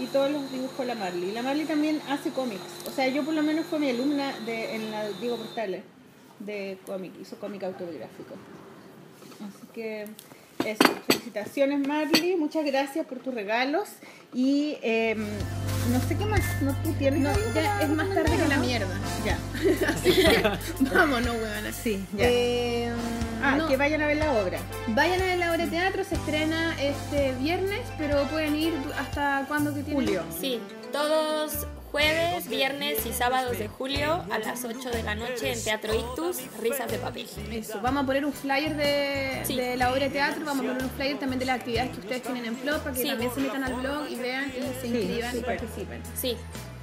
[0.00, 1.32] y todos los dibujos la Marley.
[1.32, 2.62] La Marley también hace cómics.
[2.86, 5.82] O sea, yo por lo menos fue mi alumna de, en la Diego Portales
[6.38, 8.34] de cómic, hizo cómic autobiográfico.
[9.46, 10.06] Así que
[10.64, 13.88] eso, felicitaciones Marley, muchas gracias por tus regalos
[14.34, 15.26] y em,
[15.92, 18.86] no sé qué más, no tú tienes No, ya es más tarde que la mierda.
[18.94, 19.24] ¿no?
[19.24, 20.58] Ya.
[20.94, 21.72] Vámonos, weón.
[21.72, 22.28] Sí, ya.
[22.28, 22.92] Eh,
[23.42, 24.58] ah, no, que vayan a ver la obra.
[24.88, 29.44] Vayan a ver la obra de teatro, se estrena este viernes, pero pueden ir hasta
[29.48, 30.04] cuándo que tienen.
[30.04, 30.22] Julio.
[30.40, 30.60] Sí,
[30.92, 35.92] todos jueves, viernes y sábados de julio a las 8 de la noche en Teatro
[35.94, 37.26] Ictus, Risas de Papel.
[37.50, 39.56] Eso, vamos a poner un flyer de, Sí.
[39.56, 42.00] de la obra de teatro, vamos a poner un flyer también de las actividades que
[42.00, 43.08] ustedes tienen en blog para que Sí.
[43.08, 46.02] también se metan al blog y vean y se inscriban y participen.
[46.14, 46.36] Sí,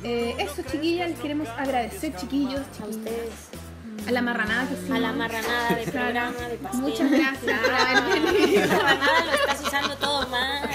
[0.04, 4.92] Eh, eso, chiquillas, les queremos agradecer, chiquillos, a chiquillas, ustedes, a la marranada que hicimos.
[4.96, 6.82] a la marranada de programa, de pastel.
[6.82, 8.66] Muchas gracias por haber venido.
[8.68, 10.70] La marranada lo estás usando todo mal.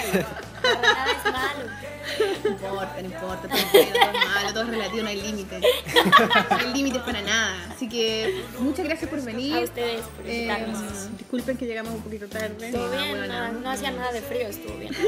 [0.61, 1.69] Para nada es malo.
[2.43, 3.93] No importa, no importa, todo es
[4.35, 5.61] malo, todo es relativo, no hay límites.
[6.49, 7.55] No hay límites para nada.
[7.73, 9.55] Así que muchas gracias por venir.
[9.57, 10.49] A ustedes por Eh.
[11.17, 12.67] Disculpen que llegamos un poquito tarde.
[12.67, 13.59] Estuvo no, bien, bueno, no, no.
[13.61, 14.93] no hacía nada de frío, estuvo bien.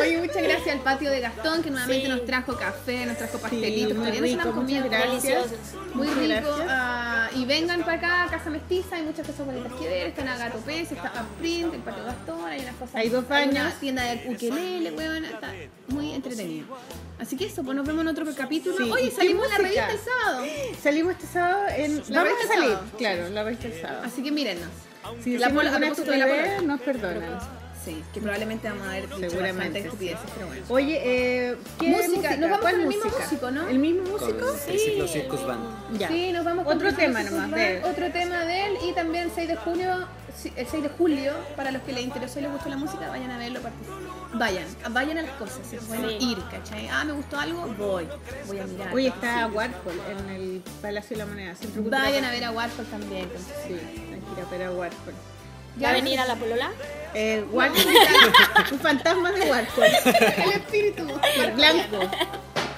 [0.00, 2.12] Oye, muchas gracias al patio de Gastón que nuevamente Sí.
[2.12, 3.96] nos trajo café, nos trajo pastelitos.
[3.96, 4.84] muy no se rico, nos comido.
[4.88, 5.46] gracias.
[5.94, 6.28] Muy Muchas rico.
[6.56, 6.66] gracias.
[6.70, 10.06] ah, y vengan para acá, Casa Mestiza, hay muchas cosas bonitas que ver.
[10.08, 12.94] Están a Gato Pez, está a Print, el patio Gastón, hay unas cosas.
[12.94, 13.74] Hay dos una baños.
[13.80, 15.52] tienda de ukelele, weón, está
[15.88, 16.66] muy entretenido.
[17.18, 18.76] Así que eso, pues nos vemos en otro capítulo.
[18.76, 20.46] Sí, Oye, ¿y salimos en la revista el sábado.
[20.82, 21.96] Salimos este sábado en.
[21.96, 22.86] La Vamos revista a salir, sábado.
[22.98, 24.02] claro, la revista el sábado.
[24.04, 24.68] Así que mírennos.
[25.22, 27.38] Si La pola- alguna estupidez, nos perdonan.
[27.86, 29.86] Sí, que probablemente vamos a ver Seguramente, bastante sí.
[29.86, 30.62] estupideces, pero bueno.
[30.68, 33.22] Oye, eh, ¿qué Música, nos vamos ¿Cuál con el mismo música?
[33.24, 33.68] músico, ¿no?
[33.68, 34.48] ¿El mismo Con músico?
[34.50, 35.98] el Triciclo Circus Band.
[35.98, 36.08] Ya.
[36.08, 37.84] Sí, nos vamos con Otro tema nomás Band, de él.
[37.84, 41.70] Otro tema de él y también 6 de julio, sí, el 6 de julio, para
[41.70, 43.96] los que les interesó y les gustó la música, vayan a verlo, participen.
[44.36, 46.30] Vayan, vayan a las cosas, si pueden Sí.
[46.32, 46.88] ir, ¿cachai?
[46.88, 48.08] Ah, me gustó algo, voy,
[48.48, 48.92] voy a mirar.
[48.92, 51.54] Hoy está Warhol en el Palacio de la Moneda.
[51.54, 52.02] Centro Cultural.
[52.02, 53.28] Vayan a ver a Warhol también.
[53.28, 53.42] pues.
[53.66, 55.14] Sí, hay que ir a ver a Warhol.
[55.82, 56.70] ¿Va a venir a la polola?
[57.14, 57.76] Eh, Warhol,
[58.72, 59.84] un fantasma de Warhol.
[59.84, 61.06] El espíritu.
[61.54, 62.10] Blanco.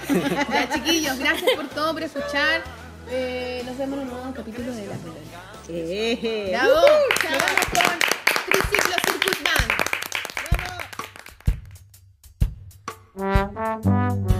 [0.08, 2.62] Ya, chiquillos, gracias por todo, por escuchar.
[3.10, 5.20] Eh, nos vemos en un nuevo capítulo de La Pelota.
[5.68, 6.70] Eh, ¡Bravo!
[6.70, 6.80] uh,
[7.24, 7.98] Nos vamos con
[8.46, 9.70] Triciclo Circus Band.
[13.14, 14.37] Desvanece